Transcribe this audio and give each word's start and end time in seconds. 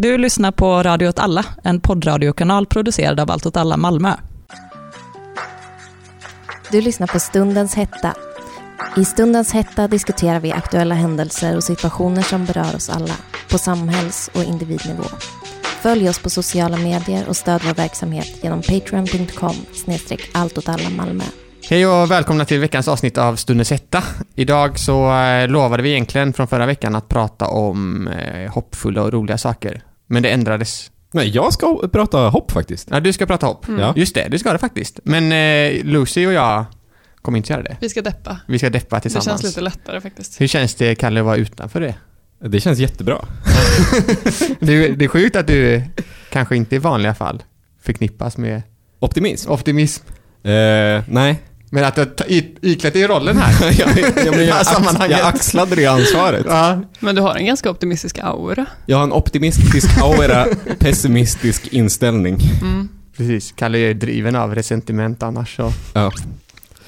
Du 0.00 0.18
lyssnar 0.18 0.52
på 0.52 0.82
Radio 0.82 1.08
åt 1.08 1.18
alla, 1.18 1.44
en 1.64 1.80
poddradiokanal 1.80 2.66
producerad 2.66 3.20
av 3.20 3.30
Allt 3.30 3.46
åt 3.46 3.56
alla 3.56 3.76
Malmö. 3.76 4.14
Du 6.72 6.80
lyssnar 6.80 7.06
på 7.06 7.20
Stundens 7.20 7.74
hetta. 7.74 8.14
I 8.96 9.04
Stundens 9.04 9.52
hetta 9.52 9.88
diskuterar 9.88 10.40
vi 10.40 10.52
aktuella 10.52 10.94
händelser 10.94 11.56
och 11.56 11.64
situationer 11.64 12.22
som 12.22 12.44
berör 12.44 12.76
oss 12.76 12.90
alla, 12.90 13.14
på 13.50 13.58
samhälls 13.58 14.30
och 14.34 14.42
individnivå. 14.42 15.04
Följ 15.62 16.08
oss 16.08 16.18
på 16.18 16.30
sociala 16.30 16.76
medier 16.76 17.28
och 17.28 17.36
stöd 17.36 17.60
vår 17.64 17.74
verksamhet 17.74 18.38
genom 18.42 18.62
patreon.com 18.62 19.56
snedstreck 19.74 20.30
Malmö. 20.96 21.24
Hej 21.70 21.86
och 21.86 22.10
välkomna 22.10 22.44
till 22.44 22.60
veckans 22.60 22.88
avsnitt 22.88 23.18
av 23.18 23.36
Stundens 23.36 23.70
hetta. 23.70 24.02
Idag 24.34 24.78
så 24.78 25.12
eh, 25.14 25.48
lovade 25.48 25.82
vi 25.82 25.90
egentligen 25.90 26.32
från 26.32 26.48
förra 26.48 26.66
veckan 26.66 26.94
att 26.94 27.08
prata 27.08 27.46
om 27.46 28.08
eh, 28.08 28.52
hoppfulla 28.52 29.02
och 29.02 29.12
roliga 29.12 29.38
saker. 29.38 29.82
Men 30.08 30.22
det 30.22 30.28
ändrades. 30.30 30.90
Nej, 31.12 31.28
jag 31.28 31.52
ska 31.52 31.88
prata 31.92 32.18
hopp 32.28 32.50
faktiskt. 32.50 32.88
Ja, 32.90 33.00
du 33.00 33.12
ska 33.12 33.26
prata 33.26 33.46
hopp. 33.46 33.66
Ja. 33.78 33.92
Just 33.96 34.14
det, 34.14 34.28
du 34.30 34.38
ska 34.38 34.52
det 34.52 34.58
faktiskt. 34.58 35.00
Men 35.04 35.32
eh, 35.32 35.84
Lucy 35.84 36.26
och 36.26 36.32
jag 36.32 36.64
kommer 37.22 37.38
inte 37.38 37.52
göra 37.52 37.62
det. 37.62 37.76
Vi 37.80 37.88
ska 37.88 38.02
deppa. 38.02 38.40
Vi 38.48 38.58
ska 38.58 38.70
deppa 38.70 38.96
Det 38.96 39.00
tillsammans. 39.02 39.26
känns 39.26 39.42
lite 39.44 39.60
lättare 39.60 40.00
faktiskt. 40.00 40.40
Hur 40.40 40.46
känns 40.46 40.74
det, 40.74 40.94
Kalle, 40.94 41.20
att 41.20 41.26
vara 41.26 41.36
utanför 41.36 41.80
det? 41.80 41.94
Det 42.48 42.60
känns 42.60 42.78
jättebra. 42.78 43.16
det? 44.60 44.88
Det 44.88 45.04
är 45.04 45.08
sjukt 45.08 45.36
att 45.36 45.46
du 45.46 45.82
kanske 46.30 46.56
inte 46.56 46.76
i 46.76 46.78
vanliga 46.78 47.14
fall 47.14 47.42
förknippas 47.82 48.36
med 48.36 48.62
Optimism? 49.00 49.50
optimism. 49.50 50.04
Eh, 50.42 51.02
nej. 51.08 51.42
Men 51.70 51.84
att 51.84 51.98
i- 52.28 52.56
iklätt 52.62 52.92
dig 52.92 53.02
i 53.02 53.06
rollen 53.06 53.38
här. 53.38 53.74
jag, 53.78 53.98
jag, 54.26 54.42
jag, 54.46 54.58
ax, 54.58 54.68
jag 55.10 55.20
axlade 55.20 55.76
det 55.76 55.86
ansvaret. 55.86 56.46
ja, 56.48 56.80
Men 57.00 57.14
du 57.14 57.20
har 57.22 57.34
en 57.36 57.46
ganska 57.46 57.70
optimistisk 57.70 58.18
aura. 58.22 58.66
Jag 58.86 58.96
har 58.96 59.04
en 59.04 59.12
optimistisk 59.12 59.98
aura, 60.02 60.46
pessimistisk 60.78 61.66
inställning. 61.66 62.38
Mm. 62.62 62.88
precis. 63.16 63.52
Kalle 63.56 63.78
är 63.78 63.94
driven 63.94 64.36
av 64.36 64.54
resentiment 64.54 65.22
annars 65.22 65.56
så. 65.56 65.72
Ja, 65.94 66.12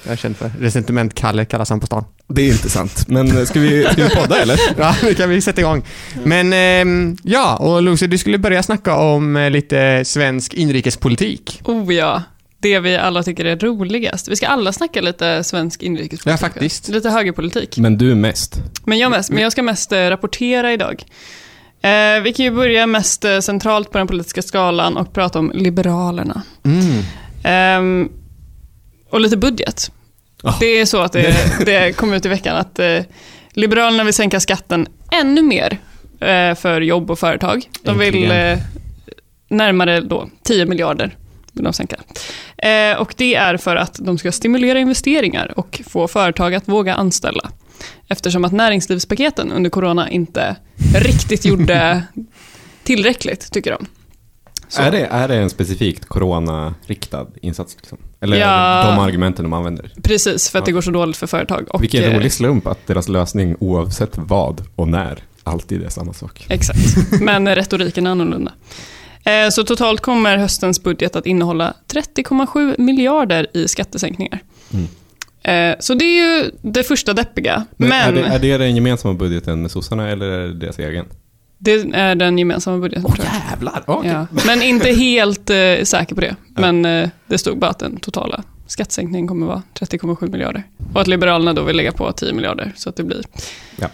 Jag 0.07 0.19
känner 0.19 0.35
för 0.35 0.51
resentiment-Kalle 0.59 1.45
kallas 1.45 1.69
han 1.69 1.79
på 1.79 1.85
stan. 1.85 2.03
det 2.27 2.41
är 2.41 2.47
inte 2.47 2.69
sant. 2.69 3.03
Men 3.07 3.37
eh, 3.37 3.43
ska 3.43 3.59
vi, 3.59 3.83
ska 3.91 4.03
vi 4.03 4.09
podda 4.09 4.41
eller? 4.41 4.59
Ja, 4.77 4.95
det 5.01 5.13
kan 5.13 5.29
vi 5.29 5.41
sätta 5.41 5.61
igång. 5.61 5.83
Men 6.23 6.53
ehm, 6.53 7.17
ja, 7.23 7.55
och 7.57 7.81
Lucy, 7.81 8.07
du 8.07 8.17
skulle 8.17 8.37
börja 8.37 8.63
snacka 8.63 8.95
om 8.95 9.35
eh, 9.37 9.49
lite 9.49 10.05
svensk 10.05 10.53
inrikespolitik. 10.53 11.61
Oh 11.63 11.93
ja, 11.93 12.23
det 12.61 12.79
vi 12.79 12.97
alla 12.97 13.23
tycker 13.23 13.45
är 13.45 13.55
roligast. 13.55 14.27
Vi 14.27 14.35
ska 14.35 14.47
alla 14.47 14.73
snacka 14.73 15.01
lite 15.01 15.43
svensk 15.43 15.83
inrikespolitik. 15.83 16.41
Ja, 16.41 16.47
faktiskt. 16.47 16.87
Lite 16.87 17.09
högerpolitik. 17.09 17.77
Men 17.77 17.97
du 17.97 18.15
mest. 18.15 18.61
Men 18.85 18.97
jag 18.97 19.11
mest, 19.11 19.29
men 19.31 19.43
jag 19.43 19.51
ska 19.51 19.63
mest 19.63 19.91
eh, 19.91 19.97
rapportera 19.97 20.73
idag. 20.73 21.03
Eh, 21.81 22.21
vi 22.23 22.33
kan 22.33 22.45
ju 22.45 22.51
börja 22.51 22.87
mest 22.87 23.25
eh, 23.25 23.39
centralt 23.39 23.91
på 23.91 23.97
den 23.97 24.07
politiska 24.07 24.41
skalan 24.41 24.97
och 24.97 25.13
prata 25.13 25.39
om 25.39 25.51
Liberalerna. 25.55 26.41
Mm. 26.63 27.03
Ehm, 27.43 28.09
och 29.09 29.21
lite 29.21 29.37
budget. 29.37 29.91
Ja. 30.43 30.57
Det 30.59 30.65
är 30.65 30.85
så 30.85 31.01
att 31.01 31.13
det, 31.13 31.35
det 31.65 31.97
kom 31.97 32.13
ut 32.13 32.25
i 32.25 32.29
veckan 32.29 32.55
att 32.55 32.79
eh, 32.79 32.99
Liberalerna 33.53 34.03
vill 34.03 34.13
sänka 34.13 34.39
skatten 34.39 34.87
ännu 35.11 35.41
mer 35.41 35.77
eh, 36.19 36.55
för 36.55 36.81
jobb 36.81 37.11
och 37.11 37.19
företag. 37.19 37.69
De 37.83 37.97
vill 37.97 38.31
eh, 38.31 38.57
närmare 39.49 40.01
då 40.01 40.29
10 40.43 40.65
miljarder 40.65 41.15
vill 41.53 41.63
de 41.63 41.73
sänka. 41.73 41.95
Eh, 42.57 42.97
och 42.99 43.13
det 43.17 43.35
är 43.35 43.57
för 43.57 43.75
att 43.75 43.99
de 44.01 44.17
ska 44.17 44.31
stimulera 44.31 44.79
investeringar 44.79 45.53
och 45.59 45.81
få 45.87 46.07
företag 46.07 46.53
att 46.55 46.67
våga 46.67 46.95
anställa. 46.95 47.51
Eftersom 48.07 48.45
att 48.45 48.51
näringslivspaketen 48.51 49.51
under 49.51 49.69
corona 49.69 50.09
inte 50.09 50.55
riktigt 50.95 51.45
gjorde 51.45 52.03
tillräckligt, 52.83 53.51
tycker 53.51 53.71
de. 53.71 53.85
Så. 54.67 54.81
Är 54.81 54.91
det, 54.91 55.05
är 55.05 55.27
det 55.27 55.35
en 55.35 55.49
specifikt 55.49 56.05
corona-riktad 56.05 57.27
insats? 57.41 57.75
Liksom? 57.75 57.97
Eller 58.21 58.37
Ja. 58.37 58.83
de 58.85 58.99
argumenten 58.99 59.43
de 59.45 59.53
använder? 59.53 59.91
Precis, 60.03 60.49
för 60.49 60.59
att 60.59 60.65
det 60.65 60.71
går 60.71 60.81
så 60.81 60.91
dåligt 60.91 61.17
för 61.17 61.27
företag. 61.27 61.67
Och, 61.69 61.83
Vilken 61.83 62.03
eh, 62.03 62.13
rolig 62.17 62.31
slump 62.33 62.67
att 62.67 62.87
deras 62.87 63.07
lösning 63.07 63.55
oavsett 63.59 64.11
vad 64.13 64.63
och 64.75 64.87
när 64.87 65.19
alltid 65.43 65.83
är 65.83 65.89
samma 65.89 66.13
sak. 66.13 66.45
Exakt, 66.49 66.79
men 67.21 67.55
retoriken 67.55 68.07
är 68.07 68.11
annorlunda. 68.11 68.51
Eh, 69.23 69.49
Så 69.49 69.63
totalt 69.63 70.01
kommer 70.01 70.37
höstens 70.37 70.83
budget 70.83 71.15
att 71.15 71.25
innehålla 71.25 71.73
30,7 71.87 72.75
miljarder 72.77 73.47
i 73.53 73.67
skattesänkningar. 73.67 74.39
Mm. 74.73 74.87
Eh, 75.73 75.77
Så 75.79 75.93
det 75.93 76.05
är 76.05 76.39
ju 76.43 76.51
det 76.61 76.83
första 76.83 77.13
deppiga. 77.13 77.65
Men, 77.77 77.89
Men, 77.89 77.99
är, 78.01 78.11
det, 78.13 78.35
är 78.35 78.39
det 78.39 78.57
den 78.65 78.75
gemensamma 78.75 79.13
budgeten 79.13 79.61
med 79.61 79.71
sossarna 79.71 80.09
eller 80.09 80.25
är 80.25 80.47
det 80.47 80.53
deras 80.53 80.79
egen? 80.79 81.05
det 81.63 81.71
är 81.93 82.15
den 82.15 82.37
gemensamma 82.37 82.77
budgeten 82.77 83.11
tror 83.11 83.25
jag. 83.25 83.51
jävlar! 83.51 83.83
Okay. 83.87 84.11
Ja. 84.11 84.27
Men 84.45 84.61
inte 84.61 84.89
helt 84.91 85.49
eh, 85.49 85.55
säker 85.83 86.15
på 86.15 86.21
det. 86.21 86.35
Men 86.55 86.85
eh, 86.85 87.09
det 87.27 87.37
stod 87.37 87.59
bara 87.59 87.71
att 87.71 87.79
den 87.79 87.97
totala 87.99 88.43
skattesänkningen 88.67 89.27
kommer 89.27 89.47
vara 89.47 89.61
30,7 89.79 90.31
miljarder. 90.31 90.63
Och 90.93 91.01
att 91.01 91.07
Liberalerna 91.07 91.53
då 91.53 91.63
vill 91.63 91.75
lägga 91.75 91.91
på 91.91 92.11
10 92.11 92.33
miljarder. 92.33 92.71
Så 92.75 92.89
att 92.89 92.95
det 92.95 93.03
blir 93.03 93.23
Ja. 93.77 93.87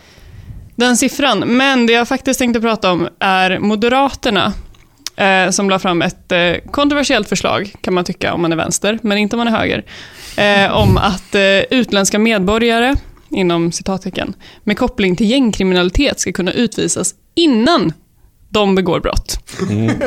den 0.75 0.97
siffran. 0.97 1.39
Men 1.39 1.85
det 1.85 1.94
jag 1.94 2.07
faktiskt 2.07 2.39
tänkte 2.39 2.61
prata 2.61 2.91
om 2.91 3.07
är 3.19 3.59
Moderaterna. 3.59 4.53
Eh, 5.17 5.50
som 5.50 5.69
la 5.69 5.79
fram 5.79 6.01
ett 6.01 6.31
eh, 6.31 6.53
kontroversiellt 6.72 7.29
förslag, 7.29 7.73
kan 7.81 7.94
man 7.94 8.03
tycka 8.03 8.33
om 8.33 8.41
man 8.41 8.51
är 8.51 8.55
vänster, 8.55 9.00
men 9.01 9.17
inte 9.17 9.35
om 9.35 9.38
man 9.38 9.47
är 9.47 9.57
höger. 9.57 9.83
Eh, 10.38 10.78
om 10.78 10.97
att 10.97 11.35
eh, 11.35 11.41
utländska 11.69 12.19
medborgare, 12.19 12.95
inom 13.29 13.72
citattecken, 13.72 14.33
med 14.63 14.77
koppling 14.77 15.16
till 15.16 15.29
gängkriminalitet 15.29 16.19
ska 16.19 16.31
kunna 16.31 16.51
utvisas 16.51 17.16
innan 17.35 17.94
de 18.50 18.75
begår 18.75 19.00
brott. 19.00 19.39
Mm. 19.69 19.88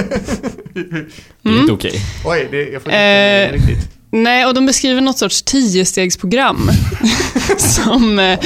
Det 1.43 1.50
är 1.50 1.60
inte 1.60 1.72
okej. 1.72 1.93
Oj, 2.25 2.49
det, 2.50 2.69
jag 2.69 2.82
får 2.82 2.93
inte 2.93 3.49
inte 3.53 3.70
riktigt. 3.70 4.00
Nej, 4.12 4.47
och 4.47 4.54
de 4.54 4.66
beskriver 4.66 5.00
något 5.00 5.19
sorts 5.19 5.43
tiostegsprogram 5.43 6.71
som 7.59 8.19
eh, 8.19 8.38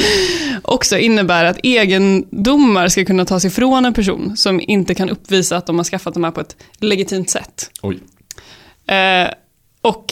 också 0.63 0.99
innebär 0.99 1.45
att 1.45 1.59
egendomar 1.63 2.89
ska 2.89 3.05
kunna 3.05 3.25
tas 3.25 3.45
ifrån 3.45 3.85
en 3.85 3.95
person 3.95 4.37
som 4.37 4.61
inte 4.61 4.95
kan 4.95 5.11
uppvisa 5.11 5.57
att 5.57 5.67
de 5.67 5.77
har 5.77 5.85
skaffat 5.85 6.15
de 6.15 6.25
här 6.25 6.31
på 6.31 6.41
ett 6.41 6.57
legitimt 6.79 7.31
sätt. 7.31 7.71
Oj. 7.83 7.99
Eh, 8.95 9.29
och 9.81 10.05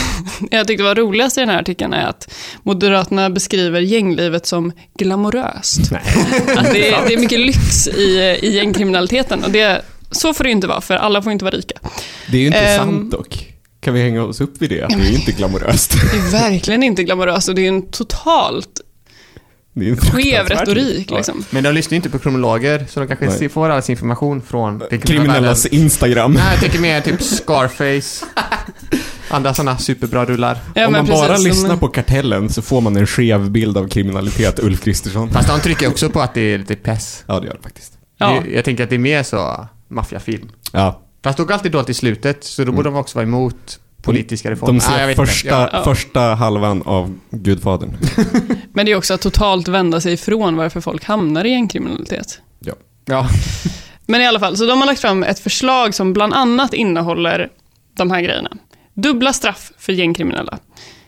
jag 0.50 0.66
tyckte 0.66 0.82
det 0.82 0.88
var 0.88 0.94
roligast 0.94 1.36
i 1.38 1.40
den 1.40 1.48
här 1.48 1.60
artikeln 1.60 1.92
är 1.92 2.06
att 2.06 2.34
Moderaterna 2.62 3.30
beskriver 3.30 3.80
gänglivet 3.80 4.46
som 4.46 4.72
glamoröst. 4.98 5.90
Det, 5.90 5.96
är, 6.88 7.04
det 7.08 7.14
är 7.14 7.18
mycket 7.18 7.40
lyx 7.40 7.88
i, 7.88 8.38
i 8.42 8.56
gängkriminaliteten 8.56 9.44
och 9.44 9.50
det, 9.50 9.82
så 10.10 10.34
får 10.34 10.44
det 10.44 10.50
inte 10.50 10.66
vara, 10.66 10.80
för 10.80 10.94
alla 10.96 11.22
får 11.22 11.32
inte 11.32 11.44
vara 11.44 11.56
rika. 11.56 11.74
Det 12.30 12.36
är 12.36 12.40
ju 12.40 12.46
inte 12.46 12.58
Ehm. 12.58 12.78
sant 12.78 13.10
dock. 13.10 13.50
Kan 13.84 13.94
vi 13.94 14.02
hänga 14.02 14.22
oss 14.22 14.40
upp 14.40 14.62
vid 14.62 14.70
det? 14.70 14.82
Att 14.82 14.90
det 14.90 14.96
är 15.08 15.12
inte 15.12 15.32
glamoröst. 15.32 15.92
Det 16.12 16.16
är 16.18 16.30
verkligen 16.50 16.82
inte 16.82 17.04
glamoröst 17.04 17.48
och 17.48 17.54
det 17.54 17.62
är 17.64 17.68
en 17.68 17.90
totalt 17.90 18.80
Det 19.74 19.86
är 19.86 19.90
en 19.90 19.96
skev 19.96 20.46
retorik. 20.46 21.10
Ja. 21.10 21.16
Liksom. 21.16 21.44
Men 21.50 21.64
de 21.64 21.72
lyssnar 21.72 21.90
ju 21.90 21.96
inte 21.96 22.10
på 22.10 22.18
kriminologer, 22.18 22.86
så 22.90 23.00
de 23.00 23.06
kanske 23.06 23.26
Nej. 23.26 23.48
får 23.48 23.68
all 23.70 23.82
sin 23.82 23.92
information 23.92 24.42
från 24.42 24.82
Kriminellas. 25.02 25.66
Instagram. 25.66 26.32
Nej, 26.32 26.44
jag 26.50 26.60
tänker 26.60 26.78
mer 26.80 27.00
typ 27.00 27.22
Scarface. 27.22 28.26
Andra 29.28 29.54
sådana 29.54 29.78
superbra 29.78 30.24
rullar. 30.24 30.58
Ja, 30.74 30.86
Om 30.86 30.92
man 30.92 31.06
bara 31.06 31.28
precis, 31.28 31.46
lyssnar 31.46 31.68
som- 31.70 31.78
på 31.78 31.88
Kartellen 31.88 32.48
så 32.50 32.62
får 32.62 32.80
man 32.80 32.96
en 32.96 33.06
skev 33.06 33.50
bild 33.50 33.76
av 33.78 33.88
kriminalitet, 33.88 34.58
Ulf 34.62 34.82
Kristersson. 34.84 35.30
Fast 35.30 35.48
de 35.48 35.60
trycker 35.60 35.88
också 35.88 36.10
på 36.10 36.20
att 36.20 36.34
det 36.34 36.40
är 36.40 36.58
lite 36.58 36.74
pess. 36.76 37.24
Ja, 37.26 37.40
det 37.40 37.46
gör 37.46 37.54
det 37.54 37.62
faktiskt. 37.62 37.92
Ja. 38.18 38.42
Det- 38.44 38.50
Jag 38.50 38.64
tänker 38.64 38.84
att 38.84 38.90
det 38.90 38.96
är 38.96 38.98
mer 38.98 39.22
så 39.22 39.68
maffiafilm. 39.90 40.48
Ja, 40.72 41.00
Fast 41.24 41.36
det 41.38 41.44
går 41.44 41.54
alltid 41.54 41.72
dåligt 41.72 41.88
i 41.90 41.94
slutet, 41.94 42.44
så 42.44 42.64
då 42.64 42.72
borde 42.72 42.88
de 42.88 42.96
också 42.96 43.18
vara 43.18 43.26
emot 43.26 43.80
politiska 44.02 44.50
reformer. 44.50 44.70
Mm. 44.70 44.80
de 44.80 44.94
Ah, 44.94 44.98
ser 44.98 45.08
inte. 45.10 45.26
första, 45.26 45.48
Ja. 45.48 45.68
Ja. 45.72 45.84
första 45.84 46.20
halvan 46.20 46.82
av 46.82 47.18
Gudfadern. 47.30 47.96
Men 48.72 48.86
det 48.86 48.92
är 48.92 48.96
också 48.96 49.14
att 49.14 49.20
totalt 49.20 49.68
vända 49.68 50.00
sig 50.00 50.12
ifrån 50.12 50.56
varför 50.56 50.80
folk 50.80 51.04
hamnar 51.04 51.44
i 51.44 51.50
gängkriminalitet. 51.50 52.40
Ja. 53.06 53.28
Men 54.06 54.20
i 54.20 54.26
alla 54.26 54.40
fall, 54.40 54.56
så 54.56 54.66
de 54.66 54.78
har 54.78 54.86
lagt 54.86 55.00
fram 55.00 55.22
ett 55.22 55.38
förslag 55.38 55.94
som 55.94 56.12
bland 56.12 56.34
annat 56.34 56.74
innehåller 56.74 57.48
de 57.96 58.10
här 58.10 58.20
grejerna. 58.20 58.50
Dubbla 58.94 59.32
straff 59.32 59.72
för 59.78 59.92
gängkriminella. 59.92 60.58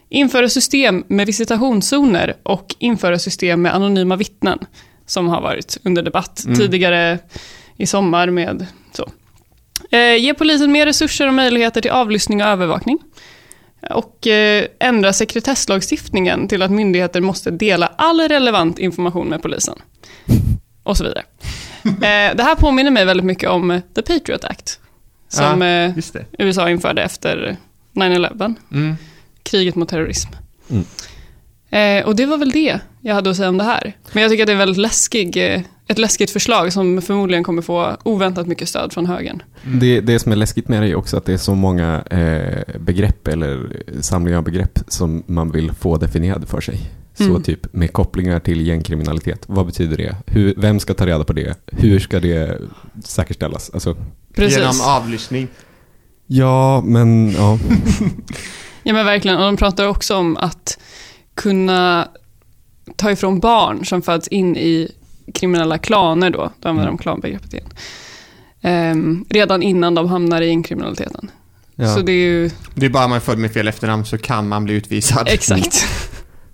Införa 0.08 0.48
system 0.48 1.04
med 1.08 1.26
visitationszoner 1.26 2.34
och 2.42 2.74
införa 2.78 3.18
system 3.18 3.62
med 3.62 3.74
anonyma 3.74 4.16
vittnen. 4.16 4.58
Som 5.06 5.28
har 5.28 5.40
varit 5.42 5.78
under 5.84 6.02
debatt 6.02 6.42
Mm. 6.46 6.58
tidigare 6.58 7.18
i 7.76 7.86
sommar 7.86 8.30
med 8.30 8.66
så. 8.92 9.08
Eh, 9.90 10.16
ge 10.16 10.34
polisen 10.34 10.72
mer 10.72 10.86
resurser 10.86 11.26
och 11.28 11.34
möjligheter 11.34 11.80
till 11.80 11.90
avlyssning 11.90 12.42
och 12.42 12.48
övervakning. 12.48 12.98
Och 13.90 14.26
eh, 14.26 14.66
ändra 14.80 15.12
sekretesslagstiftningen 15.12 16.48
till 16.48 16.62
att 16.62 16.70
myndigheter 16.70 17.20
måste 17.20 17.50
dela 17.50 17.92
all 17.96 18.20
relevant 18.20 18.78
information 18.78 19.28
med 19.28 19.42
polisen. 19.42 19.78
Och 20.82 20.96
så 20.96 21.04
vidare. 21.04 21.22
Eh, 21.86 22.36
det 22.36 22.42
här 22.42 22.54
påminner 22.54 22.90
mig 22.90 23.04
väldigt 23.04 23.26
mycket 23.26 23.50
om 23.50 23.80
The 23.94 24.02
Patriot 24.02 24.44
Act. 24.44 24.80
Som 25.28 25.62
Just 25.96 26.12
det. 26.12 26.24
USA 26.38 26.70
införde 26.70 27.02
efter 27.02 27.56
9-11, 27.92 28.54
Mm. 28.72 28.96
kriget 29.42 29.74
mot 29.74 29.88
terrorism. 29.88 30.28
Mm. 30.70 30.84
Eh, 31.70 32.06
och 32.06 32.16
det 32.16 32.26
var 32.26 32.38
väl 32.38 32.50
det 32.50 32.80
jag 33.06 33.14
hade 33.14 33.30
att 33.30 33.36
säga 33.36 33.48
om 33.48 33.58
det 33.58 33.64
här. 33.64 33.96
Men 34.12 34.22
jag 34.22 34.30
tycker 34.32 34.42
att 34.44 34.46
det 34.46 34.52
är 34.52 34.56
väldigt 34.56 34.76
läskig, 34.82 35.36
eh, 35.54 35.60
ett 35.86 35.98
läskigt 35.98 36.30
förslag 36.30 36.72
som 36.72 37.02
förmodligen 37.02 37.44
kommer 37.44 37.62
få 37.62 37.96
oväntat 38.02 38.46
mycket 38.46 38.68
stöd 38.68 38.92
från 38.92 39.06
högern. 39.06 39.42
Det, 39.80 40.00
det 40.00 40.18
som 40.18 40.32
är 40.32 40.36
läskigt 40.36 40.68
med 40.68 40.82
det 40.82 40.88
är 40.88 40.94
också 40.94 41.16
att 41.16 41.24
det 41.24 41.32
är 41.32 41.36
så 41.36 41.54
många 41.54 42.02
eh, 42.10 42.78
begrepp 42.80 43.28
eller 43.28 43.82
samlingar 44.00 44.38
av 44.38 44.44
begrepp 44.44 44.78
som 44.88 45.22
man 45.26 45.50
vill 45.50 45.72
få 45.72 45.96
definierade 45.96 46.46
för 46.46 46.60
sig. 46.60 46.80
Så 47.14 47.24
Mm. 47.24 47.42
typ 47.42 47.72
med 47.74 47.92
kopplingar 47.92 48.40
till 48.40 48.66
gängkriminalitet. 48.66 49.42
Vad 49.46 49.66
betyder 49.66 49.96
det? 49.96 50.16
Hur, 50.26 50.54
vem 50.56 50.80
ska 50.80 50.94
ta 50.94 51.06
reda 51.06 51.24
på 51.24 51.32
det? 51.32 51.54
Hur 51.66 51.98
ska 51.98 52.20
det 52.20 52.58
säkerställas? 53.04 53.70
Alltså, 53.74 53.96
Precis. 54.34 54.58
Genom 54.58 54.80
avlyssning. 54.84 55.48
ja, 56.26 56.80
men 56.84 57.32
ja. 57.32 57.58
Ja 58.82 58.92
men 58.92 59.06
verkligen, 59.06 59.36
och 59.36 59.42
de 59.44 59.56
pratar 59.56 59.86
också 59.88 60.16
om 60.16 60.36
att 60.36 60.78
kunna 61.34 62.08
ta 62.96 63.10
ifrån 63.10 63.40
barn 63.40 63.84
som 63.84 64.02
föds 64.02 64.28
in 64.28 64.56
i 64.56 64.88
kriminella 65.34 65.78
klaner 65.78 66.30
då, 66.30 66.50
då 66.60 66.68
använder 66.68 66.90
de 66.90 66.98
klanbegreppet 66.98 67.52
igen. 67.54 67.68
Ehm, 68.62 69.24
redan 69.30 69.62
innan 69.62 69.94
de 69.94 70.08
hamnar 70.08 70.40
i 70.42 70.46
gängkriminaliteten. 70.46 71.30
ja. 71.76 71.94
Så 71.94 72.00
det 72.00 72.12
är 72.12 72.26
ju, 72.26 72.50
Det 72.74 72.86
är 72.86 72.90
bara 72.90 73.04
om 73.04 73.10
man 73.10 73.16
är 73.16 73.20
född 73.20 73.38
med 73.38 73.52
fel 73.52 73.68
efternamn 73.68 74.04
så 74.04 74.18
kan 74.18 74.48
man 74.48 74.64
bli 74.64 74.74
utvisad. 74.74 75.28
exakt. 75.28 75.86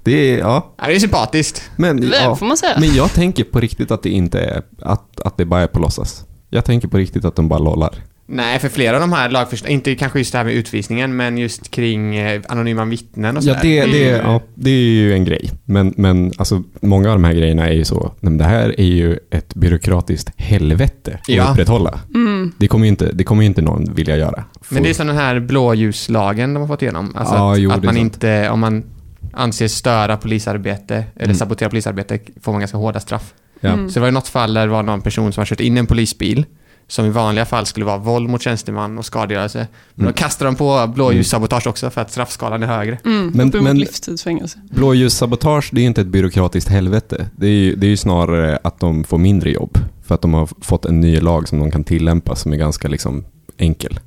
Det 0.04 0.12
är, 0.12 0.38
ja. 0.38 0.74
Ja, 0.78 0.86
det 0.86 0.94
är 0.94 0.98
sympatiskt. 1.00 1.70
Men, 1.76 2.00
Det 2.00 2.06
ja. 2.22 2.36
får 2.36 2.46
man 2.46 2.56
säga. 2.56 2.76
men 2.80 2.94
jag 2.94 3.12
tänker 3.12 3.44
på 3.44 3.60
riktigt 3.60 3.90
att 3.90 4.02
det 4.02 4.10
inte 4.10 4.40
är, 4.40 4.62
att, 4.82 5.20
att 5.20 5.36
det 5.36 5.44
bara 5.44 5.60
är 5.62 5.66
på 5.66 5.78
låtsas. 5.78 6.24
Jag 6.50 6.64
tänker 6.64 6.88
på 6.88 6.96
riktigt 6.96 7.24
att 7.24 7.36
de 7.36 7.48
bara 7.48 7.58
lollar. 7.58 7.94
Nej, 8.34 8.58
för 8.58 8.68
flera 8.68 8.94
av 8.96 9.00
de 9.00 9.12
här 9.12 9.28
lagförslagen, 9.30 9.74
inte 9.74 9.94
kanske 9.94 10.18
just 10.18 10.32
det 10.32 10.38
här 10.38 10.44
med 10.44 10.54
utvisningen, 10.54 11.16
men 11.16 11.38
just 11.38 11.70
kring 11.70 12.16
eh, 12.16 12.42
anonyma 12.48 12.84
vittnen 12.84 13.36
och 13.36 13.42
Ja, 13.42 13.54
sådär. 13.54 13.62
det, 13.62 13.92
det, 13.92 14.10
Mm. 14.14 14.26
ja, 14.32 14.40
det 14.54 14.70
är 14.70 14.74
ju 14.90 15.12
en 15.14 15.24
grej. 15.24 15.50
Men, 15.64 15.94
men 15.96 16.32
alltså, 16.36 16.62
många 16.82 17.08
av 17.08 17.14
de 17.14 17.24
här 17.24 17.32
grejerna 17.32 17.68
är 17.68 17.72
ju 17.72 17.84
så, 17.84 18.12
men 18.20 18.38
det 18.38 18.44
här 18.44 18.80
är 18.80 18.84
ju 18.84 19.18
ett 19.30 19.54
byråkratiskt 19.54 20.30
helvete 20.36 21.18
att 21.22 21.28
Ja. 21.28 21.50
upprätthålla. 21.52 22.00
Mm. 22.14 22.52
Det 22.58 22.68
kommer 22.68 22.84
ju 22.84 22.88
inte, 22.88 23.12
det 23.12 23.24
kommer 23.24 23.42
ju 23.42 23.46
inte 23.46 23.62
någon 23.62 23.94
vilja 23.94 24.16
göra. 24.16 24.44
Men 24.68 24.82
det 24.82 24.90
är 24.90 24.94
som 24.94 25.06
den 25.06 25.16
här 25.16 25.40
blåljuslagen 25.40 26.54
de 26.54 26.60
har 26.60 26.68
fått 26.68 26.82
igenom. 26.82 27.12
Alltså 27.16 27.34
Ja, 27.34 27.52
att, 27.52 27.58
jo, 27.60 27.70
att 27.70 27.82
man 27.84 27.96
inte, 27.96 28.48
om 28.50 28.60
man 28.60 28.84
anses 29.32 29.74
störa 29.76 30.16
polisarbete 30.16 30.94
eller 31.16 31.24
Mm. 31.24 31.36
sabotera 31.36 31.68
polisarbete 31.70 32.18
får 32.42 32.52
man 32.52 32.60
ganska 32.60 32.78
hårda 32.78 33.00
straff. 33.00 33.34
ja. 33.60 33.68
Mm. 33.70 33.88
Så 33.88 33.94
det 33.94 34.00
var 34.00 34.08
ju 34.08 34.12
något 34.12 34.28
fall 34.28 34.54
där 34.54 34.66
det 34.66 34.72
var 34.72 34.82
någon 34.82 35.00
person 35.00 35.32
som 35.32 35.40
har 35.40 35.46
kört 35.46 35.60
in 35.60 35.76
en 35.76 35.86
polisbil 35.86 36.44
som 36.92 37.06
i 37.06 37.10
vanliga 37.10 37.44
fall 37.44 37.66
skulle 37.66 37.86
vara 37.86 37.98
våld 37.98 38.28
mot 38.30 38.42
tjänsteman 38.42 38.98
och 38.98 39.04
skadegörelse. 39.04 39.66
Men 39.94 40.04
Mm. 40.04 40.12
då 40.14 40.18
kastar 40.18 40.46
de 40.46 40.54
på 40.54 40.92
blåljussabotage 40.94 41.66
också 41.66 41.90
för 41.90 42.00
att 42.00 42.10
straffskalan 42.10 42.62
är 42.62 42.66
högre. 42.66 42.98
Mm, 43.04 43.30
Men- 43.34 43.64
men- 43.64 43.78
livstidsfängelse. 43.78 44.58
Blåljussabotage, 44.70 45.68
det 45.72 45.78
är 45.80 45.82
ju 45.82 45.86
inte 45.88 46.00
ett 46.00 46.06
byråkratiskt 46.06 46.70
helvete. 46.70 47.28
Det 47.36 47.46
är, 47.46 47.50
ju, 47.50 47.74
det 47.76 47.86
är 47.86 47.88
ju 47.90 47.96
snarare 47.96 48.58
att 48.64 48.80
de 48.80 49.04
får 49.04 49.18
mindre 49.18 49.50
jobb. 49.50 49.78
För 50.04 50.14
att 50.14 50.22
de 50.22 50.34
har 50.34 50.48
fått 50.60 50.84
en 50.84 51.00
ny 51.00 51.20
lag 51.20 51.48
som 51.48 51.58
de 51.58 51.70
kan 51.70 51.84
tillämpa 51.84 52.36
som 52.36 52.52
är 52.52 52.56
ganska 52.56 52.88
liksom 52.88 53.24
enkel. 53.58 54.00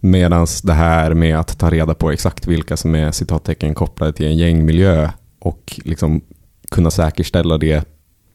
Medan 0.00 0.46
det 0.62 0.72
här 0.72 1.14
med 1.14 1.38
att 1.38 1.58
ta 1.58 1.70
reda 1.70 1.94
på 1.94 2.10
exakt 2.10 2.46
vilka 2.46 2.76
som 2.76 2.94
är 2.94 3.12
citattecken 3.12 3.74
kopplade 3.74 4.12
till 4.12 4.26
en 4.26 4.36
gängmiljö 4.36 5.10
och 5.40 5.80
liksom 5.84 6.20
kunna 6.70 6.90
säkerställa 6.90 7.58
det 7.58 7.84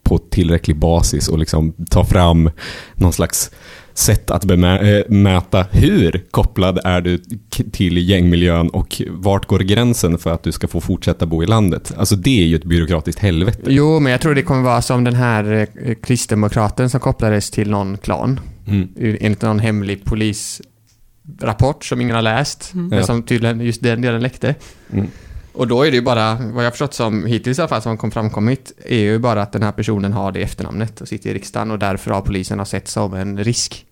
på 0.06 0.18
tillräcklig 0.18 0.80
basis 0.80 1.28
och 1.28 1.40
liksom 1.40 1.74
ta 1.90 2.06
fram 2.06 2.50
någon 2.96 3.14
slags 3.14 3.52
sätt 3.94 4.32
att 4.32 4.46
bemä- 4.46 4.98
äh, 5.00 5.04
mäta 5.10 5.66
hur 5.72 6.26
kopplad 6.32 6.80
är 6.84 7.02
du 7.02 7.18
k- 7.58 7.64
till 7.72 8.10
gängmiljön 8.10 8.70
och 8.70 9.02
vart 9.10 9.46
går 9.46 9.60
gränsen 9.60 10.18
för 10.18 10.34
att 10.34 10.44
du 10.44 10.52
ska 10.52 10.68
få 10.68 10.82
fortsätta 10.82 11.26
bo 11.26 11.44
i 11.44 11.46
landet. 11.46 11.94
Alltså 11.98 12.16
det 12.16 12.42
är 12.42 12.46
ju 12.46 12.56
ett 12.56 12.64
byråkratiskt 12.66 13.22
helvete. 13.22 13.62
Jo, 13.68 14.00
men 14.00 14.12
jag 14.12 14.22
tror 14.22 14.36
det 14.36 14.42
kommer 14.42 14.62
vara 14.62 14.82
som 14.82 15.04
den 15.04 15.16
här 15.16 15.68
eh, 15.84 15.96
kristdemokraten 16.04 16.90
som 16.90 17.00
kopplades 17.00 17.52
till 17.52 17.70
någon 17.70 17.98
klan. 17.98 18.40
Mm. 18.68 18.88
Enligt 19.22 19.42
någon 19.42 19.60
hemlig 19.60 20.02
polisrapport 20.06 21.86
som 21.86 22.02
ingen 22.02 22.16
har 22.16 22.22
läst. 22.22 22.72
Mm. 22.74 22.88
Men 22.88 23.04
som 23.06 23.24
tydligen 23.24 23.62
just 23.62 23.84
den 23.84 24.02
delen 24.02 24.22
läckte. 24.22 24.56
Mm. 24.94 25.08
Och 25.56 25.68
då 25.68 25.84
är 25.84 25.92
det 25.92 25.98
ju 25.98 26.04
bara, 26.04 26.36
vad 26.36 26.66
jag 26.66 26.74
förstått 26.74 26.94
som 26.94 27.26
hittills 27.26 27.60
i 27.60 27.62
alla 27.62 27.70
fall 27.70 27.82
som 27.82 27.98
kom 27.98 28.12
framkommit, 28.12 28.72
är 28.86 29.00
ju 29.00 29.20
bara 29.20 29.42
att 29.42 29.52
den 29.52 29.64
här 29.64 29.72
personen 29.72 30.14
har 30.14 30.32
det 30.32 30.42
efternamnet 30.42 31.02
och 31.02 31.08
sitter 31.08 31.30
i 31.30 31.34
riksdagen 31.34 31.72
och 31.72 31.80
därför 31.80 32.12
har 32.12 32.22
polisen 32.22 32.60
har 32.60 32.66
sett 32.66 32.88
som 32.88 33.14
en 33.14 33.44
risk. 33.44 33.86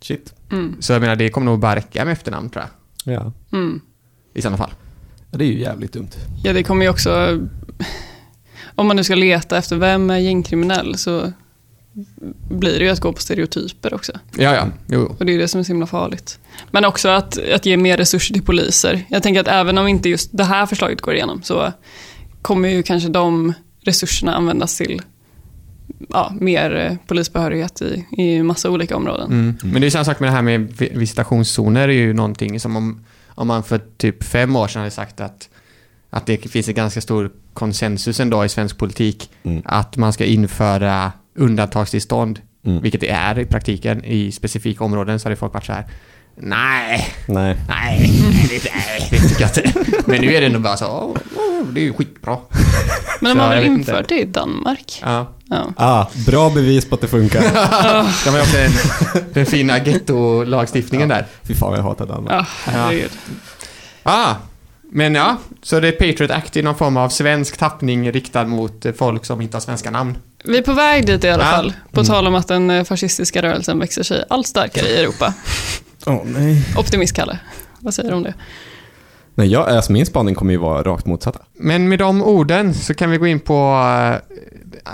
Shit. 0.00 0.34
Mm. 0.52 0.76
Så 0.80 0.92
jag 0.92 1.00
menar, 1.00 1.16
det 1.16 1.30
kommer 1.30 1.44
nog 1.44 1.58
bara 1.58 1.76
räcka 1.76 2.04
med 2.04 2.12
efternamn 2.12 2.50
tror 2.50 2.64
jag. 3.04 3.14
Ja. 3.14 3.32
Mm. 3.52 3.80
I 4.34 4.42
sådana 4.42 4.56
fall. 4.56 4.70
ja, 5.30 5.38
det 5.38 5.44
är 5.44 5.48
ju 5.48 5.60
jävligt 5.60 5.92
dumt. 5.92 6.10
Ja, 6.44 6.52
det 6.52 6.62
kommer 6.62 6.84
ju 6.84 6.90
också... 6.90 7.40
Om 8.74 8.86
man 8.86 8.96
nu 8.96 9.04
ska 9.04 9.14
leta 9.14 9.58
efter 9.58 9.76
vem 9.76 10.10
är 10.10 10.18
gängkriminell 10.18 10.98
så 10.98 11.32
blir 12.50 12.78
det 12.78 12.84
ju 12.84 12.90
att 12.90 13.00
gå 13.00 13.12
på 13.12 13.20
stereotyper 13.20 13.94
också. 13.94 14.12
Ja, 14.36 14.54
ja. 14.54 14.68
Jo. 14.86 15.16
Och 15.18 15.26
det 15.26 15.34
är 15.34 15.38
det 15.38 15.48
som 15.48 15.60
är 15.60 15.64
så 15.64 15.68
himla 15.72 15.86
farligt. 15.86 16.38
Men 16.70 16.84
också 16.84 17.08
att, 17.08 17.38
att 17.54 17.66
ge 17.66 17.76
mer 17.76 17.96
resurser 17.96 18.34
till 18.34 18.42
poliser. 18.42 19.04
Jag 19.08 19.22
tänker 19.22 19.40
att 19.40 19.48
även 19.48 19.78
om 19.78 19.88
inte 19.88 20.08
just 20.08 20.30
det 20.32 20.44
här 20.44 20.66
förslaget 20.66 21.00
går 21.00 21.14
igenom 21.14 21.42
så 21.42 21.72
kommer 22.42 22.68
ju 22.68 22.82
kanske 22.82 23.08
de 23.08 23.52
resurserna 23.80 24.34
användas 24.34 24.76
till 24.76 25.02
ja, 26.08 26.32
mer 26.40 26.76
eh, 26.76 26.96
polisbehörighet 27.06 27.82
i, 27.82 28.06
i 28.22 28.42
massa 28.42 28.70
olika 28.70 28.96
områden. 28.96 29.26
Mm. 29.32 29.56
Men 29.62 29.80
det 29.80 29.86
är 29.86 29.90
samma 29.90 30.04
sak 30.04 30.20
med 30.20 30.28
det 30.28 30.32
här 30.34 30.42
med 30.42 30.72
vi- 30.78 30.92
visitationszoner 30.94 31.88
är 31.88 31.92
ju 31.92 32.12
någonting 32.12 32.60
som 32.60 32.76
om, 32.76 33.04
om 33.28 33.46
man 33.48 33.62
för 33.62 33.80
typ 33.96 34.24
fem 34.24 34.56
år 34.56 34.68
sedan 34.68 34.80
hade 34.80 34.90
sagt 34.90 35.20
att, 35.20 35.48
att 36.10 36.26
det 36.26 36.36
finns 36.36 36.68
en 36.68 36.74
ganska 36.74 37.00
stor 37.00 37.30
konsensus 37.52 38.20
ändå 38.20 38.44
i 38.44 38.48
svensk 38.48 38.78
politik 38.78 39.30
Mm. 39.42 39.62
att 39.64 39.96
man 39.96 40.12
ska 40.12 40.24
införa 40.24 41.12
undantagstillstånd, 41.36 42.40
Mm. 42.66 42.82
vilket 42.82 43.00
det 43.00 43.08
är 43.10 43.38
i 43.38 43.44
praktiken 43.44 44.04
i 44.04 44.32
specifika 44.32 44.84
områden 44.84 45.20
så 45.20 45.26
hade 45.26 45.36
folk 45.36 45.54
varit 45.54 45.64
så 45.66 45.72
här. 45.72 45.84
Nej, 46.36 47.08
Nej. 47.28 47.56
nej, 47.68 48.10
det, 48.50 48.70
nej, 48.74 49.08
det 49.10 49.28
tycker 49.28 49.40
jag 49.42 49.50
inte. 49.58 49.90
Men 50.06 50.20
nu 50.20 50.34
är 50.34 50.40
det 50.40 50.46
ändå 50.46 50.58
bara 50.58 50.76
så, 50.76 50.86
åh, 50.86 51.16
åh, 51.36 51.66
det 51.72 51.80
är 51.80 51.84
ju 51.84 51.92
skitbra. 51.92 52.38
Men 53.20 53.36
de 53.36 53.42
har 53.42 53.48
väl 53.50 53.64
infört 53.64 54.08
det 54.08 54.20
i 54.20 54.24
Danmark? 54.24 55.00
Ja. 55.04 55.32
Ja. 55.50 55.72
Ah, 55.76 56.06
bra 56.26 56.50
bevis 56.50 56.88
på 56.88 56.94
att 56.94 57.00
det 57.00 57.08
funkar. 57.08 57.40
De 58.24 58.30
har 58.30 58.40
också 58.40 58.56
den, 58.56 58.70
den 59.32 59.46
fina 59.46 59.78
getto-lagstiftningen 59.78 61.08
där. 61.08 61.26
Fy 61.42 61.54
fan 61.54 61.72
jag 61.74 61.82
hatar 61.82 62.06
Danmark. 62.06 62.32
Ja, 62.32 62.46
herregud. 62.72 63.10
Ah, 64.02 64.34
men 64.90 65.14
ja, 65.14 65.36
så 65.62 65.80
det 65.80 65.88
är 65.88 65.92
Patriot 65.92 66.30
Act 66.30 66.56
i 66.56 66.62
någon 66.62 66.74
form 66.76 66.96
av 66.96 67.08
svensk 67.08 67.56
tappning 67.56 68.12
riktad 68.12 68.44
mot 68.44 68.86
folk 68.98 69.24
som 69.24 69.40
inte 69.40 69.56
har 69.56 69.60
svenska 69.60 69.90
namn. 69.90 70.16
Vi 70.46 70.58
är 70.58 70.62
på 70.62 70.72
väg 70.72 71.06
dit 71.06 71.24
i 71.24 71.28
alla 71.30 71.44
Ja. 71.44 71.50
fall. 71.50 71.72
På 71.92 72.00
Mm. 72.00 72.06
tal 72.06 72.26
om 72.26 72.34
att 72.34 72.48
den 72.48 72.70
eh, 72.70 72.84
fascistiska 72.84 73.42
rörelsen 73.42 73.78
växer 73.78 74.02
sig 74.02 74.24
allt 74.30 74.46
starkare 74.46 74.88
i 74.88 74.96
Europa. 75.02 75.34
Åh 76.06 76.20
nej. 76.24 76.64
Optimist, 76.78 77.16
Kalle. 77.16 77.38
Vad 77.80 77.94
säger 77.94 78.10
du 78.10 78.16
om 78.16 78.22
det? 78.22 78.34
Nej, 79.34 79.48
jag, 79.48 79.68
alltså 79.68 79.92
min 79.92 80.06
spaning 80.06 80.34
kommer 80.34 80.52
ju 80.52 80.58
vara 80.58 80.82
rakt 80.82 81.06
motsatta. 81.06 81.38
Men 81.58 81.88
med 81.88 81.98
de 81.98 82.22
orden 82.22 82.74
så 82.74 82.94
kan 82.94 83.10
vi 83.10 83.16
gå 83.16 83.26
in 83.26 83.40
på 83.40 83.54
eh, 84.12 84.36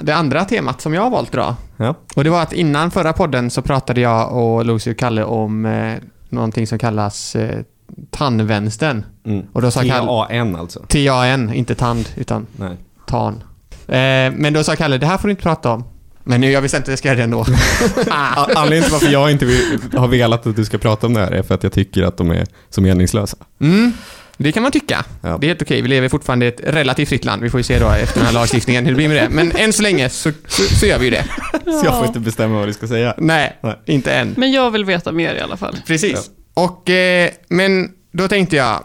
det 0.02 0.12
andra 0.12 0.44
temat 0.44 0.80
som 0.80 0.94
jag 0.94 1.02
har 1.02 1.10
valt 1.10 1.34
idag. 1.34 1.54
Ja. 1.76 1.94
Och 2.16 2.24
det 2.24 2.30
var 2.30 2.42
att 2.42 2.52
innan 2.52 2.90
förra 2.90 3.12
podden 3.12 3.50
så 3.50 3.62
pratade 3.62 4.00
jag 4.00 4.32
och 4.36 4.64
Lucy 4.66 4.90
och 4.90 4.98
Kalle 4.98 5.24
om 5.24 5.66
eh, 5.66 5.94
någonting 6.28 6.66
som 6.66 6.78
kallas 6.78 7.36
eh, 7.36 7.58
tandvänstern. 8.10 9.04
Mm. 9.26 9.46
Och 9.52 9.62
då 9.62 9.70
sa 9.70 9.80
Kalle... 9.80 9.92
T-A-N 10.06 10.56
alltså. 10.56 10.80
T-A-N, 10.88 11.52
inte 11.54 11.74
tand, 11.74 12.08
utan 12.16 12.46
Nej. 12.56 12.76
tan. 13.06 13.42
Eh, 13.88 14.32
men 14.36 14.52
då 14.52 14.64
sa 14.64 14.76
Kalle, 14.76 14.98
det 14.98 15.06
här 15.06 15.18
får 15.18 15.28
du 15.28 15.30
inte 15.32 15.42
prata 15.42 15.70
om. 15.70 15.84
Men 16.24 16.40
nu, 16.40 16.50
jag 16.50 16.60
visste 16.62 16.76
inte 16.76 16.84
att 16.84 16.88
jag 16.92 16.98
ska 16.98 17.08
göra 17.08 17.16
det 17.18 17.22
ändå. 17.24 17.40
A- 18.10 18.46
Anledningen 18.56 18.82
till 18.84 18.92
varför 18.92 19.08
jag 19.12 19.30
inte 19.30 19.44
vill, 19.44 19.78
har 19.96 20.08
velat 20.08 20.46
att 20.46 20.56
du 20.56 20.64
ska 20.64 20.78
prata 20.78 21.06
om 21.06 21.14
det 21.14 21.20
här 21.20 21.30
är 21.32 21.42
för 21.42 21.54
att 21.54 21.62
jag 21.62 21.72
tycker 21.72 22.02
att 22.02 22.16
de 22.16 22.30
är 22.30 22.46
så 22.70 22.80
meningslösa. 22.80 23.36
Mm, 23.60 23.92
det 24.36 24.52
kan 24.52 24.62
man 24.62 24.72
tycka. 24.72 25.04
Ja. 25.20 25.38
Det 25.40 25.46
är 25.46 25.48
helt 25.48 25.62
okej. 25.62 25.82
Vi 25.82 25.88
lever 25.88 26.08
fortfarande 26.08 26.46
i 26.46 26.48
ett 26.48 26.60
relativt 26.64 27.08
fritt 27.08 27.24
land. 27.24 27.42
Vi 27.42 27.50
får 27.50 27.60
ju 27.60 27.64
se 27.64 27.78
då 27.78 27.88
efter 27.90 28.18
den 28.18 28.26
här 28.26 28.32
lagstiftningen 28.32 28.84
hur 28.84 28.92
det 28.92 28.96
blir 28.96 29.08
med 29.08 29.16
det. 29.16 29.28
Men 29.30 29.52
än 29.56 29.72
så 29.72 29.82
länge 29.82 30.08
så, 30.08 30.30
så, 30.48 30.62
så 30.62 30.86
gör 30.86 30.98
vi 30.98 31.04
ju 31.04 31.10
det. 31.10 31.24
Så 31.80 31.86
jag 31.86 31.96
får 31.98 32.06
inte 32.06 32.20
bestämma 32.20 32.58
vad 32.58 32.68
du 32.68 32.72
ska 32.72 32.86
säga. 32.86 33.14
Nej, 33.18 33.58
Nej. 33.62 33.78
inte 33.86 34.12
än. 34.14 34.34
Men 34.36 34.52
jag 34.52 34.70
vill 34.70 34.84
veta 34.84 35.12
mer 35.12 35.34
i 35.34 35.40
alla 35.40 35.56
fall. 35.56 35.76
Precis. 35.86 36.30
Och, 36.54 36.90
eh, 36.90 37.30
men 37.48 37.88
då 38.12 38.28
tänkte 38.28 38.56
jag, 38.56 38.84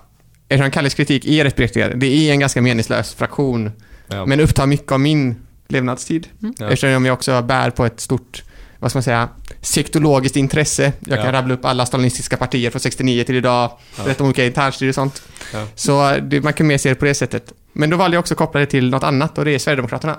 eftersom 0.50 0.72
Kalles 0.72 0.94
kritik 0.94 1.25
är 1.25 1.44
rätt 1.44 1.56
berättigad, 1.56 2.00
det 2.00 2.08
är 2.08 2.32
en 2.32 2.39
ganska 2.39 2.62
meningslös 2.62 3.13
fraktion, 3.13 3.72
Ja. 4.07 4.25
men 4.25 4.39
upptar 4.39 4.65
mycket 4.65 4.91
av 4.91 4.99
min 4.99 5.35
levnadstid. 5.67 6.27
Ja. 6.39 6.69
Eftersom 6.69 7.05
jag 7.05 7.13
också 7.13 7.41
bär 7.41 7.69
på 7.69 7.85
ett 7.85 7.99
stort, 7.99 8.43
vad 8.79 8.91
ska 8.91 8.97
man 8.97 9.03
säga, 9.03 9.29
sektologiskt 9.61 10.35
intresse. 10.35 10.93
Jag 10.99 11.17
kan 11.17 11.25
Ja. 11.25 11.31
rabbla 11.31 11.53
upp 11.53 11.65
alla 11.65 11.85
stalinistiska 11.85 12.37
partier 12.37 12.69
från 12.71 12.79
69 12.79 13.23
till 13.23 13.35
idag, 13.35 13.71
Ja. 13.97 14.03
berätta 14.03 14.23
om 14.23 14.27
olika 14.29 14.45
internstyre 14.45 14.89
och 14.89 14.95
sånt. 14.95 15.21
Ja. 15.53 15.67
Så 15.75 16.17
det, 16.21 16.41
man 16.41 16.53
kan 16.53 16.67
mer 16.67 16.77
se 16.77 16.89
det 16.89 16.95
på 16.95 17.05
det 17.05 17.13
sättet. 17.13 17.53
Men 17.73 17.89
då 17.89 17.97
valde 17.97 18.15
jag 18.15 18.19
också 18.19 18.33
att 18.33 18.37
koppla 18.37 18.59
det 18.59 18.65
till 18.65 18.89
något 18.89 19.03
annat 19.03 19.37
och 19.37 19.45
det 19.45 19.51
är 19.51 19.59
Sverigedemokraterna. 19.59 20.17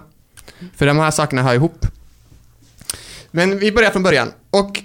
För 0.77 0.87
de 0.87 0.99
här 0.99 1.11
sakerna 1.11 1.43
hör 1.43 1.55
ihop. 1.55 1.87
Men 3.31 3.59
vi 3.59 3.73
börjar 3.73 3.91
från 3.91 4.03
början. 4.03 4.33
Och 4.51 4.83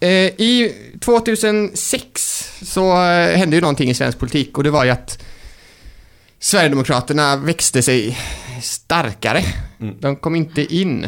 eh, 0.00 0.08
i 0.26 0.74
2006 1.00 2.50
så 2.62 2.92
eh, 2.92 3.36
hände 3.38 3.56
ju 3.56 3.60
någonting 3.60 3.90
i 3.90 3.94
svensk 3.94 4.18
politik 4.18 4.58
och 4.58 4.64
det 4.64 4.70
var 4.70 4.84
ju 4.84 4.90
att 4.90 5.22
Sverigedemokraterna 6.40 7.36
växte 7.36 7.82
sig 7.82 8.18
starkare. 8.62 9.42
Mm. 9.80 9.94
De 10.00 10.16
kom 10.16 10.34
inte 10.36 10.74
in. 10.76 11.06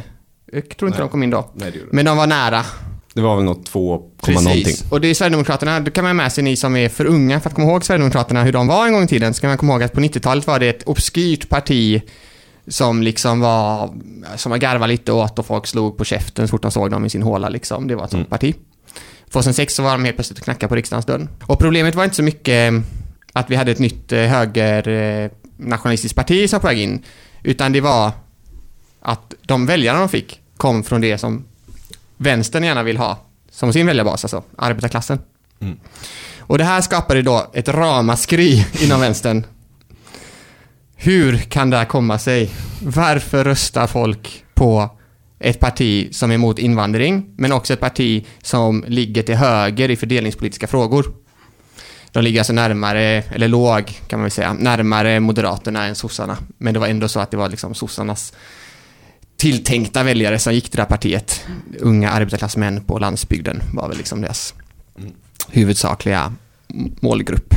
Jag 0.52 0.68
tror 0.76 0.88
inte 0.88 0.98
Nej. 1.00 1.06
de 1.08 1.10
kom 1.10 1.22
in 1.22 1.30
då. 1.30 1.50
Nej, 1.54 1.70
det. 1.70 1.78
Men 1.92 2.04
de 2.04 2.16
var 2.16 2.26
nära. 2.26 2.64
Det 3.14 3.20
var 3.20 3.36
väl 3.36 3.44
något 3.44 3.66
2, 3.66 4.02
någonting. 4.28 4.74
Och 4.90 5.00
det 5.00 5.08
är 5.08 5.14
Sverigedemokraterna, 5.14 5.80
då 5.80 5.90
kan 5.90 6.04
man 6.04 6.16
med 6.16 6.32
sig 6.32 6.44
ni 6.44 6.56
som 6.56 6.76
är 6.76 6.88
för 6.88 7.04
unga 7.04 7.40
för 7.40 7.50
att 7.50 7.54
komma 7.56 7.68
ihåg 7.70 7.84
Sverigedemokraterna, 7.84 8.42
hur 8.44 8.52
de 8.52 8.66
var 8.66 8.86
en 8.86 8.92
gång 8.92 9.02
i 9.02 9.06
tiden. 9.08 9.34
Så 9.34 9.40
kan 9.40 9.48
man 9.50 9.58
komma 9.58 9.72
ihåg 9.72 9.82
att 9.82 9.92
på 9.92 10.00
90-talet 10.00 10.46
var 10.46 10.58
det 10.58 10.68
ett 10.68 10.82
obskyrt 10.82 11.48
parti 11.48 12.02
som 12.68 13.02
liksom 13.02 13.40
var, 13.40 13.90
som 14.36 14.50
man 14.50 14.60
garvade 14.60 14.92
lite 14.92 15.12
åt 15.12 15.38
och 15.38 15.46
folk 15.46 15.66
slog 15.66 15.96
på 15.96 16.04
käften 16.04 16.48
så 16.48 16.50
fort 16.50 16.62
de 16.62 16.70
såg 16.70 16.90
dem 16.90 17.04
i 17.04 17.10
sin 17.10 17.22
håla 17.22 17.48
liksom. 17.48 17.86
Det 17.88 17.94
var 17.96 18.04
ett 18.04 18.10
sånt 18.10 18.20
Mm. 18.20 18.30
parti. 18.30 18.54
2006 19.30 19.74
så 19.74 19.82
var 19.82 19.92
de 19.92 20.04
helt 20.04 20.16
plötsligt 20.16 20.38
och 20.38 20.44
knackade 20.44 20.68
på 20.68 20.74
riksdagens 20.74 21.06
dörr. 21.06 21.28
Och 21.46 21.58
problemet 21.58 21.94
var 21.94 22.04
inte 22.04 22.16
så 22.16 22.22
mycket 22.22 22.72
att 23.38 23.50
vi 23.50 23.56
hade 23.56 23.72
ett 23.72 23.78
nytt 23.78 24.12
eh, 24.12 24.20
höger 24.20 24.88
eh, 24.88 25.30
parti 26.14 26.50
som 26.50 26.56
var 26.56 26.60
på 26.60 26.66
väg 26.66 26.78
in, 26.78 27.02
utan 27.42 27.72
det 27.72 27.80
var 27.80 28.12
att 29.00 29.34
de 29.46 29.66
väljarna 29.66 29.98
de 29.98 30.08
fick 30.08 30.40
kom 30.56 30.84
från 30.84 31.00
det 31.00 31.18
som 31.18 31.44
vänstern 32.16 32.64
gärna 32.64 32.82
vill 32.82 32.96
ha 32.96 33.18
som 33.50 33.72
sin 33.72 33.86
väljarbas, 33.86 34.24
alltså 34.24 34.42
arbetarklassen. 34.56 35.18
Mm. 35.60 35.78
Och 36.38 36.58
det 36.58 36.64
här 36.64 36.80
skapade 36.80 37.22
då 37.22 37.50
ett 37.54 37.68
ramaskri 37.68 38.66
inom 38.80 39.00
vänstern. 39.00 39.46
Hur 40.96 41.36
kan 41.38 41.70
det 41.70 41.76
här 41.76 41.84
komma 41.84 42.18
sig? 42.18 42.50
Varför 42.82 43.44
röstar 43.44 43.86
folk 43.86 44.44
på 44.54 44.90
ett 45.38 45.60
parti 45.60 46.14
som 46.14 46.30
är 46.30 46.34
emot 46.34 46.58
invandring, 46.58 47.34
men 47.36 47.52
också 47.52 47.72
ett 47.72 47.80
parti 47.80 48.26
som 48.42 48.84
ligger 48.88 49.22
till 49.22 49.34
höger 49.34 49.90
i 49.90 49.96
fördelningspolitiska 49.96 50.66
frågor? 50.66 51.14
De 52.12 52.24
ligger 52.24 52.40
alltså 52.40 52.52
närmare, 52.52 53.00
eller 53.30 53.48
låg 53.48 53.86
kan 54.06 54.18
man 54.18 54.24
väl 54.24 54.30
säga, 54.30 54.52
närmare 54.52 55.20
Moderaterna 55.20 55.84
än 55.86 55.94
sossarna. 55.94 56.36
Men 56.58 56.74
det 56.74 56.80
var 56.80 56.86
ändå 56.86 57.08
så 57.08 57.20
att 57.20 57.30
det 57.30 57.36
var 57.36 57.48
liksom 57.48 57.74
sossarnas 57.74 58.32
tilltänkta 59.36 60.02
väljare 60.02 60.38
som 60.38 60.54
gick 60.54 60.64
till 60.70 60.76
det 60.76 60.82
här 60.82 60.88
partiet. 60.88 61.44
Unga 61.80 62.10
arbetarklassmän 62.10 62.84
på 62.84 62.98
landsbygden 62.98 63.62
var 63.74 63.88
väl 63.88 63.96
liksom 63.96 64.20
deras 64.20 64.54
huvudsakliga 65.50 66.32
målgrupp 67.00 67.54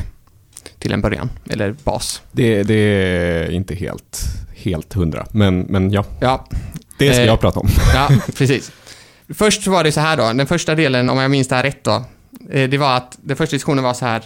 till 0.79 0.91
en 0.91 1.01
början, 1.01 1.29
eller 1.49 1.75
bas. 1.83 2.21
Det, 2.31 2.63
det 2.63 2.73
är 2.73 3.51
inte 3.51 3.75
helt, 3.75 4.19
helt 4.55 4.93
hundra, 4.93 5.25
men, 5.31 5.59
men 5.59 5.91
ja, 5.91 6.05
Ja, 6.19 6.47
det 6.97 7.13
ska 7.13 7.21
Eh. 7.21 7.27
jag 7.27 7.39
prata 7.39 7.59
om. 7.59 7.67
ja 7.93 8.09
precis. 8.37 8.71
Först 9.29 9.67
var 9.67 9.83
det 9.83 9.91
så 9.91 9.99
här 9.99 10.17
då, 10.17 10.33
den 10.33 10.47
första 10.47 10.75
delen, 10.75 11.09
om 11.09 11.17
jag 11.17 11.31
minns 11.31 11.47
det 11.47 11.55
här 11.55 11.63
rätt 11.63 11.83
då, 11.83 12.03
eh, 12.51 12.69
det 12.69 12.77
var 12.77 12.97
att 12.97 13.17
den 13.21 13.37
första 13.37 13.55
diskussionen 13.55 13.83
var 13.83 13.93
så 13.93 14.05
här 14.05 14.23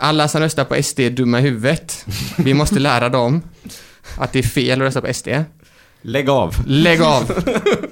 alla 0.00 0.28
som 0.28 0.40
röstar 0.40 0.64
på 0.64 0.82
SD 0.82 1.00
är 1.00 1.10
dumma 1.10 1.38
i 1.38 1.42
huvudet. 1.42 2.06
Vi 2.36 2.54
måste 2.54 2.78
lära 2.78 3.08
dem 3.08 3.42
att 4.16 4.32
det 4.32 4.38
är 4.38 4.42
fel 4.42 4.80
att 4.80 4.86
rösta 4.86 5.00
på 5.00 5.14
SD. 5.14 5.28
Lägg 6.02 6.28
av. 6.28 6.54
Lägg 6.66 7.02
av! 7.02 7.30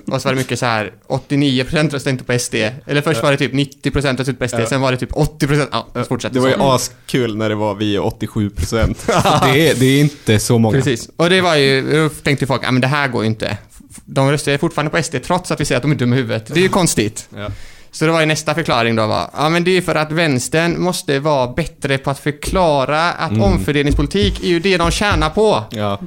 Och 0.07 0.23
så 0.23 0.29
var 0.29 0.35
det 0.35 0.39
mycket 0.39 0.59
så 0.59 0.67
här 0.67 0.93
89% 1.09 1.91
röstade 1.91 2.11
inte 2.11 2.25
på 2.25 2.39
SD. 2.39 2.55
Eller 2.87 3.01
först 3.03 3.23
var 3.23 3.31
det 3.31 3.37
typ 3.37 3.53
90% 3.53 3.95
röstade 3.95 4.21
inte 4.21 4.35
på 4.35 4.49
SD, 4.49 4.69
sen 4.69 4.81
var 4.81 4.93
det 4.93 4.99
typ 4.99 5.13
80%. 5.13 5.67
Ja, 5.73 5.87
det 5.95 6.05
fortsätter 6.05 6.35
Det 6.35 6.41
var 6.41 6.49
ju 6.49 6.55
så. 6.55 6.73
askul 6.73 7.37
när 7.37 7.49
det 7.49 7.55
var 7.55 7.75
vi 7.75 7.99
87 7.99 8.51
procent. 8.51 9.07
det, 9.07 9.71
är, 9.71 9.75
det 9.75 9.87
är 9.87 10.01
inte 10.01 10.39
så 10.39 10.59
många. 10.59 10.77
Precis. 10.79 11.11
Och 11.17 11.31
det 11.31 11.41
var 11.41 11.57
ju, 11.57 11.93
då 12.03 12.09
tänkte 12.09 12.47
folk, 12.47 12.63
ja 12.65 12.71
men 12.71 12.81
det 12.81 12.87
här 12.87 13.09
går 13.09 13.23
ju 13.23 13.27
inte. 13.29 13.59
De 14.05 14.31
röstar 14.31 14.59
fortfarande 14.59 14.91
på 14.91 15.03
SD 15.03 15.15
trots 15.25 15.51
att 15.51 15.61
vi 15.61 15.65
säger 15.65 15.77
att 15.77 15.83
de 15.83 15.91
är 15.93 15.97
dumma 15.97 16.15
i 16.15 16.19
huvudet. 16.19 16.47
Det 16.47 16.61
är 16.61 16.63
ju 16.63 16.69
konstigt. 16.69 17.29
Ja. 17.37 17.51
Så 17.91 18.05
det 18.07 18.13
var 18.13 18.21
ju 18.21 18.27
nästa 18.27 18.55
förklaring 18.55 18.97
då 18.97 19.07
var, 19.07 19.31
ja 19.37 19.49
men 19.49 19.65
det 19.65 19.71
är 19.77 19.81
för 19.81 19.95
att 19.95 20.13
vänstern 20.13 20.81
måste 20.81 21.19
vara 21.21 21.47
bättre 21.53 21.99
på 21.99 22.11
att 22.11 22.19
förklara 22.19 23.13
att 23.13 23.31
Mm. 23.31 23.43
omfördelningspolitik 23.43 24.45
är 24.45 24.49
ju 24.49 24.61
det 24.61 24.77
de 24.77 24.91
tjänar 24.91 25.31
på. 25.31 25.65
ja. 25.71 26.01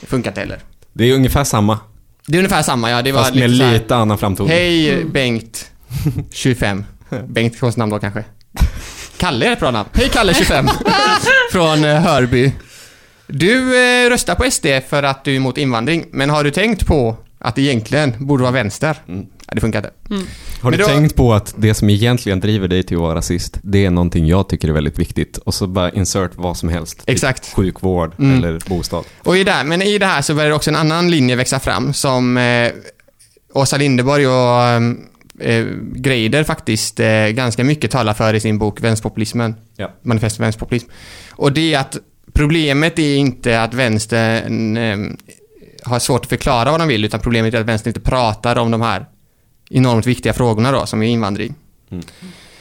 Det 0.00 0.06
funkar 0.06 0.30
inte 0.30 0.40
heller. 0.40 0.58
Det 0.92 1.04
är 1.10 1.14
ungefär 1.14 1.44
samma, 1.44 1.78
Det 2.26 2.34
är 2.36 2.38
ungefär 2.38 2.62
samma, 2.62 2.90
ja. 2.90 3.02
Det 3.02 3.12
var 3.12 3.22
fast 3.22 3.34
med 3.34 3.50
lite, 3.50 3.94
här, 3.94 4.02
annan 4.02 4.18
framtoning. 4.18 4.52
Hej 4.52 5.04
Bengt, 5.04 5.70
25. 6.32 6.84
Bengt 7.28 7.60
konstigt 7.60 7.78
namn 7.78 7.90
då 7.92 7.98
kanske. 7.98 8.24
Kalle 9.16 9.46
är 9.46 9.52
ett 9.52 9.60
bra 9.60 9.70
namn. 9.70 9.88
Hej 9.92 10.08
Kalle, 10.08 10.34
25. 10.34 10.68
Från 11.52 11.84
eh, 11.84 12.00
Hörby. 12.00 12.52
Du 13.26 13.78
eh, 14.04 14.10
röstar 14.10 14.34
på 14.34 14.50
SD 14.50 14.66
för 14.88 15.02
att 15.02 15.24
du 15.24 15.32
är 15.32 15.36
emot 15.36 15.58
invandring, 15.58 16.04
men 16.10 16.30
har 16.30 16.44
du 16.44 16.50
tänkt 16.50 16.86
på 16.86 17.16
att 17.38 17.54
det 17.54 17.62
egentligen 17.62 18.14
borde 18.26 18.42
vara 18.42 18.52
vänster? 18.52 18.96
Mm. 19.08 19.26
Nej, 19.48 19.54
det 19.54 19.60
funkar 19.60 19.78
inte. 19.78 20.26
Har 20.60 20.70
du 20.70 20.76
då- 20.78 20.84
tänkt 20.86 21.16
på 21.16 21.34
att 21.34 21.54
det 21.58 21.74
som 21.74 21.90
egentligen 21.90 22.40
driver 22.40 22.68
dig 22.68 22.82
till 22.82 22.96
att 22.96 23.00
vara 23.02 23.14
rasist, 23.14 23.58
det 23.62 23.84
är 23.86 23.90
någonting 23.90 24.26
jag 24.26 24.48
tycker 24.48 24.68
är 24.68 24.72
väldigt 24.72 24.98
viktigt. 24.98 25.36
Och 25.38 25.54
så 25.54 25.66
bara 25.66 25.90
insert 25.90 26.30
vad 26.34 26.56
som 26.56 26.68
helst. 26.68 26.98
Typ 26.98 27.08
Exakt. 27.08 27.54
Sjukvård 27.54 28.12
Mm. 28.18 28.38
eller 28.44 28.60
bostad. 28.68 29.04
Och 29.18 29.36
i 29.36 29.44
det, 29.44 29.62
men 29.64 29.82
i 29.82 29.98
det 29.98 30.06
här 30.06 30.22
så 30.22 30.34
börjar 30.34 30.50
också 30.50 30.70
en 30.70 30.76
annan 30.76 31.10
linje 31.10 31.36
växa 31.36 31.58
fram 31.60 31.92
som 31.92 32.36
eh, 32.36 32.70
Åsa 33.54 33.76
Linderborg 33.76 34.26
och 34.26 34.62
eh, 35.46 35.66
Greider 35.94 36.44
faktiskt 36.44 37.00
eh, 37.00 37.26
ganska 37.26 37.64
mycket 37.64 37.90
talar 37.90 38.14
för 38.14 38.34
i 38.34 38.40
sin 38.40 38.58
bok 38.58 38.80
Vänsterpopulismen. 38.80 39.54
Ja. 39.76 39.94
Manifest 40.02 40.36
för 40.36 40.44
vänsterpopulism. 40.44 40.88
Och 41.30 41.52
det 41.52 41.74
är 41.74 41.78
att 41.78 41.96
problemet 42.32 42.98
är 42.98 43.16
inte 43.16 43.60
att 43.62 43.74
vänstern 43.74 44.76
eh, 44.76 44.96
har 45.82 45.98
svårt 45.98 46.20
att 46.22 46.28
förklara 46.28 46.70
vad 46.70 46.80
de 46.80 46.88
vill, 46.88 47.04
utan 47.04 47.20
problemet 47.20 47.54
är 47.54 47.60
att 47.60 47.66
vänstern 47.66 47.88
inte 47.90 48.00
pratar 48.10 48.56
om 48.58 48.70
de 48.70 48.80
här 48.80 49.06
enormt 49.70 50.06
viktiga 50.06 50.32
frågorna 50.32 50.72
då, 50.72 50.86
som 50.86 51.02
är 51.02 51.06
invandring. 51.06 51.54
Mm. 51.90 52.04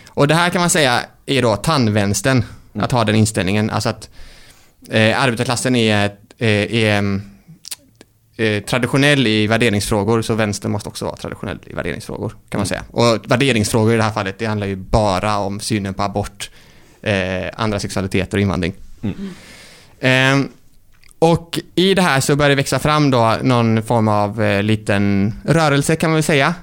Och 0.10 0.28
det 0.28 0.36
här 0.36 0.50
kan 0.50 0.62
man 0.62 0.70
säga 0.70 1.02
är 1.26 1.42
då 1.42 1.56
tandvänstern, 1.56 2.44
att 2.74 2.92
ha 2.92 3.04
den 3.04 3.16
inställningen. 3.16 3.70
Alltså 3.70 3.90
att 3.90 4.10
eh, 4.90 5.22
arbetarklassen 5.22 5.76
är, 5.76 6.06
eh, 6.38 6.48
är 6.74 6.98
mm, 6.98 7.22
eh, 8.38 8.64
traditionell 8.64 9.28
i 9.28 9.48
värderingsfrågor, 9.48 10.22
så 10.22 10.34
vänstern 10.34 10.72
måste 10.72 10.90
också 10.90 11.06
vara 11.06 11.16
traditionell 11.16 11.60
i 11.66 11.74
värderingsfrågor, 11.74 12.36
kan 12.50 12.60
man 12.60 12.68
säga. 12.68 12.84
Och 12.92 13.32
värderingsfrågor 13.32 13.94
i 13.94 13.98
det 13.98 14.04
här 14.04 14.12
fallet, 14.12 14.40
det 14.40 14.46
handlar 14.46 14.68
ju 14.68 14.76
bara 14.76 15.38
om 15.38 15.60
synen 15.60 15.94
på 15.94 16.04
abort, 16.04 16.50
eh, 17.02 17.50
andra 17.56 17.80
sexualiteter 17.80 18.38
och 18.38 18.42
invandring. 18.42 18.74
Mm. 19.02 19.34
Ehm, 20.00 20.50
och 21.20 21.60
i 21.76 21.94
det 21.94 22.02
här 22.02 22.20
så 22.20 22.36
börjar 22.36 22.50
det 22.50 22.56
växa 22.56 22.80
fram 22.80 23.12
då 23.12 23.38
någon 23.42 23.84
form 23.84 24.08
av 24.08 24.44
eh, 24.44 24.64
liten 24.64 25.34
rörelse 25.46 25.96
kan 25.96 26.10
man 26.10 26.16
väl 26.16 26.24
säga. 26.24 26.54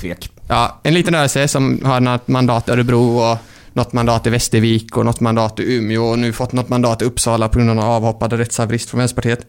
Tvek. 0.00 0.30
Ja, 0.48 0.80
en 0.82 0.94
liten 0.94 1.14
rörelse 1.14 1.48
som 1.48 1.80
har 1.84 2.00
något 2.00 2.28
mandat 2.28 2.68
i 2.68 2.70
Örebro 2.70 3.18
och 3.18 3.38
något 3.72 3.92
mandat 3.92 4.26
i 4.26 4.30
Västervik 4.30 4.96
och 4.96 5.04
något 5.04 5.20
mandat 5.20 5.60
i 5.60 5.74
Umeå 5.76 6.04
och 6.04 6.18
nu 6.18 6.32
fått 6.32 6.52
något 6.52 6.68
mandat 6.68 7.02
i 7.02 7.04
Uppsala 7.04 7.48
på 7.48 7.58
grund 7.58 7.70
av 7.70 7.76
någon 7.76 7.84
avhoppad 7.84 8.32
rättshaverist 8.32 8.90
från 8.90 8.98
Vänsterpartiet. 8.98 9.46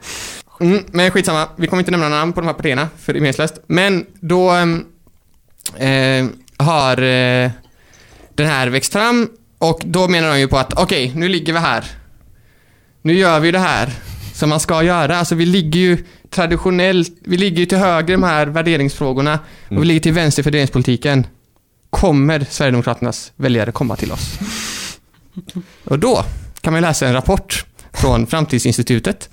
Mm, 0.61 0.83
men 0.91 1.11
skitsamma, 1.11 1.47
vi 1.55 1.67
kommer 1.67 1.81
inte 1.81 1.91
nämna 1.91 2.09
namn 2.09 2.33
på 2.33 2.41
de 2.41 2.47
här 2.47 2.53
partierna 2.53 2.87
för 2.99 3.13
det 3.13 3.19
är 3.19 3.21
meningslöst. 3.21 3.59
Men 3.67 4.05
då 4.19 4.49
ehm, 4.49 4.85
eh, 5.77 6.25
har 6.65 7.01
eh, 7.01 7.51
den 8.35 8.47
här 8.47 8.67
växt 8.67 8.93
fram 8.93 9.29
och 9.57 9.81
då 9.85 10.07
menar 10.07 10.29
de 10.29 10.39
ju 10.39 10.47
på 10.47 10.57
att 10.57 10.73
okej, 10.79 11.11
nu 11.15 11.29
ligger 11.29 11.53
vi 11.53 11.59
här. 11.59 11.85
Nu 13.01 13.13
gör 13.13 13.39
vi 13.39 13.51
det 13.51 13.59
här 13.59 13.89
som 14.33 14.49
man 14.49 14.59
ska 14.59 14.83
göra. 14.83 15.17
Alltså 15.17 15.35
vi 15.35 15.45
ligger 15.45 15.79
ju 15.79 16.05
traditionellt, 16.29 17.11
vi 17.19 17.37
ligger 17.37 17.59
ju 17.59 17.65
till 17.65 17.77
höger 17.77 18.13
i 18.13 18.15
de 18.15 18.23
här 18.23 18.47
värderingsfrågorna 18.47 19.33
och 19.33 19.39
vi 19.69 19.75
Mm. 19.75 19.87
ligger 19.87 20.01
till 20.01 20.13
vänster 20.13 20.41
i 20.41 20.43
fördelningspolitiken. 20.43 21.27
Kommer 21.89 22.45
Sverigedemokraternas 22.49 23.31
väljare 23.35 23.71
komma 23.71 23.95
till 23.95 24.11
oss? 24.11 24.39
Och 25.83 25.99
då 25.99 26.25
kan 26.61 26.73
man 26.73 26.81
läsa 26.81 27.07
en 27.07 27.13
rapport 27.13 27.65
från 27.93 28.27
Framtidsinstitutet 28.27 29.29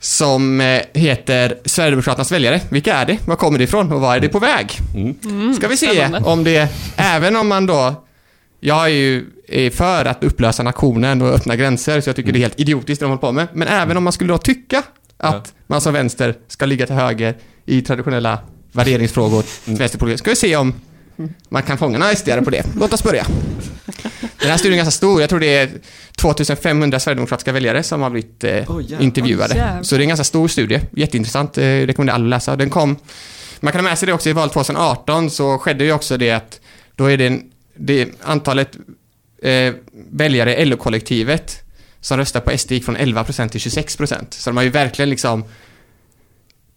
som 0.00 0.60
eh, 0.60 0.82
heter 0.94 1.58
Sverigedemokraternas 1.64 2.32
väljare. 2.32 2.60
Vilka 2.68 2.94
är 2.94 3.06
det? 3.06 3.18
Var 3.26 3.36
kommer 3.36 3.58
det 3.58 3.64
ifrån 3.64 3.92
och 3.92 4.00
var 4.00 4.16
är 4.16 4.20
det 4.20 4.28
på 4.28 4.38
väg? 4.38 4.72
Mm. 4.94 5.54
Ska 5.54 5.68
vi 5.68 5.76
se 5.76 5.86
spännande. 5.86 6.28
om 6.28 6.44
det, 6.44 6.68
även 6.96 7.36
om 7.36 7.48
man 7.48 7.66
då 7.66 8.02
jag 8.60 8.84
är 8.84 8.88
ju 8.88 9.26
är 9.48 9.70
för 9.70 10.04
att 10.04 10.24
upplösa 10.24 10.62
nationen 10.62 11.22
och 11.22 11.28
öppna 11.28 11.56
gränser, 11.56 12.00
så 12.00 12.08
jag 12.08 12.16
tycker 12.16 12.32
det 12.32 12.38
är 12.38 12.40
helt 12.40 12.60
idiotiskt 12.60 13.00
det 13.00 13.04
de 13.06 13.08
håller 13.10 13.20
på 13.20 13.32
med. 13.32 13.46
Men 13.52 13.68
även 13.68 13.96
om 13.96 14.04
man 14.04 14.12
skulle 14.12 14.32
då 14.32 14.38
tycka 14.38 14.82
att 15.16 15.54
man 15.66 15.80
som 15.80 15.92
vänster 15.92 16.34
ska 16.48 16.66
ligga 16.66 16.86
till 16.86 16.94
höger 16.94 17.36
i 17.64 17.82
traditionella 17.82 18.38
värderingsfrågor, 18.72 19.44
mm. 19.66 19.78
vänsterpolitik, 19.78 20.18
ska 20.18 20.30
vi 20.30 20.36
se 20.36 20.56
om 20.56 20.74
man 21.48 21.62
kan 21.62 21.78
fånga 21.78 21.98
några 21.98 22.14
SD 22.14 22.28
på 22.44 22.50
det. 22.50 22.66
Låt 22.76 22.92
oss 22.92 23.02
börja. 23.02 23.26
Den 24.40 24.50
här 24.50 24.56
studien 24.56 24.72
är 24.72 24.76
ganska 24.76 24.96
stor. 24.96 25.20
Jag 25.20 25.30
tror 25.30 25.40
det 25.40 25.56
är 25.56 25.70
2500 26.16 27.00
sverigedemokratiska 27.00 27.52
väljare 27.52 27.82
som 27.82 28.02
har 28.02 28.10
blivit 28.10 28.44
eh, 28.44 28.50
Oj, 28.50 28.82
jävlar. 28.82 29.02
intervjuade. 29.02 29.54
Oj, 29.54 29.58
jävlar. 29.58 29.82
så 29.82 29.94
det 29.94 30.00
är 30.00 30.02
en 30.02 30.08
ganska 30.08 30.24
stor 30.24 30.48
studie. 30.48 30.80
Jätteintressant. 30.90 31.58
Eh, 31.58 31.62
rekommenderar 31.62 32.14
alla 32.14 32.24
att 32.24 32.30
läsa. 32.30 32.56
Den 32.56 32.70
kom... 32.70 32.96
Man 33.60 33.72
kan 33.72 33.80
ha 33.80 33.88
med 33.90 33.98
sig 33.98 34.06
det 34.06 34.12
också 34.12 34.28
i 34.28 34.32
valet 34.32 34.52
2018 34.52 35.30
så 35.30 35.58
skedde 35.58 35.84
ju 35.84 35.92
också 35.92 36.16
det 36.16 36.30
att 36.30 36.60
då 36.94 37.04
är 37.04 37.16
det, 37.16 37.26
en, 37.26 37.42
det 37.76 38.08
antalet 38.22 38.76
eh, 39.42 39.74
väljare 40.10 40.56
i 40.56 40.64
LO-kollektivet 40.64 41.62
som 42.06 42.16
röstar 42.18 42.40
på 42.40 42.58
SD 42.58 42.72
gick 42.72 42.84
från 42.84 42.96
11% 42.96 43.48
till 43.48 43.60
26%. 43.60 44.24
Så 44.30 44.50
de 44.50 44.56
har 44.56 44.64
ju 44.64 44.70
verkligen 44.70 45.10
liksom 45.10 45.44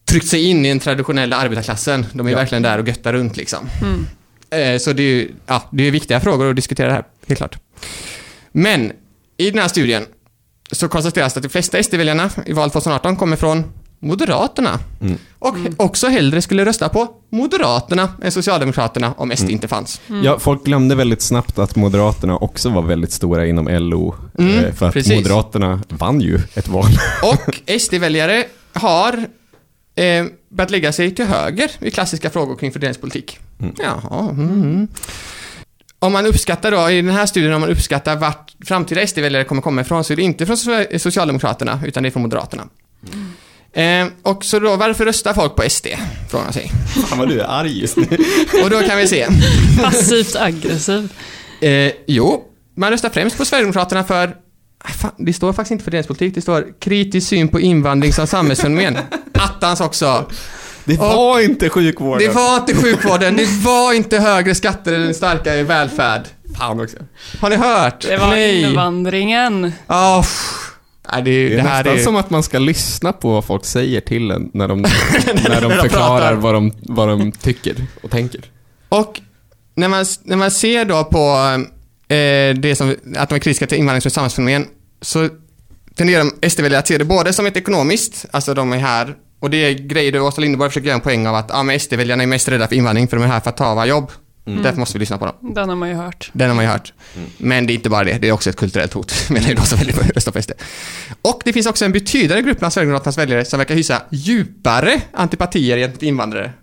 tryckt 0.09 0.27
sig 0.27 0.43
in 0.45 0.65
i 0.65 0.69
den 0.69 0.79
traditionella 0.79 1.35
arbetarklassen. 1.35 2.05
De 2.13 2.27
är 2.27 2.31
Ja. 2.31 2.37
verkligen 2.37 2.61
där 2.61 2.77
och 2.79 2.87
göttar 2.87 3.13
runt 3.13 3.37
liksom. 3.37 3.69
Mm. 3.81 4.05
Eh, 4.49 4.79
Så 4.79 4.93
det 4.93 5.03
är 5.03 5.07
ju 5.07 5.31
ja, 5.45 5.63
det 5.71 5.83
är 5.87 5.91
viktiga 5.91 6.19
frågor 6.19 6.49
att 6.49 6.55
diskutera 6.55 6.91
här, 6.91 7.03
helt 7.27 7.37
klart. 7.37 7.57
Men 8.51 8.91
i 9.37 9.49
den 9.51 9.59
här 9.59 9.67
studien 9.67 10.05
så 10.71 10.87
konstateras 10.87 11.33
det 11.33 11.37
att 11.37 11.43
de 11.43 11.49
flesta 11.49 11.83
SD-väljarna 11.83 12.29
i 12.45 12.53
valet 12.53 12.73
2018 12.73 13.15
kommer 13.15 13.35
från 13.35 13.63
Moderaterna. 13.99 14.79
Mm. 15.01 15.17
Och 15.39 15.55
också 15.77 16.07
hellre 16.07 16.41
skulle 16.41 16.65
rösta 16.65 16.89
på 16.89 17.07
Moderaterna 17.29 18.13
än 18.21 18.31
Socialdemokraterna 18.31 19.13
om 19.17 19.31
SD 19.35 19.49
inte 19.49 19.67
fanns. 19.67 20.01
Ja, 20.23 20.39
folk 20.39 20.65
glömde 20.65 20.95
väldigt 20.95 21.21
snabbt 21.21 21.59
att 21.59 21.75
Moderaterna 21.75 22.37
också 22.37 22.69
var 22.69 22.81
väldigt 22.81 23.11
stora 23.11 23.45
inom 23.45 23.67
LO. 23.67 24.15
Mm, 24.37 24.65
eh, 24.65 24.73
för 24.73 24.87
att 24.87 24.93
precis. 24.93 25.15
Moderaterna 25.15 25.81
vann 25.89 26.21
ju 26.21 26.39
ett 26.53 26.67
val. 26.67 26.85
Och 27.23 27.79
SD-väljare 27.79 28.45
har 28.73 29.25
eh, 29.95 30.25
börjat 30.49 30.71
lägga 30.71 30.91
sig 30.91 31.15
till 31.15 31.25
höger 31.25 31.71
i 31.79 31.91
klassiska 31.91 32.29
frågor 32.29 32.55
kring 32.55 32.71
fördelningspolitik. 32.71 33.39
Mm. 33.59 33.73
Jaha, 33.77 34.29
mm, 34.29 34.49
mm. 34.49 34.87
Om 36.01 36.13
man 36.13 36.25
uppskattar 36.25 36.71
då, 36.71 36.89
i 36.89 37.01
den 37.01 37.15
här 37.15 37.25
studien, 37.25 37.53
om 37.53 37.61
man 37.61 37.69
uppskattar 37.69 38.15
vart 38.15 38.55
framtida 38.65 39.07
SD-väljare 39.07 39.43
kommer 39.43 39.61
komma 39.61 39.81
ifrån, 39.81 40.03
så 40.03 40.13
är 40.13 40.17
det 40.17 40.23
inte 40.23 40.45
från 40.45 40.55
So- 40.55 40.97
Socialdemokraterna, 40.97 41.81
utan 41.85 42.03
det 42.03 42.09
är 42.09 42.11
från 42.11 42.21
Moderaterna. 42.21 42.63
Eh, 43.73 44.07
och 44.23 44.45
så 44.45 44.59
då, 44.59 44.75
varför 44.75 45.05
röstar 45.05 45.33
folk 45.33 45.55
på 45.55 45.69
SD? 45.69 45.87
Frågar 46.29 46.43
man 46.45 46.53
sig. 46.53 46.71
Fan 47.07 47.19
vad 47.19 47.29
du 47.29 47.39
är 47.39 47.45
arg 47.45 47.79
just 47.79 47.97
nu. 47.97 48.07
Och 48.63 48.69
då 48.69 48.79
kan 48.79 48.97
vi 48.97 49.07
se. 49.07 49.27
Passivt 49.81 50.35
aggressiv. 50.35 51.13
Eh, 51.61 51.91
jo, 52.07 52.43
man 52.77 52.89
röstar 52.89 53.09
främst 53.09 53.37
på 53.37 53.45
Sverigedemokraterna 53.45 54.03
för 54.03 54.35
Fan, 54.85 55.11
det 55.17 55.33
står 55.33 55.53
faktiskt 55.53 55.71
inte 55.71 55.83
fördelningspolitik, 55.83 56.35
det 56.35 56.41
står 56.41 56.79
kritisk 56.79 57.27
syn 57.27 57.47
på 57.47 57.59
invandring 57.59 58.13
som 58.13 58.27
samhällsfenomen. 58.27 58.97
Attans 59.33 59.81
också. 59.81 60.25
Det 60.85 60.97
var 60.97 61.39
inte 61.39 61.69
sjukvården. 61.69 62.27
Det 62.27 62.33
var 62.33 62.57
inte 62.57 62.75
sjukvården, 62.75 63.35
det 63.35 63.45
var 63.45 63.93
inte 63.93 64.19
högre 64.19 64.55
skatter 64.55 64.93
eller 64.93 65.05
en 65.05 65.13
starkare 65.13 65.63
välfärd. 65.63 66.21
Fan 66.57 66.79
också. 66.81 66.97
Har 67.39 67.49
ni 67.49 67.55
hört? 67.55 68.01
Det 68.01 68.17
var 68.17 68.27
Nej. 68.29 68.61
invandringen. 68.63 69.71
Oh. 69.87 70.25
Nej, 71.13 71.21
det, 71.23 71.31
Det 71.31 71.53
är 71.53 71.55
det 71.55 71.61
här 71.61 71.83
nästan 71.83 71.97
är... 71.97 72.03
som 72.03 72.15
att 72.15 72.29
man 72.29 72.43
ska 72.43 72.59
lyssna 72.59 73.13
på 73.13 73.31
vad 73.31 73.45
folk 73.45 73.65
säger 73.65 74.01
till 74.01 74.31
en 74.31 74.51
när 74.53 74.67
de, 74.67 74.81
när 75.49 75.61
de 75.61 75.71
förklarar 75.71 76.33
vad 76.33 76.53
de, 76.53 76.73
vad 76.81 77.07
de 77.07 77.31
tycker 77.31 77.75
och 78.03 78.11
tänker. 78.11 78.41
Och 78.89 79.21
när 79.75 79.87
man, 79.87 80.05
när 80.23 80.37
man 80.37 80.51
ser 80.51 80.85
då 80.85 81.03
på 81.03 81.35
eh, 82.13 82.55
det 82.55 82.75
som, 82.77 82.95
att 83.17 83.29
de 83.29 83.35
är 83.35 83.39
kritiska 83.39 83.67
till 83.67 83.77
invandring 83.77 84.01
som 84.01 84.11
samhällsfenomen, 84.11 84.67
så 85.01 85.29
tenderar 85.95 86.49
SD-väljare 86.49 86.79
att 86.79 86.87
se 86.87 86.97
det 86.97 87.05
både 87.05 87.33
som 87.33 87.45
ett 87.45 87.57
ekonomiskt, 87.57 88.25
alltså 88.31 88.53
de 88.53 88.73
är 88.73 88.77
här, 88.77 89.15
och 89.39 89.49
det 89.49 89.57
är 89.57 89.73
grejer 89.73 90.11
där 90.11 90.21
Åsa 90.21 90.41
Linderborg 90.41 90.69
försöker 90.69 90.87
göra 90.87 90.95
en 90.95 91.01
poäng 91.01 91.27
av 91.27 91.35
att 91.35 91.65
men 91.65 91.79
SD-väljarna 91.79 92.23
är 92.23 92.27
mest 92.27 92.47
rädda 92.47 92.67
för 92.67 92.75
invandring 92.75 93.07
för 93.07 93.17
de 93.17 93.23
är 93.23 93.27
här 93.27 93.39
för 93.39 93.49
att 93.49 93.57
ta 93.57 93.85
jobb. 93.85 94.11
Därför 94.57 94.79
måste 94.79 94.97
vi 94.97 94.99
lyssna 94.99 95.17
på 95.17 95.25
dem. 95.25 95.53
Den 95.53 95.69
har 95.69 95.75
man 95.75 95.89
ju 95.89 95.95
hört. 95.95 96.31
Den 96.33 96.49
har 96.49 96.55
man 96.55 96.65
ju 96.65 96.71
hört. 96.71 96.93
Men 97.37 97.67
det 97.67 97.73
är 97.73 97.75
inte 97.75 97.89
bara 97.89 98.03
det, 98.03 98.17
det 98.21 98.27
är 98.27 98.31
också 98.31 98.49
ett 98.49 98.55
kulturellt 98.55 98.93
hot. 98.93 99.13
Men 99.29 99.43
det 99.43 99.51
är 99.51 99.55
de 99.55 99.65
som 99.65 99.77
väljer 99.77 99.99
att 99.99 100.09
rösta 100.09 100.31
på 100.31 100.41
SD. 100.41 100.51
Och 101.21 101.41
det 101.45 101.53
finns 101.53 101.67
också 101.67 101.85
en 101.85 101.91
betydande 101.91 102.43
grupp 102.43 102.59
bland 102.59 102.73
Sverigedemokraternas 102.73 103.17
väljare 103.17 103.45
som 103.45 103.57
verkar 103.57 103.75
hysa 103.75 104.01
djupare 104.09 105.01
antipatier 105.13 105.77
gentemot 105.77 106.03
invandrare 106.03 106.53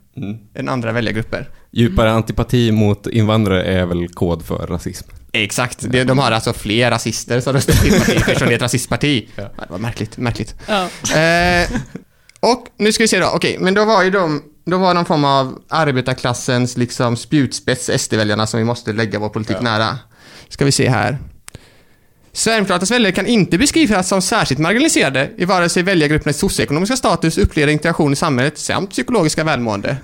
än 0.54 0.68
andra 0.68 0.92
väljargrupper. 0.92 1.48
Djupare 1.70 2.10
antipati 2.12 2.72
mot 2.72 3.06
invandrare 3.06 3.62
är 3.64 3.86
väl 3.86 4.08
kod 4.08 4.46
för 4.46 4.66
rasism. 4.66 5.08
Exakt. 5.32 5.80
De 5.80 6.18
har 6.18 6.30
alltså 6.30 6.52
fler 6.52 6.90
rasister 6.90 7.40
som 7.40 7.52
röstar 7.52 7.72
på 7.72 7.78
sitt 7.78 7.98
parti 7.98 8.16
eftersom 8.16 8.48
det 8.48 8.54
är 8.54 8.56
ett 8.56 8.62
rasistparti. 8.62 9.28
Ja. 9.34 9.42
Det 9.42 9.66
var 9.70 9.78
märkligt, 9.78 10.16
märkligt. 10.16 10.54
Ja. 10.66 10.88
Eh, 11.18 11.68
och 12.40 12.66
nu 12.78 12.92
ska 12.92 13.04
vi 13.04 13.08
se 13.08 13.20
då, 13.20 13.30
okej, 13.34 13.56
men 13.60 13.74
då 13.74 13.84
var 13.84 14.02
ju 14.02 14.10
de, 14.10 14.42
då 14.66 14.78
var 14.78 14.94
någon 14.94 15.04
form 15.04 15.24
av 15.24 15.58
arbetarklassens 15.68 16.76
liksom 16.76 17.16
spjutspets 17.16 17.90
SD-väljarna 17.98 18.46
som 18.46 18.58
vi 18.58 18.64
måste 18.64 18.92
lägga 18.92 19.18
vår 19.18 19.28
politik 19.28 19.60
nära. 19.60 19.98
Ska 20.48 20.64
vi 20.64 20.72
se 20.72 20.88
här. 20.88 21.18
Sverigedemokraternas 22.32 22.90
väljare 22.90 23.12
kan 23.12 23.26
inte 23.26 23.58
beskrivas 23.58 24.08
som 24.08 24.22
särskilt 24.22 24.60
marginaliserade 24.60 25.30
i 25.36 25.44
vare 25.44 25.68
sig 25.68 25.82
väljargruppernas 25.82 26.38
socioekonomiska 26.38 26.96
status, 26.96 27.38
upplevda 27.38 27.72
integration 27.72 28.12
i 28.12 28.16
samhället 28.16 28.58
samt 28.58 28.90
psykologiska 28.90 29.44
välmående. 29.44 29.96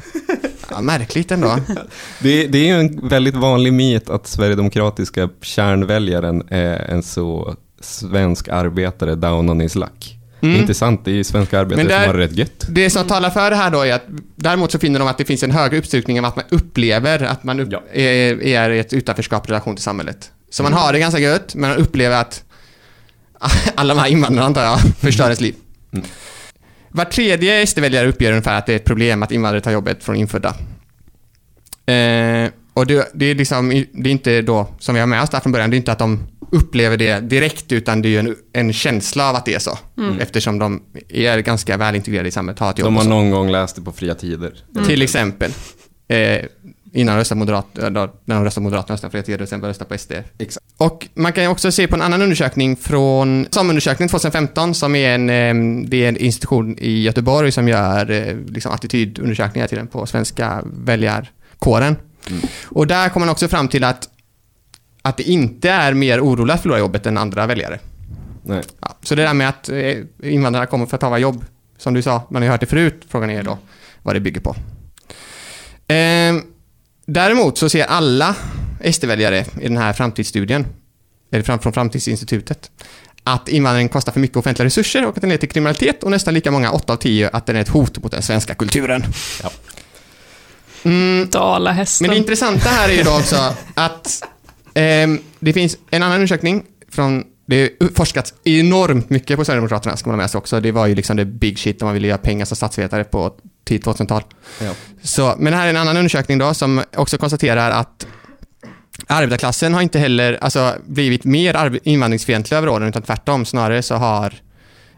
Ja, 0.71 0.81
märkligt 0.81 1.31
ändå. 1.31 1.57
Det, 2.19 2.47
det 2.47 2.59
är 2.59 2.65
ju 2.65 2.81
en 2.81 3.09
väldigt 3.09 3.37
vanlig 3.37 3.73
myt 3.73 4.11
att 4.11 4.27
sverigedemokratiska 4.27 5.29
kärnväljaren 5.41 6.43
är 6.49 6.79
en 6.79 7.03
så 7.03 7.57
svensk 7.81 8.49
arbetare 8.49 9.15
down 9.15 9.51
on 9.51 9.61
his 9.61 9.75
luck. 9.75 10.22
Det 10.43 10.49
är 10.57 10.61
inte 10.61 10.75
sant, 10.75 11.01
det 11.05 11.11
är 11.19 11.23
svenska 11.25 11.61
arbetare 11.61 11.77
Men 11.85 11.87
där- 11.89 12.01
som 12.03 12.11
har 12.11 12.19
det 12.19 12.25
rätt 12.25 12.33
gött. 12.37 12.67
Det 12.69 12.91
som 12.91 13.07
talar 13.07 13.31
för 13.31 13.51
det 13.51 13.57
här 13.57 13.71
då 13.71 13.81
är 13.87 13.93
att 13.95 14.05
däremot 14.37 14.73
så 14.73 14.79
finner 14.79 14.99
de 14.99 15.09
att 15.09 15.19
det 15.19 15.25
finns 15.25 15.43
en 15.43 15.51
högre 15.51 15.79
uppslutning 15.79 16.19
av 16.19 16.25
att 16.25 16.37
man 16.37 16.45
upplever 16.49 17.23
att 17.23 17.45
man 17.45 17.61
upp, 17.61 17.69
Ja. 17.73 17.83
är, 17.93 18.43
är 18.43 18.71
i 18.71 18.79
ett 18.79 18.93
utanförskap 18.93 19.47
i 19.49 19.51
relation 19.51 19.77
till 19.77 19.83
samhället. 19.83 20.31
Så 20.51 20.63
man 20.63 20.73
har 20.73 20.93
det 20.93 20.99
ganska 20.99 21.21
gött, 21.21 21.55
men 21.55 21.71
man 21.71 21.79
upplever 21.79 22.17
att 22.21 22.45
alla 23.75 23.95
de 23.95 24.01
här 24.01 24.09
invandrarna, 24.09 24.47
antar 24.47 24.63
jag, 24.65 24.79
förstör 25.01 25.25
ens 25.25 25.41
liv. 25.41 25.55
Mm. 25.93 26.05
Var 26.89 27.05
tredje 27.05 27.67
SD-väljare 27.67 28.09
uppger 28.09 28.31
ungefär 28.31 28.59
att 28.59 28.67
det 28.67 28.73
är 28.73 28.77
ett 28.77 28.85
problem 28.85 29.23
att 29.23 29.33
invandrare 29.33 29.61
tar 29.61 29.71
jobbet 29.71 30.05
från 30.05 30.17
infödda. 30.17 30.49
Eh, 31.87 32.51
och 32.75 32.87
det, 32.87 33.11
det 33.15 33.27
är 33.27 33.35
liksom, 33.35 33.69
det 33.93 34.09
är 34.09 34.13
inte 34.13 34.43
då, 34.43 34.69
som 34.79 34.95
vi 34.95 35.01
har 35.01 35.07
med 35.07 35.23
oss 35.23 35.31
där 35.31 35.41
från 35.41 35.53
början, 35.53 35.71
det 35.71 35.75
är 35.77 35.79
inte 35.79 35.93
att 35.93 35.99
de 35.99 36.21
upplever 36.53 36.97
det 36.97 37.21
direkt, 37.21 37.73
utan 37.73 38.03
det 38.03 38.09
är 38.09 38.11
ju 38.11 38.19
en, 38.19 38.37
en 38.53 38.73
känsla 38.73 39.29
av 39.31 39.37
att 39.37 39.45
det 39.45 39.55
är 39.55 39.59
så. 39.59 39.79
Eftersom 40.21 40.59
de 40.59 40.83
är 41.09 41.39
ganska 41.39 41.77
väl 41.77 41.95
integrerade 41.95 42.29
i 42.29 42.33
samhället, 42.33 42.59
har 42.59 42.71
ett 42.71 42.79
jobb 42.79 42.87
De 42.87 42.97
har 42.97 43.03
så. 43.03 43.09
någon 43.09 43.31
gång 43.31 43.51
läst 43.51 43.77
det 43.77 43.83
på 43.83 43.93
fria 43.93 44.15
tider. 44.15 44.65
Till 44.87 45.03
exempel. 45.03 45.51
Eh, 46.09 46.45
innan 46.95 47.15
de 47.15 47.19
röstade 47.19 47.39
moderat, 47.39 47.79
eh, 47.79 47.91
då, 47.91 48.15
när 48.25 48.35
de 48.35 48.45
röstade 48.45 48.65
Moderaterna 48.65 48.95
röstade 48.95 49.11
på 49.11 49.19
FDT 49.19 49.43
och 49.43 49.49
sen 49.49 49.61
började 49.61 49.71
rösta 49.73 49.85
på 49.85 49.99
SD. 49.99 50.13
Exakt. 50.39 50.67
Och 50.77 51.09
man 51.15 51.33
kan 51.33 51.45
ju 51.45 51.51
också 51.51 51.73
se 51.73 51.87
på 51.87 51.97
en 51.97 52.03
annan 52.03 52.23
undersökning 52.23 52.77
från 52.77 53.47
SAM-undersökningen 53.51 54.09
2015 54.09 54.75
som 54.75 54.95
är 54.95 55.15
en, 55.15 55.31
eh, 55.31 55.85
det 55.89 56.05
är 56.05 56.09
en 56.09 56.17
institution 56.17 56.79
i 56.79 57.03
Göteborg 57.03 57.53
som 57.53 57.69
gör 57.69 58.11
eh, 58.11 58.37
liksom 58.47 58.73
attitydundersökningar 58.73 59.67
till 59.67 59.79
den 59.79 59.87
på 59.87 60.07
svenska 60.07 60.63
väljarkåren. 60.65 61.97
Och 62.65 62.87
där 62.87 63.09
kommer 63.09 63.27
man 63.27 63.33
också 63.33 63.49
fram 63.49 63.69
till 63.69 63.85
att, 63.85 64.09
att 65.03 65.17
det 65.17 65.23
inte 65.23 65.71
är 65.71 65.95
mer 65.95 66.21
oroliga 66.21 66.55
att 66.55 66.63
förlora 66.63 66.79
jobbet 66.79 67.07
än 67.07 67.19
andra 67.19 67.47
väljare. 67.47 67.79
Nej. 68.43 68.63
Ja, 68.81 68.97
så 69.03 69.15
det 69.15 69.23
där 69.23 69.35
med 69.35 69.49
att 69.49 69.69
eh, 69.69 69.97
invandrarna 70.23 70.67
kommer 70.67 70.87
för 70.87 70.95
att 70.95 71.01
ta 71.01 71.19
jobb, 71.19 71.45
som 71.79 71.95
du 71.95 72.03
sa, 72.03 72.23
man 72.31 72.43
har 72.43 72.47
ju 72.47 72.51
hört 72.51 72.61
det 72.61 72.67
förut, 72.67 73.03
frågan 73.09 73.31
är 73.31 73.43
då 73.43 73.59
vad 74.03 74.17
det 74.17 74.21
bygger 74.21 74.41
på. 74.41 74.57
Ehm, 75.89 76.43
däremot 77.07 77.59
så 77.59 77.69
ser 77.69 77.85
alla 77.85 78.37
SD-väljare 78.93 79.45
i 79.61 79.69
den 79.69 79.77
här 79.77 79.93
framtidsstudien, 79.93 80.67
eller 81.31 81.45
fram, 81.45 81.59
från 81.59 81.73
Framtidsinstitutet, 81.73 82.71
att 83.25 83.49
invandringen 83.49 83.89
kostar 83.89 84.13
för 84.13 84.21
mycket 84.21 84.37
offentliga 84.37 84.67
resurser 84.67 85.07
och 85.07 85.17
att 85.17 85.21
den 85.21 85.31
leder 85.31 85.41
till 85.41 85.49
kriminalitet 85.49 86.03
och 86.05 86.11
nästan 86.11 86.35
lika 86.35 86.51
många, 86.51 86.71
8 86.71 86.93
av 86.93 86.97
10, 86.97 87.29
att 87.33 87.47
den 87.47 87.57
är 87.57 87.61
ett 87.61 87.69
hot 87.69 88.03
mot 88.03 88.13
den 88.13 88.23
svenska 88.23 88.55
kulturen. 88.55 89.05
Ja. 89.43 89.51
Mm, 90.85 91.29
Dalahästen. 91.31 92.07
men 92.07 92.15
det 92.15 92.19
intressanta 92.19 92.69
här 92.69 92.89
är 92.89 92.93
ju 92.93 93.03
då 93.03 93.17
också 93.17 93.55
att 93.75 94.23
ehm, 94.75 95.19
det 95.41 95.53
finns 95.53 95.77
en 95.91 96.03
annan 96.03 96.15
undersökning 96.15 96.65
från 96.91 97.25
det 97.47 97.73
har 97.81 97.89
forskats 97.89 98.35
enormt 98.45 99.11
mycket 99.11 99.37
på 99.37 99.45
Sverigedemokraterna, 99.45 99.97
ska 99.97 100.11
man 100.11 100.19
ha 100.19 100.23
med 100.23 100.31
sig 100.31 100.39
också. 100.39 100.61
Det 100.61 100.73
var 100.73 100.87
ju 100.87 100.95
liksom 100.95 101.17
det 101.17 101.25
big 101.25 101.59
shit 101.59 101.83
om 101.83 101.87
man 101.87 101.95
ville 101.95 102.09
göra 102.09 102.19
pengar 102.19 102.45
som 102.45 102.57
statsvetare 102.57 103.05
på 103.05 103.35
tidigt 103.65 103.87
2000-tal. 103.87 104.23
Ja. 104.61 104.73
Så, 105.03 105.35
men 105.39 105.53
här 105.55 105.65
är 105.67 105.71
en 105.71 105.77
annan 105.77 105.97
undersökning 105.97 106.39
då 106.39 106.55
som 106.55 106.83
också 106.97 107.19
konstaterar 107.19 107.71
att 107.71 108.07
arbetarklassen 109.07 109.75
har 109.75 109.83
inte 109.83 109.99
heller 109.99 110.39
alltså, 110.41 110.75
blivit 110.87 111.25
mer 111.25 111.81
invandringsfientlig 111.83 112.57
över 112.57 112.69
åren, 112.69 112.89
utan 112.89 113.03
tvärtom. 113.03 113.45
Snarare 113.45 113.83
så 113.83 113.95
har 113.95 114.35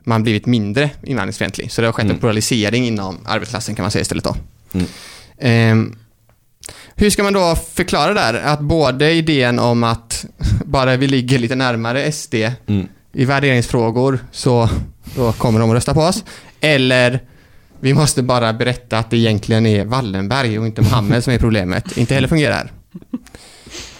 man 0.04 0.22
blivit 0.22 0.46
mindre 0.46 0.90
invandringsfientlig. 1.02 1.72
Så 1.72 1.80
det 1.80 1.88
har 1.88 1.92
skett 1.92 2.04
en 2.04 2.10
Mm. 2.10 2.20
pluralisering 2.20 2.86
inom 2.86 3.18
arbetarklassen 3.26 3.74
kan 3.74 3.82
man 3.82 3.90
säga 3.90 4.02
istället 4.02 4.24
då. 4.24 4.36
Mm. 4.72 4.86
Ehm, 5.38 5.96
hur 6.96 7.10
ska 7.10 7.22
man 7.22 7.32
då 7.32 7.56
förklara 7.74 8.14
det 8.14 8.20
där? 8.20 8.34
Att 8.34 8.60
både 8.60 9.12
idén 9.12 9.58
om 9.58 9.84
att 9.84 10.24
bara 10.64 10.96
vi 10.96 11.06
ligger 11.06 11.38
lite 11.38 11.54
närmare 11.54 12.12
SD 12.12 12.34
Mm. 12.66 12.88
i 13.12 13.24
värderingsfrågor 13.24 14.18
så 14.32 14.68
då 15.16 15.32
kommer 15.32 15.60
de 15.60 15.70
att 15.70 15.74
rösta 15.76 15.94
på 15.94 16.00
oss. 16.00 16.24
Eller 16.60 17.20
vi 17.80 17.94
måste 17.94 18.22
bara 18.22 18.52
berätta 18.52 18.98
att 18.98 19.10
det 19.10 19.16
egentligen 19.16 19.66
är 19.66 19.84
Wallenberg 19.84 20.58
och 20.58 20.66
inte 20.66 20.82
Mohammed 20.82 21.24
som 21.24 21.32
är 21.32 21.38
problemet. 21.38 21.96
Inte 21.96 22.14
heller 22.14 22.28
fungerar. 22.28 22.72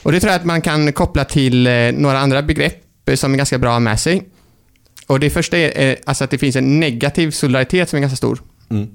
Och 0.02 0.12
det 0.12 0.20
tror 0.20 0.30
jag 0.32 0.40
att 0.40 0.46
man 0.46 0.60
kan 0.60 0.92
koppla 0.92 1.24
till 1.24 1.66
eh, 1.66 1.72
några 1.92 2.18
andra 2.18 2.42
begrepp 2.42 3.08
eh, 3.08 3.14
som 3.14 3.32
är 3.32 3.36
ganska 3.36 3.58
bra 3.58 3.80
med 3.80 4.00
sig. 4.00 4.22
Och 5.06 5.20
det 5.20 5.30
första 5.30 5.58
är 5.58 5.88
eh, 5.90 5.96
alltså 6.06 6.24
att 6.24 6.30
det 6.30 6.38
finns 6.38 6.56
en 6.56 6.80
negativ 6.80 7.30
solidaritet 7.30 7.88
som 7.88 7.96
är 7.96 8.00
ganska 8.00 8.16
stor. 8.16 8.38
Mm. 8.70 8.88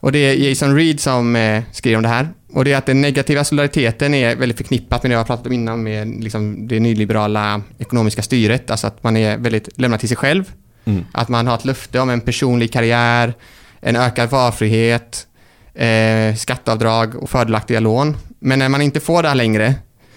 Och 0.00 0.12
det 0.12 0.18
är 0.18 0.34
Jason 0.34 0.76
Reed 0.76 1.00
som 1.00 1.36
eh, 1.36 1.62
skriver 1.72 1.96
om 1.96 2.02
det 2.02 2.08
här. 2.08 2.28
Och 2.52 2.64
det 2.64 2.72
är 2.72 2.76
att 2.76 2.86
den 2.86 3.00
negativa 3.00 3.44
solidariteten 3.44 4.14
är 4.14 4.36
väldigt 4.36 4.56
förknippat 4.56 5.02
med 5.02 5.10
det 5.10 5.12
jag 5.12 5.20
har 5.20 5.24
pratat 5.24 5.46
om 5.46 5.52
innan 5.52 5.82
med 5.82 6.24
liksom 6.24 6.68
det 6.68 6.80
nyliberala 6.80 7.62
ekonomiska 7.78 8.22
styret. 8.22 8.70
Alltså 8.70 8.86
att 8.86 9.02
man 9.02 9.16
är 9.16 9.38
väldigt 9.38 9.80
lämnad 9.80 10.00
till 10.00 10.08
sig 10.08 10.16
själv. 10.16 10.52
Mm. 10.84 11.04
Att 11.12 11.28
man 11.28 11.46
har 11.46 11.54
ett 11.54 11.64
löfte 11.64 12.00
om 12.00 12.10
en 12.10 12.20
personlig 12.20 12.72
karriär, 12.72 13.34
en 13.80 13.96
ökad 13.96 14.30
valfrihet, 14.30 15.26
eh, 15.74 16.34
skatteavdrag 16.36 17.14
och 17.14 17.30
fördelaktiga 17.30 17.80
lån. 17.80 18.16
Men 18.38 18.58
när 18.58 18.68
man 18.68 18.82
inte 18.82 19.00
får 19.00 19.22
det 19.22 19.28
här 19.28 19.34
längre 19.34 19.74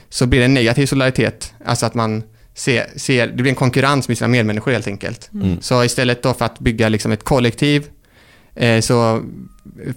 så 0.09 0.25
blir 0.25 0.39
det 0.39 0.45
en 0.45 0.53
negativ 0.53 0.85
solidaritet. 0.85 1.53
Alltså 1.65 1.85
att 1.85 1.93
man 1.93 2.23
se, 2.53 2.83
se, 2.95 3.25
det 3.25 3.33
blir 3.33 3.49
en 3.49 3.55
konkurrens 3.55 4.07
med 4.07 4.17
sina 4.17 4.27
medmänniskor 4.27 4.71
helt 4.71 4.87
enkelt. 4.87 5.29
Mm. 5.33 5.61
Så 5.61 5.83
istället 5.83 6.23
då 6.23 6.33
för 6.33 6.45
att 6.45 6.59
bygga 6.59 6.89
liksom 6.89 7.11
ett 7.11 7.23
kollektiv 7.23 7.85
eh, 8.55 8.81
så 8.81 9.21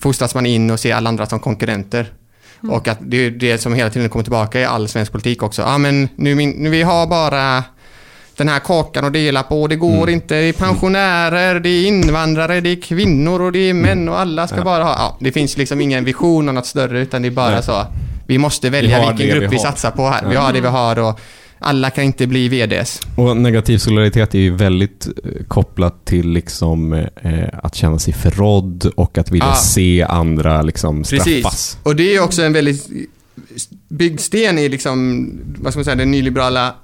fostras 0.00 0.34
man 0.34 0.46
in 0.46 0.70
och 0.70 0.80
ser 0.80 0.94
alla 0.94 1.08
andra 1.08 1.26
som 1.26 1.40
konkurrenter. 1.40 2.12
Och 2.62 2.88
att 2.88 2.98
det 3.00 3.16
är 3.16 3.30
det 3.30 3.58
som 3.58 3.74
hela 3.74 3.90
tiden 3.90 4.08
kommer 4.08 4.22
tillbaka 4.22 4.60
i 4.60 4.64
all 4.64 4.88
svensk 4.88 5.12
politik 5.12 5.42
också. 5.42 5.62
Ja, 5.62 5.78
men 5.78 6.08
nu, 6.16 6.34
nu 6.34 6.70
vi 6.70 6.82
har 6.82 7.06
bara 7.06 7.64
den 8.36 8.48
här 8.48 8.58
kakan 8.58 9.04
att 9.04 9.12
dela 9.12 9.42
på. 9.42 9.66
Det 9.66 9.76
går 9.76 9.96
Mm. 10.02 10.08
inte. 10.14 10.34
Det 10.34 10.40
är 10.48 10.52
pensionärer, 10.52 11.60
det 11.60 11.68
är 11.68 11.86
invandrare, 11.86 12.60
det 12.60 12.68
är 12.70 12.80
kvinnor 12.82 13.42
och 13.42 13.52
det 13.52 13.58
är 13.70 13.74
män 13.74 14.08
och 14.08 14.18
alla 14.20 14.46
ska 14.46 14.56
Ja. 14.56 14.64
bara 14.64 14.84
ha... 14.84 14.92
Ja, 14.98 15.16
det 15.20 15.32
finns 15.32 15.56
liksom 15.56 15.80
ingen 15.80 16.04
vision 16.04 16.48
om 16.48 16.54
något 16.54 16.66
större 16.66 17.00
utan 17.00 17.22
det 17.22 17.28
är 17.28 17.30
bara 17.30 17.50
Nej. 17.50 17.62
så. 17.62 17.86
Vi 18.26 18.38
måste 18.38 18.70
välja 18.70 19.00
Vi 19.00 19.06
vilken 19.16 19.28
grupp 19.38 19.52
vi 19.52 19.56
vi, 19.56 19.58
satsar 19.62 19.90
på 19.90 20.08
här. 20.08 20.26
Vi 20.28 20.34
Ja. 20.34 20.40
har 20.40 20.52
det 20.52 20.60
vi 20.60 20.68
har 20.68 20.98
och 20.98 21.20
alla 21.58 21.90
kan 21.90 22.04
inte 22.04 22.26
bli 22.26 22.48
VDs. 22.48 23.00
Och 23.16 23.36
negativ 23.36 23.78
solidaritet 23.78 24.34
är 24.34 24.38
ju 24.38 24.54
väldigt 24.56 25.06
eh, 25.06 25.44
kopplat 25.48 26.04
till 26.04 26.28
liksom, 26.30 26.92
eh, 26.92 27.48
att 27.52 27.74
känna 27.74 27.98
sig 27.98 28.12
förrådd 28.12 28.90
och 28.96 29.18
att 29.18 29.30
vilja 29.30 29.46
Ah. 29.46 29.54
se 29.54 30.02
andra 30.02 30.62
liksom, 30.62 31.04
straffas. 31.04 31.24
Precis. 31.24 31.78
Och 31.82 31.96
det 31.96 32.16
är 32.16 32.20
också 32.22 32.42
en 32.42 32.52
väldigt 32.52 32.88
byggsten 33.88 34.58
i 34.58 34.68
liksom, 34.68 35.28
vad 35.58 35.72
ska 35.72 35.78
man 35.78 35.84
säga, 35.84 35.94
den 35.94 36.10
nyliberala 36.10 36.74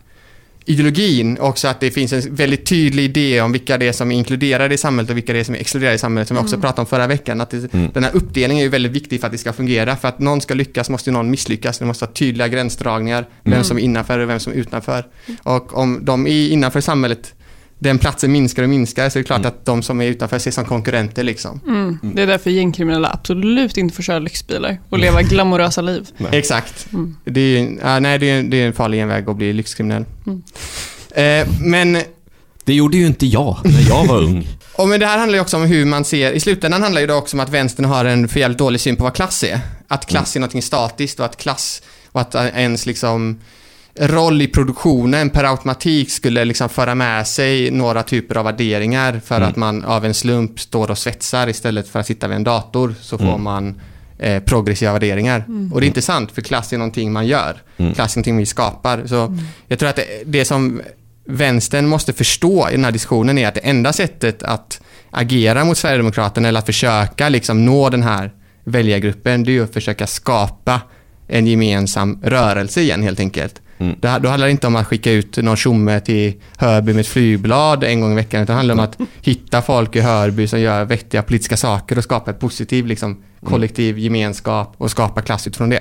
ideologin 0.64 1.38
också 1.40 1.68
att 1.68 1.81
det 1.81 1.90
finns 1.90 2.12
en 2.12 2.35
väldigt 2.35 2.66
tydlig 2.66 3.05
idé 3.05 3.40
om 3.40 3.53
vilka 3.53 3.79
det 3.79 3.88
är 3.88 3.92
som 3.92 4.12
är 4.12 4.16
inkluderade 4.16 4.75
i 4.75 4.79
samhället 4.79 5.11
och 5.11 5.16
vilka 5.16 5.33
det 5.33 5.40
är 5.40 5.44
som 5.44 5.55
är 5.55 5.59
exkluderade 5.59 5.94
i 5.94 5.98
samhället 5.98 6.29
som 6.29 6.37
vi 6.37 6.42
också 6.42 6.59
pratade 6.59 6.81
om 6.81 6.87
förra 6.87 7.07
veckan. 7.07 7.40
Att 7.40 7.51
det, 7.51 7.72
Mm. 7.75 7.90
Den 7.94 8.05
här 8.05 8.16
uppdelningen 8.16 8.64
är 8.66 8.68
väldigt 8.70 8.92
viktig 8.92 9.20
för 9.20 9.27
att 9.27 9.33
det 9.33 9.38
ska 9.38 9.53
fungera. 9.53 9.96
För 9.96 10.09
att 10.09 10.18
någon 10.18 10.40
ska 10.40 10.55
lyckas 10.55 10.90
måste 10.90 11.11
någon 11.11 11.31
misslyckas. 11.31 11.79
Det 11.79 11.85
måste 11.85 12.05
ha 12.05 12.12
tydliga 12.12 12.48
gränsdragningar. 12.48 13.27
Vem 13.42 13.53
Mm. 13.53 13.64
som 13.64 13.77
är 13.79 13.83
innanför 13.83 14.18
och 14.18 14.29
vem 14.29 14.40
som 14.40 14.53
är 14.53 14.57
utanför. 14.57 15.07
Och 15.42 15.77
om 15.79 15.98
de 16.05 16.27
är 16.27 16.48
innanför 16.48 16.81
samhället, 16.81 17.35
den 17.82 17.98
platsen 17.98 18.32
minskar 18.32 18.62
och 18.62 18.68
minskar 18.68 19.08
så 19.10 19.18
är 19.18 19.22
det 19.22 19.26
klart 19.26 19.38
Mm. 19.38 19.48
att 19.48 19.64
de 19.64 19.82
som 19.82 20.00
är 20.00 20.06
utanför 20.06 20.36
ses 20.36 20.54
som 20.54 20.64
konkurrenter 20.64 21.22
liksom. 21.24 21.60
Mm. 21.66 21.98
Det 22.14 22.22
är 22.22 22.26
därför 22.26 22.50
gängkriminella 22.50 23.10
absolut 23.12 23.76
inte 23.76 23.94
får 23.94 24.02
köra 24.02 24.18
lyxbilar 24.18 24.78
och 24.88 24.98
leva 24.98 25.22
glamorösa 25.22 25.80
liv. 25.80 26.08
Nej. 26.16 26.30
Exakt. 26.38 26.86
Mm. 26.92 27.16
Det 27.24 27.40
är, 27.40 27.60
ju- 27.60 27.78
ja, 27.82 27.98
nej, 28.00 28.18
det 28.18 28.30
är, 28.30 28.42
det 28.42 28.56
är 28.62 28.66
en 28.66 28.72
farlig 28.72 28.98
genväg 28.98 29.28
att 29.28 29.36
bli 29.36 29.52
lyxkriminell. 29.52 30.04
Mm. 30.26 30.42
Eh, 31.14 31.54
men, 31.60 31.98
Det 32.64 32.74
gjorde 32.74 32.96
ju 32.96 33.06
inte 33.06 33.26
jag 33.26 33.58
när 33.64 33.88
jag 33.88 34.06
var 34.06 34.22
ung. 34.22 34.48
och 34.74 34.88
men 34.88 35.00
det 35.00 35.06
här 35.06 35.18
handlar 35.18 35.36
ju 35.36 35.40
också 35.42 35.56
om 35.56 35.62
hur 35.62 35.84
man 35.84 36.04
ser, 36.04 36.32
i 36.32 36.40
slutändan 36.40 36.82
handlar 36.82 37.00
ju 37.00 37.06
det 37.06 37.14
också 37.14 37.36
om 37.36 37.40
att 37.40 37.50
vänstern 37.50 37.84
har 37.84 38.04
en 38.04 38.28
för 38.28 38.40
jävligt 38.40 38.58
dålig 38.58 38.80
syn 38.80 38.96
på 38.96 39.04
vad 39.04 39.14
klass 39.14 39.44
är. 39.44 39.60
Att 39.88 40.06
klass 40.06 40.36
är 40.36 40.40
någonting 40.40 40.62
statiskt 40.62 41.20
och 41.20 41.26
att 41.26 41.36
klass, 41.36 41.82
och 42.12 42.20
att 42.20 42.34
ens 42.34 42.86
liksom 42.86 43.40
roll 44.00 44.42
i 44.42 44.46
produktionen 44.46 45.31
per 45.31 45.44
automatik 45.44 46.11
skulle 46.11 46.44
liksom 46.44 46.68
föra 46.68 46.94
med 46.94 47.26
sig 47.26 47.70
några 47.70 48.02
typer 48.02 48.37
av 48.37 48.44
värderingar 48.44 49.20
för 49.24 49.37
Mm. 49.37 49.48
att 49.48 49.57
man 49.57 49.85
av 49.85 50.05
en 50.05 50.14
slump 50.14 50.61
står 50.61 50.90
och 50.90 50.98
svetsar 50.98 51.48
istället 51.48 51.88
för 51.88 52.00
att 52.00 52.07
sitta 52.07 52.28
vid 52.28 52.37
en 52.37 52.44
dator 52.44 52.94
så 53.00 53.18
får 53.18 53.24
Mm. 53.28 53.42
man 53.42 53.81
eh, 54.18 54.42
progressiva 54.42 54.92
värderingar. 54.92 55.44
Och 55.72 55.81
det 55.81 55.87
är 55.87 55.88
inte 55.88 56.02
sant 56.02 56.33
för 56.33 56.42
klass 56.42 56.72
är 56.72 56.78
någonting 56.78 57.12
man 57.12 57.26
gör. 57.26 57.62
Mm. 57.76 57.94
Klass 57.94 58.14
är 58.14 58.18
någonting 58.18 58.37
vi 58.37 58.46
skapar. 58.46 59.02
Så 59.07 59.38
jag 59.68 59.78
tror 59.78 59.88
att 59.88 59.96
det, 59.96 60.07
det 60.26 60.44
som 60.44 60.81
vänstern 61.24 61.87
måste 61.88 62.12
förstå 62.12 62.68
i 62.68 62.72
den 62.72 62.85
här 62.85 62.92
diskussionen 62.92 63.38
är 63.38 63.48
att 63.48 63.55
det 63.55 63.61
enda 63.61 63.92
sättet 63.92 64.42
att 64.42 64.81
agera 65.11 65.64
mot 65.64 65.78
Sverigedemokraterna 65.78 66.48
eller 66.48 66.59
att 66.59 66.66
försöka 66.66 67.28
liksom 67.28 67.64
nå 67.64 67.88
den 67.90 68.02
här 68.02 68.31
väljargruppen, 68.64 69.44
det 69.44 69.57
är 69.57 69.62
att 69.62 69.72
försöka 69.72 70.07
skapa 70.07 70.81
en 71.28 71.46
gemensam 71.46 72.20
rörelse 72.22 72.81
igen 72.81 73.02
helt 73.02 73.20
enkelt. 73.20 73.61
Mm. 73.78 73.96
Det, 74.00 74.18
då 74.22 74.28
handlar 74.28 74.46
det 74.46 74.50
inte 74.50 74.66
om 74.66 74.76
att 74.76 74.87
skicka 74.87 75.12
ut 75.12 75.37
någon 75.37 75.56
tjomme 75.56 76.00
till 76.00 76.32
Hörby 76.56 76.92
med 76.92 77.00
ett 77.00 77.06
flygblad 77.06 77.85
en 77.85 78.00
gång 78.00 78.12
i 78.12 78.14
veckan, 78.14 78.42
utan 78.42 78.54
det 78.54 78.56
handlar 78.56 78.74
om 78.74 78.80
att 78.80 78.98
hitta 79.22 79.62
folk 79.62 79.96
i 79.96 80.00
Hörby 80.00 80.46
som 80.46 80.61
gör 80.61 80.85
vettiga 80.85 81.22
politiska 81.22 81.56
saker 81.56 81.98
och 81.98 82.04
skapa 82.04 82.30
ett 82.30 82.40
positiv 82.40 82.87
liksom, 82.87 83.22
kollektiv 83.44 83.98
gemenskap 83.98 84.74
och 84.78 84.90
skapa 84.90 85.22
klass 85.22 85.46
utifrån 85.46 85.70
det. 85.70 85.80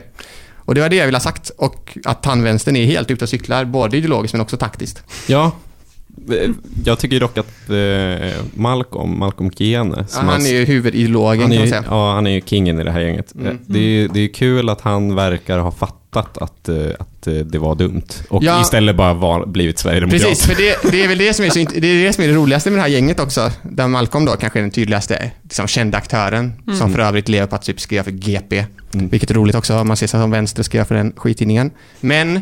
Och 0.56 0.76
det 0.76 0.82
var 0.82 0.90
det 0.90 0.96
jag 0.96 1.06
ville 1.06 1.16
ha 1.18 1.22
sagt 1.22 1.50
och 1.50 1.98
att 2.06 2.24
tandvänstern 2.24 2.76
är 2.76 2.86
helt 2.86 3.12
ute 3.12 3.26
och 3.26 3.30
cyklar, 3.30 3.66
både 3.66 3.98
ideologiskt 3.98 4.34
men 4.34 4.42
också 4.42 4.58
taktiskt. 4.58 5.04
Ja. 5.28 5.52
Jag 6.86 7.00
tycker 7.00 7.20
dock 7.20 7.38
att 7.38 7.70
eh, 7.70 8.46
Malcolm, 8.54 9.20
Malcolm 9.20 9.52
Kiene, 9.52 10.06
Ja, 10.14 10.20
han 10.22 10.46
är 10.46 10.50
ju 10.54 10.66
huvudideologen 10.66 11.42
han 11.42 11.50
kan 11.50 11.52
är, 11.52 11.58
man 11.58 11.66
ju- 11.66 11.70
säga. 11.72 11.84
ja, 11.90 12.14
han 12.14 12.28
är 12.28 12.32
ju 12.32 12.42
kingen 12.46 12.80
i 12.80 12.84
det 12.84 12.92
här 12.92 13.00
gänget. 13.00 13.36
Mm. 13.36 13.58
Det, 13.66 13.80
är, 13.80 14.08
det 14.14 14.20
är 14.20 14.28
kul 14.28 14.70
att 14.70 14.82
han 14.82 15.16
verkar 15.16 15.60
ha 15.60 15.72
fattat 15.72 16.38
att, 16.38 16.70
eh, 16.70 16.76
att 17.22 17.28
eh, 17.28 17.34
det 17.34 17.58
var 17.60 17.76
dumt. 17.76 18.02
Och 18.30 18.44
Ja. 18.44 18.62
istället 18.62 18.96
bara 18.96 19.14
var, 19.14 19.46
blivit 19.46 19.80
Sverigedemokrat. 19.80 20.22
Precis, 20.22 20.46
för 20.46 20.56
det, 20.56 20.92
det 20.92 21.04
är 21.04 21.08
väl 21.08 21.18
det 21.18 21.34
som 21.34 21.46
är, 21.46 21.50
så, 21.50 21.60
det 21.60 21.88
är 21.88 22.04
det 22.06 22.14
som 22.14 22.24
är 22.24 22.28
det 22.28 22.34
roligaste 22.34 22.70
med 22.70 22.78
det 22.78 22.82
här 22.82 22.90
gänget 22.90 23.20
också. 23.20 23.52
Där 23.64 23.88
Malcolm 23.88 24.26
då 24.26 24.32
kanske 24.32 24.60
är 24.60 24.62
den 24.62 24.72
tydligaste 24.72 25.32
liksom, 25.44 25.68
kända 25.68 25.98
aktören. 25.98 26.54
Som 26.80 26.94
för 26.94 27.00
övrigt 27.00 27.30
lever 27.30 27.48
på 27.48 27.56
att 27.56 27.62
typ 27.64 27.80
skriva 27.82 28.04
för 28.04 28.12
GP. 28.12 28.66
Mm. 28.94 29.08
Vilket 29.10 29.30
är 29.30 29.34
roligt 29.34 29.56
också 29.56 29.78
om 29.78 29.88
man 29.88 29.98
ser 29.98 30.08
sig 30.08 30.20
som 30.20 30.32
vänster 30.32 30.60
och 30.62 30.66
skriva 30.66 30.86
för 30.86 30.96
den 30.96 31.14
skittidningen. 31.16 31.72
Men 32.00 32.42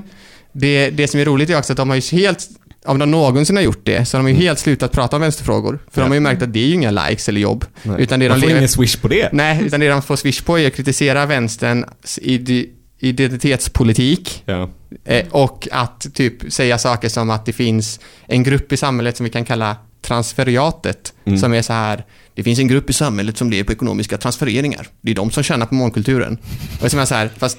det, 0.51 0.89
det 0.89 1.07
som 1.07 1.19
är 1.19 1.25
roligt 1.25 1.49
är 1.49 1.57
också 1.57 1.73
att 1.73 1.77
de 1.77 1.89
har 1.89 1.95
ju 1.95 2.17
helt 2.17 2.47
om 2.85 2.99
de 2.99 3.11
någonsin 3.11 3.55
har 3.55 3.63
gjort 3.63 3.81
det, 3.85 4.05
så 4.05 4.17
har 4.17 4.23
de 4.23 4.29
ju 4.29 4.35
helt 4.35 4.59
slutat 4.59 4.91
prata 4.91 5.15
om 5.15 5.21
vänsterfrågor. 5.21 5.79
För 5.91 6.01
Ja. 6.01 6.05
de 6.05 6.09
har 6.09 6.15
ju 6.15 6.19
märkt 6.19 6.41
att 6.41 6.53
det 6.53 6.59
är 6.59 6.65
ju 6.67 6.73
inga 6.73 6.91
likes 6.91 7.29
eller 7.29 7.41
jobb. 7.41 7.65
Nej. 7.83 8.01
Utan 8.01 8.19
det 8.19 8.25
de 8.25 8.29
Man 8.29 8.39
får 8.39 8.47
lever- 8.47 8.57
ingen 8.57 8.69
swish 8.69 8.95
på 9.01 9.07
det. 9.07 9.29
Nej, 9.33 9.61
utan 9.65 9.79
det 9.79 9.89
de 9.89 10.01
får 10.01 10.15
swish 10.15 10.41
på 10.41 10.59
är 10.59 10.67
att 10.67 10.75
kritisera 10.75 11.25
vänsterns 11.25 12.19
ide- 12.21 12.65
identitetspolitik. 12.99 14.43
Ja. 14.45 14.69
Eh, 15.05 15.27
och 15.31 15.67
att 15.71 16.07
typ 16.13 16.53
säga 16.53 16.77
saker 16.77 17.09
som 17.09 17.29
att 17.29 17.45
det 17.45 17.53
finns 17.53 17.99
en 18.27 18.43
grupp 18.43 18.71
i 18.71 18.77
samhället 18.77 19.17
som 19.17 19.23
vi 19.23 19.29
kan 19.29 19.45
kalla 19.45 19.75
transferiatet. 20.01 21.13
Mm. 21.25 21.39
Som 21.39 21.53
är 21.53 21.61
så 21.61 21.73
här, 21.73 22.05
det 22.33 22.43
finns 22.43 22.59
en 22.59 22.67
grupp 22.67 22.89
i 22.89 22.93
samhället 22.93 23.37
som 23.37 23.49
lever 23.49 23.63
på 23.63 23.71
ekonomiska 23.71 24.17
transfereringar. 24.17 24.87
Det 25.01 25.11
är 25.11 25.15
de 25.15 25.31
som 25.31 25.43
tjänar 25.43 25.65
på 25.65 25.75
mångkulturen. 25.75 26.37
Och 26.81 26.91
som 26.91 26.99
är 26.99 27.05
så 27.05 27.15
här, 27.15 27.29
fast 27.37 27.57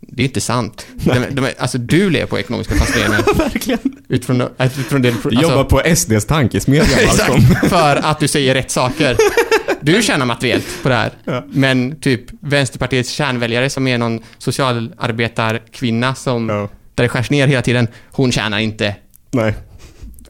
det 0.00 0.22
är 0.22 0.24
inte 0.24 0.40
sant. 0.40 0.86
De, 0.94 1.26
de, 1.30 1.48
alltså 1.58 1.78
du 1.78 2.10
lever 2.10 2.26
på 2.26 2.38
ekonomiska 2.38 2.74
transfereringar. 2.74 3.34
Verkligen. 3.38 3.78
utifrån, 4.08 4.42
utifrån 4.58 5.02
det, 5.02 5.14
Du 5.24 5.40
jobbar 5.40 5.64
på 5.64 5.82
SDs 5.96 6.26
tankesmedja. 6.26 6.98
Exakt, 7.00 7.68
för 7.68 7.96
att 7.96 8.20
du 8.20 8.28
säger 8.28 8.54
rätt 8.54 8.70
saker. 8.70 9.16
Du 9.82 10.02
tjänar 10.02 10.26
materiellt 10.26 10.82
på 10.82 10.88
det 10.88 10.94
här. 10.94 11.12
Ja. 11.24 11.44
Men 11.50 12.00
typ 12.00 12.20
Vänsterpartiets 12.40 13.10
kärnväljare 13.10 13.70
som 13.70 13.86
är 13.86 13.98
någon 13.98 14.20
socialarbetarkvinna 14.38 16.14
som, 16.14 16.48
Ja. 16.48 16.68
där 16.94 17.04
det 17.04 17.08
skärs 17.08 17.30
ner 17.30 17.46
hela 17.46 17.62
tiden, 17.62 17.88
hon 18.12 18.32
tjänar 18.32 18.58
inte. 18.58 18.96
Nej. 19.30 19.54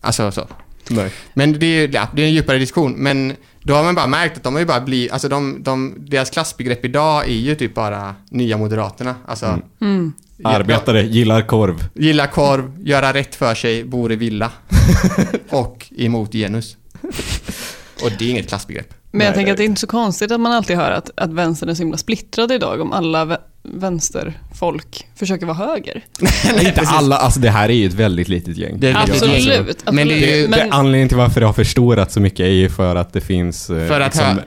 Alltså 0.00 0.30
så. 0.32 0.48
Nej. 0.88 1.10
Men 1.34 1.58
det 1.58 1.66
är, 1.66 1.90
ja, 1.92 2.08
det 2.14 2.22
är 2.22 2.26
en 2.26 2.32
djupare 2.32 2.58
diskussion. 2.58 2.92
Men 2.92 3.36
då 3.62 3.74
har 3.74 3.84
man 3.84 3.94
bara 3.94 4.06
märkt 4.06 4.36
att 4.36 4.42
de 4.42 4.52
har 4.54 4.60
ju 4.60 4.66
bara 4.66 4.80
blivit, 4.80 5.12
alltså 5.12 5.28
de, 5.28 5.62
de, 5.62 5.94
deras 5.98 6.30
klassbegrepp 6.30 6.84
idag 6.84 7.24
är 7.28 7.32
ju 7.34 7.54
typ 7.54 7.74
bara 7.74 8.14
nya 8.30 8.56
moderaterna. 8.56 9.14
Alltså, 9.26 9.46
Mm. 9.46 9.62
Mm. 9.80 10.12
Arbetare 10.44 11.02
gillar 11.02 11.42
korv. 11.42 11.84
gilla 11.94 12.26
korv, 12.26 12.72
göra 12.84 13.14
rätt 13.14 13.34
för 13.34 13.54
sig, 13.54 13.84
bor 13.84 14.12
i 14.12 14.16
villa. 14.16 14.50
och 15.48 15.86
emot 15.96 16.32
genus. 16.32 16.76
Och 18.02 18.10
det 18.18 18.24
är 18.24 18.30
inget 18.30 18.48
klassbegrepp. 18.48 18.94
Men 19.10 19.20
jag 19.20 19.30
Nej, 19.30 19.34
tänker 19.34 19.46
det- 19.46 19.52
att 19.52 19.56
det 19.56 19.62
är 19.64 19.66
inte 19.66 19.80
så 19.80 19.86
konstigt 19.86 20.32
att 20.32 20.40
man 20.40 20.52
alltid 20.52 20.76
hör 20.76 20.90
att, 20.90 21.10
att 21.16 21.32
vänstern 21.32 21.68
är 21.68 21.74
så 21.74 21.82
himla 21.82 21.96
splittrad 21.96 22.52
idag 22.52 22.80
om 22.80 22.92
alla 22.92 23.38
vänsterfolk 23.62 25.06
försöker 25.16 25.46
vara 25.46 25.56
höger. 25.56 26.04
inte 26.50 26.72
precis. 26.72 26.88
alla, 26.92 27.16
alltså 27.16 27.40
det 27.40 27.50
här 27.50 27.68
är 27.68 27.72
ju 27.72 27.86
ett 27.86 27.94
väldigt 27.94 28.28
litet 28.28 28.56
gäng. 28.56 28.80
Det 28.80 28.94
Absolut. 28.94 29.34
absolut. 29.36 29.84
Men 29.92 30.08
det 30.08 30.14
är 30.14 30.36
ju- 30.36 30.42
Det, 30.42 30.48
Men- 30.50 30.58
det, 30.68 30.74
anledningen 30.74 31.08
till 31.08 31.16
varför 31.16 31.40
det 31.40 31.46
har 31.46 31.52
förstorats 31.52 32.14
så 32.14 32.20
mycket 32.20 32.40
är 32.40 32.48
ju 32.50 32.68
för 32.68 32.96
att 32.96 33.12
det 33.12 33.20
finns 33.20 33.70
eh, 33.70 33.88
För 33.88 34.00
att 34.00 34.14
liksom, 34.14 34.40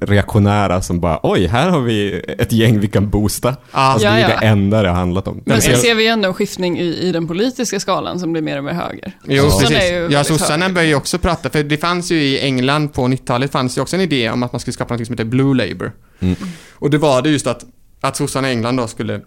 reaktionära 0.00 0.82
som 0.82 1.00
bara 1.00 1.20
oj, 1.22 1.46
här 1.46 1.68
har 1.70 1.80
vi 1.80 2.22
ett 2.38 2.52
gäng 2.52 2.80
vi 2.80 2.88
kan 2.88 3.10
boosta. 3.10 3.48
Ja, 3.72 3.78
Alltså, 3.78 4.08
det 4.08 4.14
är 4.14 4.20
Ja, 4.20 4.28
det 4.40 4.46
enda 4.46 4.82
det 4.82 4.88
har 4.88 4.96
handlat 4.96 5.28
om. 5.28 5.42
Men 5.46 5.62
sen 5.62 5.76
ser- 5.76 5.94
vi 5.94 6.06
ändå 6.06 6.28
en 6.28 6.34
skiftning 6.34 6.78
i, 6.78 6.84
i 7.08 7.12
den 7.12 7.28
politiska 7.28 7.80
skalan 7.80 8.18
som 8.20 8.32
blir 8.32 8.42
mer 8.42 8.58
och 8.58 8.64
mer 8.64 8.72
höger. 8.72 9.12
Jo, 9.28 9.42
Sossarna 9.50 9.68
precis. 9.68 10.10
Ja, 10.12 10.24
sossarna 10.24 10.68
börjar 10.68 10.88
ju 10.88 10.94
också 10.94 11.18
prata, 11.18 11.50
för 11.50 11.62
det 11.62 11.76
fanns 11.76 12.12
ju 12.12 12.16
i 12.22 12.40
England 12.40 12.88
på 12.92 13.02
90-talet 13.08 13.52
fanns 13.52 13.78
ju 13.78 13.82
också 13.82 13.96
en 13.96 14.02
idé 14.02 14.30
om 14.30 14.42
att 14.42 14.52
man 14.52 14.60
skulle 14.60 14.72
skapa 14.74 14.96
något 14.96 15.06
som 15.06 15.12
heter 15.12 15.24
Blue 15.24 15.54
Labour. 15.56 15.92
Mm. 16.20 16.36
Och 16.72 16.90
det 16.90 16.98
var 16.98 17.22
det 17.22 17.30
just 17.30 17.46
att, 17.46 17.64
att 18.00 18.16
sossarna 18.16 18.48
i 18.48 18.52
England 18.52 18.76
då 18.76 18.86
skulle 18.86 19.20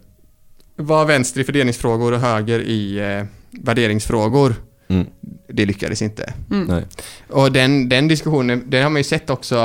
vara 0.76 1.06
vänster 1.06 1.42
i 1.42 1.44
fördelningsfrågor 1.44 2.12
och 2.12 2.20
höger 2.20 2.60
i 2.60 3.00
eh, 3.00 3.26
värderingsfrågor. 3.64 4.56
Mm. 4.88 5.08
Det 5.54 5.66
lyckades 5.66 6.02
inte. 6.02 6.34
Mm. 6.52 6.66
Nej. 6.68 6.84
Och 7.30 7.52
den, 7.52 7.90
den 7.90 8.08
diskussionen, 8.08 8.64
det 8.68 8.82
har 8.82 8.90
man 8.90 9.00
ju 9.00 9.04
sett 9.04 9.30
också, 9.30 9.56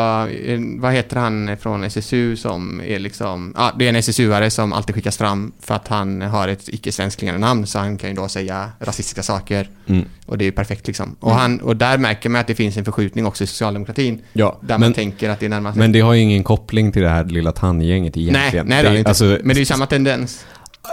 eh, 0.45 0.59
vad 0.79 0.93
heter 0.93 1.17
han 1.17 1.57
från 1.61 1.85
SSU 1.85 2.37
som 2.37 2.81
är 2.87 2.99
liksom, 2.99 3.53
ja 3.57 3.73
det 3.79 3.85
är 3.85 3.89
en 3.89 3.97
SSU-are 3.97 4.49
som 4.51 4.73
alltid 4.73 4.95
skickas 4.95 5.17
fram 5.17 5.53
för 5.61 5.75
att 5.75 5.89
han 5.89 6.23
har 6.23 6.49
ett 6.49 6.69
icke-svenskklingande 6.69 7.41
namn 7.41 7.67
så 7.67 7.79
han 7.79 7.99
kan 7.99 8.11
ju 8.11 8.17
då 8.17 8.29
säga 8.29 8.71
rasistiska 8.81 9.23
saker 9.23 9.69
Mm. 9.89 10.05
och 10.27 10.39
det 10.39 10.45
är 10.45 10.47
ju 10.47 10.53
perfekt 10.53 10.87
liksom. 10.87 11.17
Och, 11.21 11.33
han, 11.35 11.61
och 11.61 11.77
där 11.77 11.99
märker 11.99 12.29
man 12.29 12.41
att 12.41 12.47
det 12.47 12.55
finns 12.55 12.77
en 12.77 12.85
förskjutning 12.85 13.27
också 13.27 13.45
i 13.45 13.47
socialdemokratin 13.47 14.23
Ja, 14.33 14.59
där 14.61 14.75
man 14.75 14.81
men, 14.81 14.93
tänker 14.95 15.29
att 15.31 15.41
det 15.41 15.47
är 15.47 15.51
närmast 15.51 15.79
men 15.79 15.93
det 15.93 16.01
har 16.01 16.15
ju 16.15 16.21
ingen 16.21 16.45
koppling 16.45 16.93
till 16.93 17.03
det 17.03 17.09
här 17.09 17.25
lilla 17.25 17.53
tandgänget 17.53 18.15
Nej, 18.15 18.25
egentligen. 18.29 18.67
nej 18.67 18.83
det 18.83 18.89
har 18.89 18.93
det 18.95 18.99
inte. 18.99 19.09
alltså, 19.11 19.25
Men 19.25 19.49
det 19.49 19.53
är 19.55 19.59
ju 19.59 19.65
samma 19.65 19.87
tendens. 19.87 20.45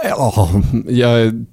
Ja, 0.08 0.50
jag 0.88 1.44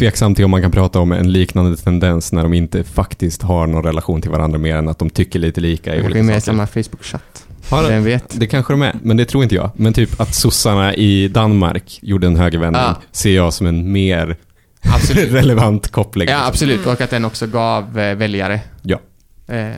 tveksam 0.00 0.34
till 0.34 0.44
om 0.44 0.50
man 0.50 0.62
kan 0.62 0.70
prata 0.70 1.00
om 1.00 1.12
en 1.12 1.32
liknande 1.32 1.76
tendens 1.76 2.32
när 2.32 2.42
de 2.42 2.54
inte 2.54 2.84
faktiskt 2.84 3.42
har 3.42 3.66
någon 3.66 3.84
relation 3.84 4.22
till 4.22 4.30
varandra 4.30 4.58
mer 4.58 4.76
än 4.76 4.88
att 4.88 4.98
de 4.98 5.10
tycker 5.10 5.38
lite 5.38 5.60
lika 5.60 5.90
i 5.94 5.98
Vi 5.98 6.02
är 6.02 6.06
olika 6.06 6.22
med 6.22 6.36
i 6.36 6.40
saker. 6.40 6.52
samma 6.52 6.66
Facebook-chatt. 6.66 7.46
Vem 7.88 8.04
vet? 8.04 8.40
Det 8.40 8.46
kanske 8.46 8.72
de 8.72 8.82
är, 8.82 8.96
men 9.02 9.16
det 9.16 9.24
tror 9.24 9.42
inte 9.42 9.54
jag. 9.54 9.70
Men 9.74 9.92
typ 9.92 10.20
att 10.20 10.34
sossarna 10.34 10.94
i 10.94 11.28
Danmark 11.28 11.98
gjorde 12.02 12.26
en 12.26 12.36
högervändning 12.36 12.82
Ja. 12.82 12.96
ser 13.12 13.34
jag 13.36 13.52
som 13.52 13.66
en 13.66 13.92
mer 13.92 14.36
Absolut. 14.94 15.32
relevant 15.32 15.88
koppling. 15.90 16.28
Ja, 16.28 16.46
absolut. 16.46 16.86
Och 16.86 17.00
att 17.00 17.10
den 17.10 17.24
också 17.24 17.46
gav 17.46 17.98
eh, 17.98 18.14
väljare. 18.14 18.60
Ja. 18.82 18.98
Eh, 19.48 19.70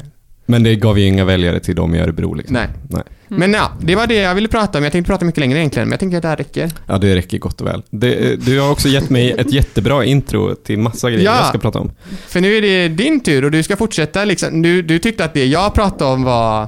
Men 0.47 0.63
det 0.63 0.77
gav 0.77 0.99
ju 0.99 1.07
inga 1.07 1.25
väljare 1.25 1.61
till 1.61 1.75
dem 1.77 1.95
i 1.95 2.01
Örebro. 2.01 2.35
Liksom. 2.35 2.55
nej. 2.55 2.69
Nej. 2.89 3.03
Men 3.29 3.53
ja, 3.53 3.73
det 3.81 3.97
var 3.97 4.07
det 4.07 4.15
jag 4.15 4.35
ville 4.35 4.49
prata 4.49 4.79
om. 4.79 4.85
Jag 4.85 4.93
tänkte 4.93 5.11
prata 5.13 5.25
mycket 5.25 5.41
längre 5.41 5.59
egentligen, 5.59 5.89
men 5.89 5.93
jag 5.93 6.01
tänker 6.01 6.17
att 6.17 6.23
det 6.23 6.29
här 6.29 6.37
räcker. 6.37 6.71
Ja, 6.87 6.99
det 6.99 7.17
räcker 7.17 7.39
gott 7.39 7.61
och 7.61 7.67
väl. 7.67 7.83
Det, 7.91 8.37
du 8.47 8.61
har 8.61 8.71
också 8.71 8.89
gett 8.89 9.11
mig 9.11 9.31
ett 9.39 9.53
jättebra 9.53 10.05
intro 10.05 10.55
till 10.55 10.79
massa 10.79 11.11
grejer 11.11 11.25
Ja. 11.25 11.37
jag 11.37 11.47
ska 11.49 11.59
prata 11.59 11.79
om. 11.79 11.91
För 12.29 12.41
nu 12.41 12.55
är 12.57 12.63
det 12.63 12.89
din 12.89 13.21
tur 13.21 13.45
och 13.45 13.51
du 13.51 13.63
ska 13.63 13.77
fortsätta 13.77 14.25
liksom. 14.25 14.63
Du, 14.63 14.83
du 14.83 14.99
tyckte 14.99 15.25
att 15.25 15.35
det 15.35 15.47
jag 15.47 15.75
pratade 15.75 16.11
om 16.13 16.23
var, 16.23 16.67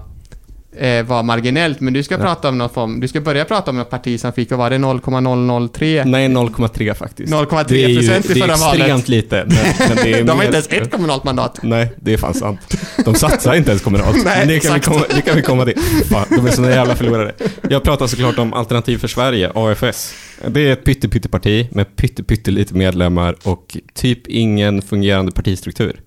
eh, 0.78 1.02
var 1.04 1.22
marginellt, 1.22 1.80
men 1.80 1.92
du 1.92 2.02
ska 2.02 2.14
Ja. 2.14 2.20
prata 2.20 2.48
om 2.48 2.58
någon 2.58 2.70
form, 2.70 3.00
du 3.00 3.08
ska 3.08 3.20
börja 3.20 3.44
prata 3.44 3.70
om 3.70 3.78
ett 3.80 3.90
parti 3.90 4.20
som 4.20 4.32
fick, 4.32 4.50
vad 4.50 4.58
var 4.58 4.70
det, 4.70 4.78
0,003? 4.78 6.04
Nej, 6.04 6.28
0,3 6.28 6.94
faktiskt. 6.94 7.32
0,3% 7.32 7.64
Det 7.68 7.84
är 7.84 7.88
ju- 7.88 8.00
i 8.00 8.06
förra 8.06 8.18
Det 8.34 8.40
är 8.40 8.50
extremt 8.54 8.90
valet. 8.90 9.08
lite. 9.08 9.44
Men, 9.46 9.56
men 9.88 9.96
det 9.96 10.12
är 10.12 10.22
De 10.24 10.28
har 10.30 10.36
mer- 10.36 10.44
inte 10.44 10.56
ens 10.56 10.68
ett 10.68 10.90
kommunalt 10.90 11.24
mandat. 11.24 11.58
Nej, 11.62 11.92
det 11.96 12.12
är 12.12 12.16
fan 12.16 12.34
sant. 12.34 12.60
De 13.04 13.14
satsar 13.14 13.54
inte 13.54 13.70
ens 13.70 13.82
kommunalt. 13.82 14.24
Nej, 14.24 14.38
Men 14.38 14.48
det, 14.48 14.60
kan 14.60 14.80
komma, 14.80 15.04
det 15.14 15.20
kan 15.20 15.36
vi 15.36 15.42
komma 15.42 15.64
till. 15.64 15.78
Fan, 16.10 16.26
de 16.30 16.46
är 16.46 16.50
såna 16.50 16.70
jävla 16.70 16.94
förlorare. 16.96 17.32
Jag 17.70 17.82
pratar 17.82 18.06
såklart 18.06 18.38
om 18.38 18.52
Alternativ 18.52 18.98
för 18.98 19.08
Sverige, 19.08 19.50
AFS. 19.54 20.14
Det 20.48 20.60
är 20.68 20.72
ett 20.72 20.84
pytte-pytte-parti 20.84 21.68
med 21.70 21.96
pytte-pytte-lite 21.96 22.74
medlemmar 22.74 23.36
och 23.42 23.76
typ 23.94 24.26
ingen 24.26 24.82
fungerande 24.82 25.32
partistruktur. 25.32 26.00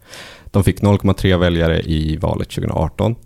De 0.51 0.63
fick 0.63 0.81
0,3 0.81 1.37
väljare 1.37 1.81
i 1.81 2.17
valet 2.17 2.49
2018, 2.49 3.11
eh, 3.11 3.17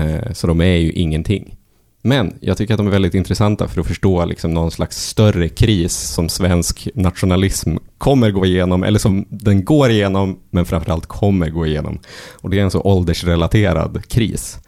Eh, 0.00 0.32
så 0.32 0.46
de 0.46 0.60
är 0.60 0.76
ju 0.76 0.92
ingenting. 0.92 1.56
Men 2.02 2.38
jag 2.40 2.56
tycker 2.56 2.74
att 2.74 2.78
de 2.78 2.86
är 2.86 2.90
väldigt 2.90 3.14
intressanta 3.14 3.68
för 3.68 3.80
att 3.80 3.86
förstå 3.86 4.24
liksom 4.24 4.54
någon 4.54 4.70
slags 4.70 5.06
större 5.06 5.48
kris 5.48 5.92
som 5.92 6.28
svensk 6.28 6.88
nationalism 6.94 7.76
kommer 7.98 8.30
gå 8.30 8.46
igenom, 8.46 8.82
eller 8.82 8.98
som 8.98 9.26
den 9.28 9.64
går 9.64 9.90
igenom, 9.90 10.38
men 10.50 10.64
framförallt 10.64 11.06
kommer 11.06 11.50
gå 11.50 11.66
igenom. 11.66 11.98
Och 12.32 12.50
det 12.50 12.58
är 12.58 12.62
en 12.62 12.70
så 12.70 12.80
åldersrelaterad 12.80 14.08
kris. 14.08 14.58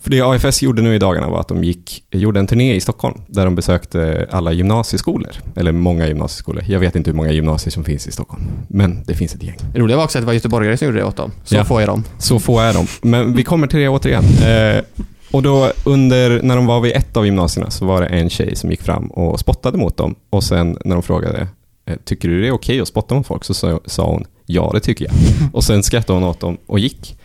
För 0.00 0.10
det 0.10 0.20
AFS 0.20 0.62
gjorde 0.62 0.82
nu 0.82 0.94
i 0.94 0.98
dagarna 0.98 1.28
var 1.28 1.40
att 1.40 1.48
de 1.48 1.64
gick, 1.64 2.04
gjorde 2.10 2.40
en 2.40 2.46
turné 2.46 2.74
i 2.74 2.80
Stockholm 2.80 3.20
där 3.26 3.44
de 3.44 3.54
besökte 3.54 4.26
alla 4.30 4.52
gymnasieskolor, 4.52 5.30
eller 5.56 5.72
många 5.72 6.06
gymnasieskolor. 6.06 6.64
Jag 6.68 6.80
vet 6.80 6.96
inte 6.96 7.10
hur 7.10 7.16
många 7.16 7.32
gymnasier 7.32 7.70
som 7.70 7.84
finns 7.84 8.06
i 8.06 8.12
Stockholm, 8.12 8.42
men 8.68 9.04
det 9.06 9.14
finns 9.14 9.34
ett 9.34 9.42
gäng. 9.42 9.56
Det 9.72 9.78
roliga 9.80 9.96
var 9.96 10.04
också 10.04 10.18
att 10.18 10.22
det 10.22 10.26
var 10.26 10.32
göteborgare 10.32 10.76
som 10.76 10.86
gjorde 10.86 10.98
det 10.98 11.04
åt 11.04 11.16
dem. 11.16 11.32
Så 11.44 11.54
Ja. 11.56 11.64
får 11.64 11.80
jag 11.80 11.88
dem. 11.88 12.04
Så 12.18 12.38
få 12.38 12.58
är 12.60 12.74
de. 12.74 12.86
Men 13.02 13.34
vi 13.36 13.44
kommer 13.44 13.66
till 13.66 13.78
det 13.78 13.88
återigen. 13.88 14.24
Eh, 14.24 14.82
och 15.30 15.42
då 15.42 15.72
under, 15.84 16.42
när 16.42 16.56
de 16.56 16.66
var 16.66 16.80
vid 16.80 16.92
ett 16.96 17.16
av 17.16 17.24
gymnasierna 17.26 17.70
så 17.70 17.86
var 17.86 18.00
det 18.00 18.06
en 18.06 18.30
tjej 18.30 18.56
som 18.56 18.70
gick 18.70 18.82
fram 18.82 19.06
och 19.06 19.40
spottade 19.40 19.78
mot 19.78 19.96
dem. 19.96 20.14
Och 20.30 20.44
sen 20.44 20.78
när 20.84 20.94
de 20.96 21.02
frågade, 21.02 21.48
eh, 21.86 21.96
tycker 22.04 22.28
du 22.28 22.40
det 22.40 22.48
är 22.48 22.52
okej 22.52 22.80
att 22.80 22.88
spotta 22.88 23.14
mot 23.14 23.26
folk? 23.26 23.44
Så 23.44 23.54
sa, 23.54 23.80
sa 23.86 24.06
hon, 24.10 24.24
ja 24.46 24.70
det 24.74 24.80
tycker 24.80 25.04
jag. 25.04 25.14
Och 25.52 25.64
sen 25.64 25.82
skrattade 25.82 26.18
hon 26.18 26.28
åt 26.28 26.40
dem 26.40 26.56
och 26.66 26.78
gick. 26.78 27.18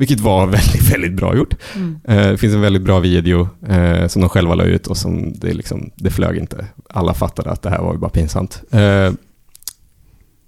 Vilket 0.00 0.20
var 0.20 0.46
väldigt, 0.46 0.92
väldigt 0.92 1.12
bra 1.12 1.36
gjort. 1.36 1.54
Eh, 2.04 2.30
det 2.30 2.38
finns 2.38 2.54
en 2.54 2.60
väldigt 2.60 2.82
bra 2.82 3.00
video 3.00 3.48
eh, 3.68 4.06
som 4.06 4.22
de 4.22 4.28
själva 4.28 4.54
la 4.54 4.64
ut 4.64 4.86
och 4.86 4.96
som 4.96 5.32
det, 5.32 5.52
liksom, 5.52 5.90
det 5.96 6.10
flög 6.10 6.36
inte. 6.36 6.66
Alla 6.88 7.14
fattade 7.14 7.50
att 7.50 7.62
det 7.62 7.70
här 7.70 7.78
var 7.78 7.96
bara 7.96 8.10
pinsamt. 8.10 8.62
Eh, 8.70 9.12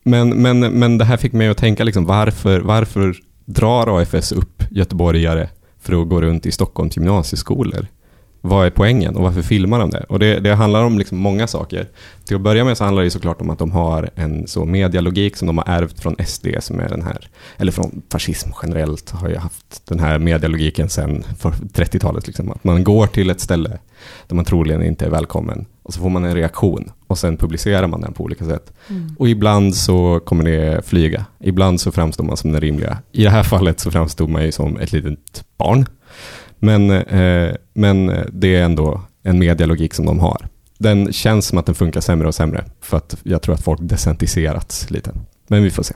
men, 0.04 0.28
men, 0.28 0.60
men 0.60 0.98
det 0.98 1.04
här 1.04 1.16
fick 1.16 1.32
mig 1.32 1.48
att 1.48 1.56
tänka, 1.56 1.84
liksom, 1.84 2.04
varför, 2.04 2.60
varför 2.60 3.14
drar 3.44 4.00
AFS 4.00 4.32
upp 4.32 4.62
göteborgare 4.70 5.48
för 5.80 6.02
att 6.02 6.08
gå 6.08 6.20
runt 6.20 6.46
i 6.46 6.52
Stockholms 6.52 6.96
gymnasieskolor? 6.96 7.86
Vad 8.44 8.66
är 8.66 8.70
poängen 8.70 9.16
och 9.16 9.22
varför 9.22 9.42
filmar 9.42 9.78
de 9.78 9.90
det? 9.90 10.04
Och 10.08 10.18
det, 10.18 10.40
det 10.40 10.54
handlar 10.54 10.84
om 10.84 10.98
liksom 10.98 11.18
många 11.18 11.46
saker. 11.46 11.88
Till 12.24 12.36
att 12.36 12.42
börja 12.42 12.64
med 12.64 12.76
så 12.78 12.84
handlar 12.84 13.02
det 13.02 13.10
såklart 13.10 13.40
om 13.40 13.50
att 13.50 13.58
de 13.58 13.72
har 13.72 14.10
en 14.14 14.46
så 14.46 14.64
medialogik 14.64 15.36
som 15.36 15.46
de 15.46 15.58
har 15.58 15.64
ärvt 15.68 16.00
från 16.00 16.16
SD 16.26 16.46
som 16.60 16.80
är 16.80 16.88
den 16.88 17.02
här, 17.02 17.28
eller 17.56 17.72
från 17.72 18.02
fascism 18.12 18.50
generellt 18.62 19.10
har 19.10 19.28
ju 19.28 19.36
haft 19.36 19.86
den 19.86 20.00
här 20.00 20.18
medialogiken 20.18 20.88
sedan 20.88 21.24
för 21.38 21.50
30-talet. 21.50 22.26
Liksom. 22.26 22.50
Att 22.50 22.64
man 22.64 22.84
går 22.84 23.06
till 23.06 23.30
ett 23.30 23.40
ställe 23.40 23.78
där 24.26 24.36
man 24.36 24.44
troligen 24.44 24.82
inte 24.82 25.06
är 25.06 25.10
välkommen 25.10 25.66
och 25.82 25.94
så 25.94 26.00
får 26.00 26.10
man 26.10 26.24
en 26.24 26.34
reaktion 26.34 26.90
och 27.06 27.18
sen 27.18 27.36
publicerar 27.36 27.86
man 27.86 28.00
den 28.00 28.12
på 28.12 28.24
olika 28.24 28.44
sätt. 28.44 28.72
Och 29.18 29.28
ibland 29.28 29.74
så 29.74 30.20
kommer 30.24 30.44
det 30.44 30.86
flyga. 30.86 31.24
Ibland 31.40 31.80
så 31.80 31.92
framstår 31.92 32.24
man 32.24 32.36
som 32.36 32.52
den 32.52 32.60
rimliga. 32.60 32.98
I 33.12 33.24
det 33.24 33.30
här 33.30 33.42
fallet 33.42 33.80
så 33.80 33.90
framstod 33.90 34.28
man 34.28 34.44
ju 34.44 34.52
som 34.52 34.76
ett 34.76 34.92
litet 34.92 35.44
barn. 35.56 35.86
Men, 36.64 36.90
eh, 36.90 37.54
men 37.74 38.12
det 38.32 38.56
är 38.56 38.64
ändå 38.64 39.00
en 39.22 39.38
medialogik 39.38 39.94
som 39.94 40.06
de 40.06 40.20
har. 40.20 40.48
Den 40.78 41.12
känns 41.12 41.46
som 41.46 41.58
att 41.58 41.66
den 41.66 41.74
funkar 41.74 42.00
sämre 42.00 42.28
och 42.28 42.34
sämre. 42.34 42.64
För 42.80 42.96
att 42.96 43.16
jag 43.22 43.42
tror 43.42 43.54
att 43.54 43.62
folk 43.62 43.80
desentiserats 43.82 44.90
lite. 44.90 45.12
Men 45.48 45.62
vi 45.62 45.70
får 45.70 45.82
se. 45.82 45.94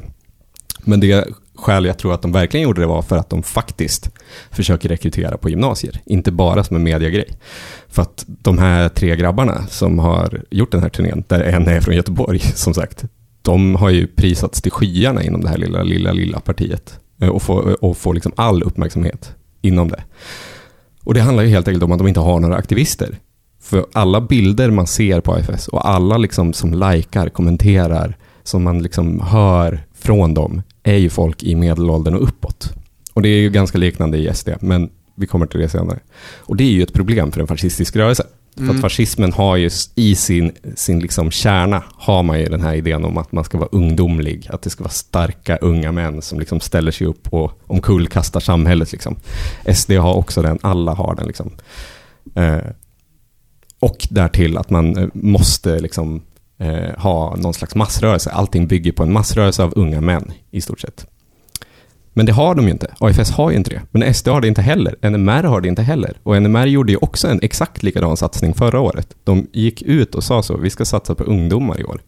Men 0.84 1.00
det 1.00 1.28
skäl 1.54 1.84
jag 1.84 1.98
tror 1.98 2.14
att 2.14 2.22
de 2.22 2.32
verkligen 2.32 2.64
gjorde 2.64 2.80
det 2.80 2.86
var 2.86 3.02
för 3.02 3.16
att 3.16 3.30
de 3.30 3.42
faktiskt 3.42 4.10
försöker 4.50 4.88
rekrytera 4.88 5.36
på 5.36 5.50
gymnasier. 5.50 6.00
Inte 6.04 6.32
bara 6.32 6.64
som 6.64 6.76
en 6.76 6.82
mediagrej. 6.82 7.28
För 7.88 8.02
att 8.02 8.24
de 8.26 8.58
här 8.58 8.88
tre 8.88 9.16
grabbarna 9.16 9.66
som 9.66 9.98
har 9.98 10.42
gjort 10.50 10.72
den 10.72 10.82
här 10.82 10.88
turnén, 10.88 11.24
där 11.28 11.40
en 11.40 11.68
är 11.68 11.80
från 11.80 11.94
Göteborg 11.94 12.38
som 12.54 12.74
sagt, 12.74 13.04
de 13.42 13.74
har 13.74 13.90
ju 13.90 14.06
prisats 14.06 14.62
till 14.62 14.72
skyarna 14.72 15.22
inom 15.22 15.40
det 15.40 15.48
här 15.48 15.58
lilla, 15.58 15.82
lilla, 15.82 16.12
lilla 16.12 16.40
partiet. 16.40 16.98
Eh, 17.20 17.28
och 17.28 17.42
får, 17.42 17.84
och 17.84 17.96
får 17.96 18.14
liksom 18.14 18.32
all 18.36 18.62
uppmärksamhet 18.62 19.34
inom 19.62 19.88
det. 19.88 20.02
Och 21.06 21.14
det 21.14 21.20
handlar 21.20 21.42
ju 21.42 21.48
helt 21.48 21.68
enkelt 21.68 21.84
om 21.84 21.92
att 21.92 21.98
de 21.98 22.08
inte 22.08 22.20
har 22.20 22.40
några 22.40 22.56
aktivister. 22.56 23.18
För 23.62 23.86
alla 23.92 24.20
bilder 24.20 24.70
man 24.70 24.86
ser 24.86 25.20
på 25.20 25.32
AFS 25.32 25.68
och 25.68 25.88
alla 25.88 26.16
liksom 26.16 26.52
som 26.52 26.74
likar, 26.74 27.28
kommenterar, 27.28 28.16
som 28.42 28.62
man 28.62 28.82
liksom 28.82 29.20
hör 29.20 29.86
från 29.94 30.34
dem, 30.34 30.62
är 30.82 30.96
ju 30.96 31.10
folk 31.10 31.42
i 31.42 31.54
medelåldern 31.54 32.14
och 32.14 32.22
uppåt. 32.22 32.72
Och 33.12 33.22
det 33.22 33.28
är 33.28 33.38
ju 33.38 33.50
ganska 33.50 33.78
liknande 33.78 34.18
i 34.18 34.34
SD, 34.34 34.48
men 34.60 34.90
vi 35.14 35.26
kommer 35.26 35.46
till 35.46 35.60
det 35.60 35.68
senare. 35.68 35.98
Och 36.36 36.56
det 36.56 36.64
är 36.64 36.72
ju 36.72 36.82
ett 36.82 36.92
problem 36.92 37.32
för 37.32 37.40
en 37.40 37.46
fascistisk 37.46 37.96
rörelse. 37.96 38.24
För 38.56 38.62
Mm. 38.62 38.76
att 38.76 38.82
fascismen 38.82 39.32
har 39.32 39.56
ju 39.56 39.70
i 39.94 40.14
sin, 40.14 40.52
sin 40.74 41.00
liksom 41.00 41.30
kärna, 41.30 41.82
har 41.94 42.22
man 42.22 42.40
ju 42.40 42.46
den 42.46 42.60
här 42.60 42.74
idén 42.74 43.04
om 43.04 43.18
att 43.18 43.32
man 43.32 43.44
ska 43.44 43.58
vara 43.58 43.68
ungdomlig, 43.72 44.46
att 44.50 44.62
det 44.62 44.70
ska 44.70 44.84
vara 44.84 44.92
starka 44.92 45.56
unga 45.56 45.92
män 45.92 46.22
som 46.22 46.38
liksom 46.38 46.60
ställer 46.60 46.92
sig 46.92 47.06
upp 47.06 47.28
och 47.32 47.60
omkullkastar 47.66 48.40
samhället. 48.40 48.92
Liksom. 48.92 49.16
SD 49.74 49.92
har 49.92 50.14
också 50.14 50.42
den, 50.42 50.58
alla 50.62 50.94
har 50.94 51.14
den. 51.14 51.26
Liksom. 51.26 51.50
Eh, 52.34 52.58
och 53.80 54.06
därtill 54.10 54.56
att 54.58 54.70
man 54.70 54.96
eh, 54.98 55.08
måste 55.14 55.78
liksom, 55.80 56.22
eh, 56.58 56.98
ha 56.98 57.36
någon 57.36 57.54
slags 57.54 57.74
massrörelse. 57.74 58.30
Allting 58.30 58.66
bygger 58.66 58.92
på 58.92 59.02
en 59.02 59.12
massrörelse 59.12 59.62
av 59.62 59.72
unga 59.76 60.00
män 60.00 60.32
i 60.50 60.60
stort 60.60 60.80
sett. 60.80 61.06
Men 62.16 62.26
det 62.26 62.32
har 62.32 62.54
de 62.54 62.64
ju 62.64 62.70
inte. 62.70 62.94
AFS 62.98 63.30
har 63.30 63.50
ju 63.50 63.56
inte 63.56 63.70
det. 63.70 63.82
Men 63.90 64.14
SD 64.14 64.28
har 64.28 64.40
det 64.40 64.48
inte 64.48 64.62
heller. 64.62 65.10
NMR 65.10 65.42
har 65.42 65.60
det 65.60 65.68
inte 65.68 65.82
heller. 65.82 66.18
Och 66.22 66.42
NMR 66.42 66.66
gjorde 66.66 66.92
ju 66.92 66.98
också 66.98 67.28
en 67.28 67.40
exakt 67.42 67.82
likadan 67.82 68.16
satsning 68.16 68.54
förra 68.54 68.80
året. 68.80 69.14
De 69.24 69.46
gick 69.52 69.82
ut 69.82 70.14
och 70.14 70.24
sa 70.24 70.42
så, 70.42 70.56
vi 70.56 70.70
ska 70.70 70.84
satsa 70.84 71.14
på 71.14 71.24
ungdomar 71.24 71.80
i 71.80 71.84
år. 71.84 72.00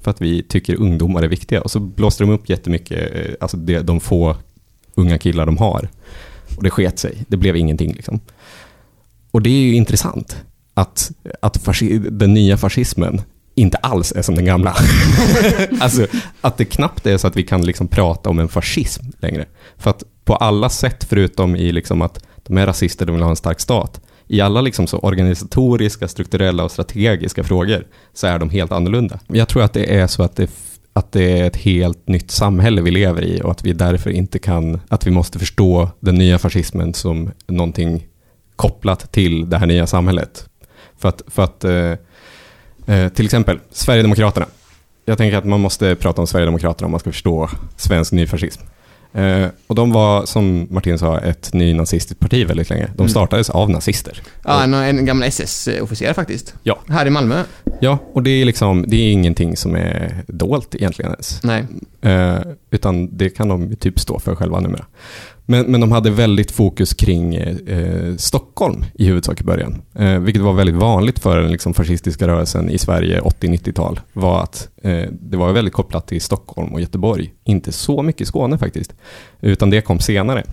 För 0.00 0.10
att 0.10 0.20
vi 0.20 0.42
tycker 0.42 0.80
ungdomar 0.80 1.22
är 1.22 1.28
viktiga. 1.28 1.60
Och 1.60 1.70
så 1.70 1.80
blåste 1.80 2.24
de 2.24 2.30
upp 2.30 2.48
jättemycket, 2.48 3.14
eh, 3.14 3.34
alltså 3.40 3.56
det, 3.56 3.80
de 3.80 4.00
få 4.00 4.36
unga 4.94 5.18
killar 5.18 5.46
de 5.46 5.56
har. 5.58 5.88
Och 6.56 6.62
det 6.62 6.70
sket 6.70 6.98
sig. 6.98 7.24
Det 7.28 7.36
blev 7.36 7.56
ingenting 7.56 7.92
liksom. 7.92 8.20
Och 9.30 9.42
det 9.42 9.50
är 9.50 9.62
ju 9.62 9.74
intressant. 9.74 10.36
Att, 10.74 11.10
att 11.42 11.58
fasci- 11.64 12.10
den 12.10 12.34
nya 12.34 12.56
fascismen 12.56 13.20
inte 13.54 13.76
alls 13.76 14.12
är 14.12 14.22
som 14.22 14.34
den 14.34 14.44
gamla. 14.44 14.76
alltså 15.80 16.06
att 16.40 16.56
det 16.56 16.64
knappt 16.64 17.06
är 17.06 17.16
så 17.16 17.26
att 17.26 17.36
vi 17.36 17.42
kan 17.42 17.66
liksom 17.66 17.88
prata 17.88 18.30
om 18.30 18.38
en 18.38 18.48
fascism 18.48 19.04
längre. 19.18 19.46
För 19.78 19.90
att 19.90 20.02
på 20.24 20.36
alla 20.36 20.68
sätt, 20.68 21.04
förutom 21.08 21.56
i 21.56 21.72
liksom 21.72 22.02
att 22.02 22.24
de 22.42 22.58
är 22.58 22.66
rasister, 22.66 23.06
de 23.06 23.12
vill 23.14 23.22
ha 23.22 23.30
en 23.30 23.36
stark 23.36 23.60
stat. 23.60 24.00
I 24.26 24.40
alla 24.40 24.60
liksom 24.60 24.86
så 24.86 24.98
organisatoriska, 24.98 26.08
strukturella 26.08 26.64
och 26.64 26.70
strategiska 26.70 27.44
frågor 27.44 27.86
så 28.12 28.26
är 28.26 28.38
de 28.38 28.50
helt 28.50 28.72
annorlunda. 28.72 29.18
Jag 29.26 29.48
tror 29.48 29.62
att 29.62 29.72
det 29.72 29.96
är 29.96 30.06
så 30.06 30.22
att 30.22 30.36
det, 30.36 30.50
att 30.92 31.12
det 31.12 31.40
är 31.40 31.44
ett 31.44 31.56
helt 31.56 32.08
nytt 32.08 32.30
samhälle 32.30 32.82
vi 32.82 32.90
lever 32.90 33.24
i 33.24 33.40
och 33.42 33.50
att 33.50 33.64
vi 33.64 33.72
därför 33.72 34.10
inte 34.10 34.38
kan, 34.38 34.80
att 34.88 35.06
vi 35.06 35.10
måste 35.10 35.38
förstå 35.38 35.90
den 36.00 36.14
nya 36.14 36.38
fascismen 36.38 36.94
som 36.94 37.30
någonting 37.46 38.06
kopplat 38.56 39.12
till 39.12 39.50
det 39.50 39.58
här 39.58 39.66
nya 39.66 39.86
samhället. 39.86 40.48
För 40.98 41.08
att, 41.08 41.22
för 41.26 41.42
att 41.42 41.64
eh, 41.64 41.92
eh, 42.86 43.08
till 43.08 43.24
exempel 43.24 43.58
Sverigedemokraterna. 43.70 44.46
Jag 45.04 45.18
tänker 45.18 45.36
att 45.38 45.44
man 45.44 45.60
måste 45.60 45.94
prata 45.94 46.20
om 46.20 46.26
Sverigedemokraterna 46.26 46.84
om 46.86 46.90
man 46.90 47.00
ska 47.00 47.10
förstå 47.12 47.48
svensk 47.76 48.12
nyfascism. 48.12 48.62
Eh, 49.14 49.46
och 49.66 49.74
de 49.74 49.92
var, 49.92 50.26
som 50.26 50.66
Martin 50.70 50.98
sa, 50.98 51.18
ett 51.20 51.52
nynazistiskt 51.52 52.20
parti 52.20 52.46
väldigt 52.46 52.70
länge. 52.70 52.86
De 52.86 52.92
Mm. 53.02 53.08
startades 53.08 53.50
av 53.50 53.70
nazister. 53.70 54.22
Ja, 54.44 54.62
en, 54.64 54.74
en 54.74 55.04
gammal 55.06 55.28
SS-officer 55.28 56.12
faktiskt. 56.12 56.54
Ja. 56.62 56.78
Här 56.88 57.06
i 57.06 57.10
Malmö. 57.10 57.42
Ja, 57.80 57.98
och 58.12 58.22
det 58.22 58.30
är 58.30 58.44
liksom, 58.44 58.84
det 58.88 58.96
är 58.96 59.12
ingenting 59.12 59.56
som 59.56 59.74
är 59.76 60.22
dolt 60.26 60.74
egentligen 60.74 61.10
ens. 61.12 61.40
Nej. 61.42 61.64
Eh, 62.02 62.38
utan 62.70 63.16
det 63.16 63.30
kan 63.30 63.48
de 63.48 63.76
typ 63.76 64.00
stå 64.00 64.18
för 64.18 64.34
själva 64.34 64.60
numera. 64.60 64.84
Men, 65.46 65.66
men 65.66 65.80
de 65.80 65.92
hade 65.92 66.10
väldigt 66.10 66.50
fokus 66.50 66.94
kring 66.94 67.34
eh, 67.34 67.56
eh, 67.66 68.16
Stockholm 68.16 68.84
i 68.94 69.04
huvudsak 69.06 69.40
i 69.40 69.44
början. 69.44 69.82
Eh, 69.94 70.18
vilket 70.18 70.42
var 70.42 70.52
väldigt 70.52 70.76
vanligt 70.76 71.18
för 71.18 71.40
den 71.40 71.52
liksom, 71.52 71.74
fascistiska 71.74 72.28
rörelsen 72.28 72.70
i 72.70 72.78
Sverige 72.78 73.20
80-90-tal. 73.20 74.00
Var 74.12 74.42
att 74.42 74.68
eh, 74.82 75.04
det 75.10 75.36
var 75.36 75.52
väldigt 75.52 75.74
kopplat 75.74 76.06
till 76.06 76.20
Stockholm 76.20 76.72
och 76.72 76.80
Göteborg. 76.80 77.32
Inte 77.44 77.72
så 77.72 78.02
mycket 78.02 78.28
Skåne 78.28 78.58
faktiskt. 78.58 78.94
Utan 79.40 79.70
det 79.70 79.80
kom 79.80 79.98
senare. 80.00 80.44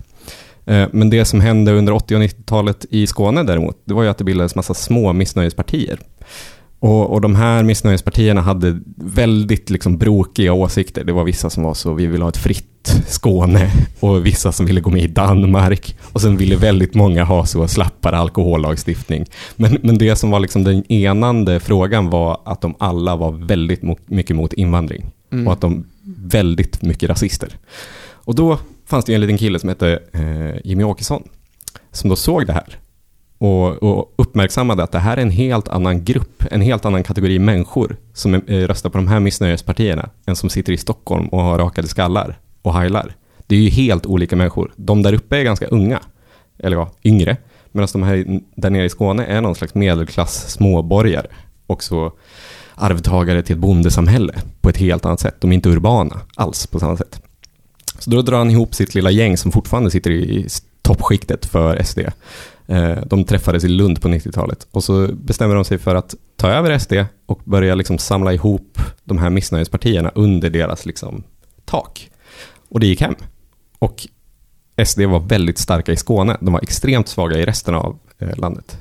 Eh, 0.66 0.88
men 0.92 1.10
det 1.10 1.24
som 1.24 1.40
hände 1.40 1.72
under 1.72 1.92
80 1.92 2.14
och 2.14 2.22
90-talet 2.22 2.86
i 2.90 3.06
Skåne 3.06 3.42
däremot, 3.42 3.82
det 3.84 3.94
var 3.94 4.02
ju 4.02 4.08
att 4.08 4.18
det 4.18 4.24
bildades 4.24 4.54
massa 4.54 4.74
små 4.74 5.12
missnöjespartier. 5.12 5.98
Och, 6.80 7.12
och 7.12 7.20
de 7.20 7.34
här 7.34 7.62
missnöjespartierna 7.62 8.40
hade 8.40 8.80
väldigt 8.96 9.70
liksom 9.70 9.98
brokiga 9.98 10.52
åsikter. 10.52 11.04
Det 11.04 11.12
var 11.12 11.24
vissa 11.24 11.50
som 11.50 11.62
var 11.62 11.74
så, 11.74 11.94
vi 11.94 12.06
vill 12.06 12.22
ha 12.22 12.28
ett 12.28 12.36
fritt 12.36 12.66
Skåne 13.06 13.70
och 14.00 14.26
vissa 14.26 14.52
som 14.52 14.66
ville 14.66 14.80
gå 14.80 14.90
med 14.90 15.02
i 15.02 15.06
Danmark. 15.06 15.96
Och 16.12 16.20
sen 16.20 16.36
ville 16.36 16.56
väldigt 16.56 16.94
många 16.94 17.24
ha 17.24 17.46
så 17.46 17.68
slappare 17.68 18.16
alkohollagstiftning. 18.16 19.26
Men, 19.56 19.78
men 19.82 19.98
det 19.98 20.16
som 20.16 20.30
var 20.30 20.40
liksom 20.40 20.64
den 20.64 20.92
enande 20.92 21.60
frågan 21.60 22.10
var 22.10 22.40
att 22.44 22.60
de 22.60 22.74
alla 22.78 23.16
var 23.16 23.32
väldigt 23.32 23.80
mo- 23.80 23.98
mycket 24.06 24.36
mot 24.36 24.52
invandring. 24.52 25.06
Mm. 25.32 25.46
Och 25.46 25.52
att 25.52 25.60
de 25.60 25.86
väldigt 26.16 26.82
mycket 26.82 27.10
rasister. 27.10 27.56
Och 28.12 28.34
då 28.34 28.58
fanns 28.86 29.04
det 29.04 29.14
en 29.14 29.20
liten 29.20 29.38
kille 29.38 29.58
som 29.58 29.68
hette 29.68 29.98
eh, 30.12 30.60
Jimmy 30.64 30.84
Åkesson. 30.84 31.22
Som 31.92 32.10
då 32.10 32.16
såg 32.16 32.46
det 32.46 32.52
här 32.52 32.78
och, 33.40 33.82
och 33.82 34.14
uppmärksammade 34.16 34.82
att 34.82 34.92
det 34.92 34.98
här 34.98 35.16
är 35.16 35.22
en 35.22 35.30
helt 35.30 35.68
annan 35.68 36.04
grupp, 36.04 36.44
en 36.50 36.60
helt 36.60 36.84
annan 36.84 37.02
kategori 37.02 37.38
människor 37.38 37.96
som 38.12 38.34
eh, 38.34 38.40
röstar 38.46 38.90
på 38.90 38.98
de 38.98 39.08
här 39.08 39.20
missnöjespartierna 39.20 40.10
än 40.26 40.36
som 40.36 40.50
sitter 40.50 40.72
i 40.72 40.76
Stockholm 40.76 41.28
och 41.28 41.42
har 41.42 41.58
rakade 41.58 41.88
skallar 41.88 42.38
och 42.62 42.74
heilar. 42.74 43.14
Det 43.46 43.56
är 43.56 43.60
ju 43.60 43.68
helt 43.68 44.06
olika 44.06 44.36
människor. 44.36 44.72
De 44.76 45.02
där 45.02 45.12
uppe 45.12 45.38
är 45.38 45.42
ganska 45.42 45.66
unga, 45.66 46.00
eller 46.58 46.76
ja, 46.76 46.90
yngre, 47.04 47.36
medan 47.72 47.88
de 47.92 48.02
här 48.02 48.40
där 48.54 48.70
nere 48.70 48.84
i 48.84 48.88
Skåne 48.88 49.24
är 49.24 49.40
någon 49.40 49.54
slags 49.54 49.74
medelklass 49.74 50.50
småborgare. 50.50 51.26
Också 51.66 52.12
arvtagare 52.74 53.42
till 53.42 53.54
ett 53.54 53.60
bondesamhälle 53.60 54.34
på 54.60 54.68
ett 54.68 54.76
helt 54.76 55.04
annat 55.04 55.20
sätt. 55.20 55.36
De 55.40 55.50
är 55.50 55.54
inte 55.54 55.68
urbana 55.68 56.20
alls 56.34 56.66
på 56.66 56.80
samma 56.80 56.96
sätt. 56.96 57.22
Så 57.98 58.10
då 58.10 58.22
drar 58.22 58.38
han 58.38 58.50
ihop 58.50 58.74
sitt 58.74 58.94
lilla 58.94 59.10
gäng 59.10 59.36
som 59.36 59.52
fortfarande 59.52 59.90
sitter 59.90 60.10
i 60.10 60.48
toppskiktet 60.82 61.46
för 61.46 61.82
SD. 61.82 61.98
Eh, 62.70 62.98
De 63.06 63.24
träffades 63.24 63.64
i 63.64 63.68
Lund 63.68 64.00
på 64.02 64.08
90-talet 64.08 64.66
och 64.70 64.84
så 64.84 65.08
bestämmer 65.12 65.54
de 65.54 65.64
sig 65.64 65.78
för 65.78 65.94
att 65.94 66.14
ta 66.36 66.48
över 66.48 66.78
SD 66.78 66.92
och 67.26 67.40
börja 67.44 67.74
liksom 67.74 67.98
samla 67.98 68.32
ihop 68.32 68.78
de 69.04 69.18
här 69.18 69.30
missnöjespartierna 69.30 70.10
under 70.14 70.50
deras 70.50 70.86
liksom 70.86 71.22
tak. 71.64 72.10
Och 72.68 72.80
det 72.80 72.86
gick 72.86 73.00
hem. 73.00 73.14
Och 73.78 74.06
SD 74.86 75.00
var 75.00 75.20
väldigt 75.20 75.58
starka 75.58 75.92
i 75.92 75.96
Skåne. 75.96 76.36
De 76.40 76.52
var 76.52 76.60
extremt 76.62 77.08
svaga 77.08 77.38
i 77.38 77.44
resten 77.44 77.74
av 77.74 77.98
eh, 78.18 78.36
landet. 78.36 78.78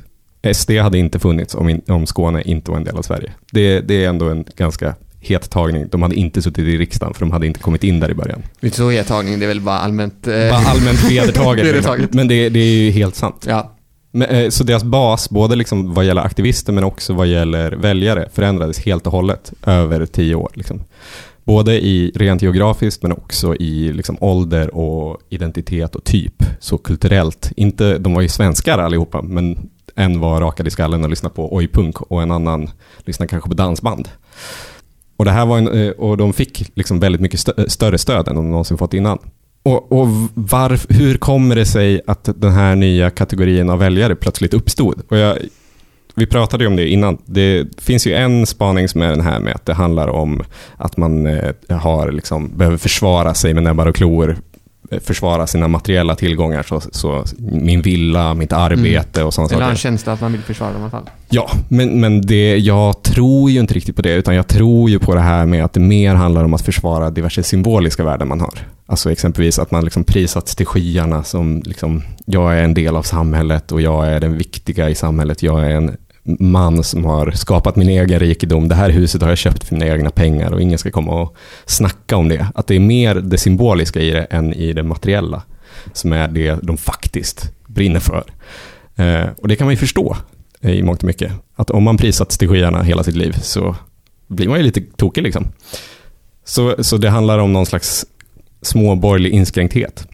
SD 0.54 0.72
hade 0.72 0.98
inte 0.98 1.20
funnits 1.20 1.56
om, 1.56 1.70
in, 1.70 1.82
om 1.88 2.06
Skåne 2.06 2.42
inte 2.42 2.72
var 2.72 2.78
en 2.78 2.84
del 2.84 2.98
av 2.98 3.02
Sverige. 3.02 3.32
Det, 3.52 3.80
det 3.80 4.04
är 4.06 4.10
ändå 4.10 4.30
en 4.30 4.46
ganska 4.56 4.96
het 5.20 5.50
tagning. 5.50 5.88
De 5.92 6.02
hade 6.02 6.16
inte 6.16 6.42
suttit 6.42 6.68
i 6.68 6.78
riksdagen 6.78 7.14
för 7.14 7.20
de 7.20 7.32
hade 7.32 7.48
inte 7.48 7.60
kommit 7.60 7.84
in 7.84 8.00
där 8.00 8.12
i 8.12 8.14
början. 8.14 8.44
Inte 8.62 8.78
så 8.78 8.90
het 8.90 9.08
tagning, 9.08 9.40
det 9.40 9.46
är 9.46 9.48
väl 9.48 9.62
bara 9.62 9.80
allmänt... 9.80 10.28
eh, 10.28 10.34
Bara 10.34 10.56
allmänt. 10.58 11.04
Vedertaget. 11.12 12.14
Men 12.14 12.28
det, 12.28 12.50
det 12.50 12.60
är 12.60 12.74
ju 12.84 12.92
helt 12.92 13.16
sant. 13.16 13.46
Ja. 13.50 13.76
Men, 14.12 14.30
eh, 14.30 14.50
så 14.50 14.64
deras 14.64 14.84
bas, 14.84 15.30
både 15.30 15.56
liksom 15.56 15.94
vad 15.94 16.06
gäller 16.06 16.22
aktivister 16.22 16.74
men 16.74 16.84
också 16.84 17.14
vad 17.14 17.28
gäller 17.28 17.72
väljare, 17.72 18.30
förändrades 18.34 18.80
helt 18.80 19.08
och 19.08 19.14
hållet 19.14 19.54
över 19.66 20.06
tio 20.06 20.36
år. 20.36 20.52
Liksom. 20.54 20.84
Både 21.44 21.86
i 21.86 22.12
rent 22.16 22.42
geografiskt 22.42 23.04
men 23.04 23.12
också 23.12 23.56
i 23.56 23.94
liksom 23.94 24.18
ålder 24.22 24.76
och 24.76 25.18
identitet 25.30 25.96
och 25.96 26.04
typ. 26.04 26.44
Så 26.60 26.78
kulturellt. 26.78 27.52
Inte, 27.56 27.98
de 27.98 28.14
var 28.14 28.22
ju 28.22 28.28
svenskar 28.30 28.78
allihopa, 28.78 29.22
men 29.22 29.70
en 29.96 30.20
var 30.20 30.42
rakad 30.42 30.68
i 30.68 30.70
skallen 30.70 31.04
och 31.04 31.10
lyssnade 31.10 31.36
på 31.36 31.56
oj-punk 31.56 32.02
och 32.02 32.22
en 32.22 32.32
annan 32.32 32.70
lyssnade 33.06 33.30
kanske 33.30 33.50
på 33.50 33.56
dansband. 33.56 34.10
Och, 35.18 35.26
det 35.26 35.32
här 35.32 35.46
var 35.46 35.58
en, 35.58 35.68
eh, 35.68 35.90
och 35.90 36.18
de 36.18 36.34
fick 36.34 36.72
liksom 36.76 37.00
väldigt 37.00 37.22
mycket 37.22 37.40
stö- 37.40 37.70
större 37.70 37.98
stöd 37.98 38.28
än 38.28 38.36
de 38.36 38.52
någonsin 38.52 38.78
fått 38.78 38.94
innan. 38.94 39.20
Och, 39.70 39.92
och 39.92 40.08
var, 40.34 40.94
hur 40.94 41.18
kommer 41.18 41.56
det 41.56 41.66
sig 41.66 42.02
att 42.08 42.30
den 42.36 42.52
här 42.52 42.76
nya 42.76 43.10
kategorin 43.10 43.70
av 43.70 43.80
väljare 43.80 44.16
plötsligt 44.16 44.54
uppstod? 44.54 45.02
Och 45.10 45.18
jag, 45.18 45.38
vi 46.16 46.26
pratade 46.26 46.64
ju 46.64 46.68
om 46.68 46.76
det 46.76 46.88
innan. 46.88 47.18
Det 47.26 47.82
finns 47.82 48.08
ju 48.08 48.14
en 48.14 48.46
spaning 48.46 48.88
som 48.88 49.02
är 49.02 49.10
den 49.10 49.22
här 49.22 49.40
med 49.40 49.56
att 49.56 49.66
det 49.66 49.74
handlar 49.74 50.08
om 50.08 50.44
att 50.78 50.98
man 50.98 51.28
eh, 51.28 51.54
har 51.70 52.12
liksom, 52.12 52.58
behöver 52.58 52.78
försvara 52.78 53.34
sig 53.34 53.54
med 53.54 53.64
näbbar 53.64 53.86
och 53.86 53.96
klor, 53.96 54.38
försvara 55.02 55.48
sina 55.48 55.68
materiella 55.68 56.16
tillgångar, 56.16 56.64
så, 56.64 56.82
så 56.92 57.24
min 57.38 57.82
villa, 57.82 58.34
mitt 58.34 58.54
arbete 58.54 59.24
och 59.24 59.34
sådana 59.34 59.48
Eller 59.48 59.56
har 59.56 59.62
saker. 59.62 59.72
en 59.72 59.78
känsla 59.78 60.14
att 60.14 60.22
man 60.22 60.32
vill 60.32 60.42
försvara 60.42 60.72
dem 60.72 60.80
i 60.80 60.84
alla 60.84 60.92
fall. 60.92 61.10
Ja, 61.30 61.50
men, 61.68 62.00
men 62.02 62.22
det, 62.22 62.58
jag 62.58 63.04
tror 63.04 63.52
ju 63.52 63.60
inte 63.60 63.74
riktigt 63.74 63.96
på 63.96 64.02
det, 64.02 64.14
utan 64.14 64.36
jag 64.36 64.48
tror 64.48 64.90
ju 64.90 65.00
på 65.00 65.16
det 65.16 65.22
här 65.22 65.46
med 65.46 65.66
att 65.66 65.74
det 65.74 65.80
mer 65.80 66.16
handlar 66.16 66.44
om 66.44 66.54
att 66.54 66.62
försvara 66.62 67.10
diverse 67.10 67.44
symboliska 67.44 68.04
värden 68.04 68.28
man 68.28 68.42
har. 68.42 68.54
Alltså 68.86 69.12
exempelvis 69.12 69.60
att 69.60 69.72
man 69.72 69.84
liksom 69.84 70.04
prisats 70.04 70.56
till 70.56 70.66
skyarna 70.66 71.24
som 71.24 71.62
liksom, 71.66 72.04
jag 72.26 72.60
är 72.60 72.64
en 72.64 72.74
del 72.74 72.96
av 72.96 73.04
samhället 73.04 73.72
och 73.72 73.82
jag 73.82 74.08
är 74.08 74.20
den 74.20 74.38
viktiga 74.38 74.90
i 74.90 74.96
samhället. 74.96 75.44
Jag 75.44 75.66
är 75.66 75.70
en 75.70 75.98
man 76.40 76.84
som 76.84 77.06
har 77.06 77.32
skapat 77.32 77.76
min 77.76 77.90
egen 77.90 78.20
rikedom. 78.20 78.68
Det 78.68 78.76
här 78.76 78.90
huset 78.90 79.22
har 79.22 79.30
jag 79.30 79.38
köpt 79.38 79.64
för 79.64 79.76
mina 79.76 79.88
egna 79.88 80.10
pengar 80.10 80.52
och 80.52 80.62
ingen 80.62 80.78
ska 80.78 80.92
komma 80.92 81.22
och 81.22 81.36
snacka 81.66 82.18
om 82.18 82.30
det. 82.30 82.48
Att 82.56 82.68
det 82.68 82.76
är 82.76 82.80
mer 82.80 83.16
det 83.16 83.38
symboliska 83.38 84.00
i 84.00 84.12
det 84.12 84.24
än 84.24 84.54
i 84.54 84.74
det 84.74 84.84
materiella 84.84 85.44
som 85.94 86.14
är 86.14 86.28
det 86.28 86.56
de 86.62 86.78
faktiskt 86.78 87.52
brinner 87.68 88.00
för. 88.00 88.24
Eh, 88.96 89.30
och 89.38 89.48
det 89.48 89.56
kan 89.56 89.66
man 89.66 89.74
ju 89.74 89.78
förstå 89.78 90.18
eh, 90.62 90.72
i 90.72 90.84
mångt 90.84 91.00
och 91.00 91.08
mycket. 91.08 91.32
Att 91.56 91.70
om 91.70 91.84
man 91.84 91.98
prisats 91.98 92.38
till 92.38 92.50
skyarna 92.50 92.84
hela 92.84 93.04
sitt 93.04 93.16
liv 93.16 93.36
så 93.42 93.76
blir 94.28 94.48
man 94.48 94.58
ju 94.58 94.64
lite 94.64 94.82
tokig 94.82 95.24
liksom. 95.24 95.48
Så, 96.46 96.84
så 96.84 96.98
det 96.98 97.10
handlar 97.10 97.40
om 97.40 97.54
någon 97.54 97.66
slags 97.66 98.06
småborgerlig 98.62 99.32
inskränkthet. 99.32 100.08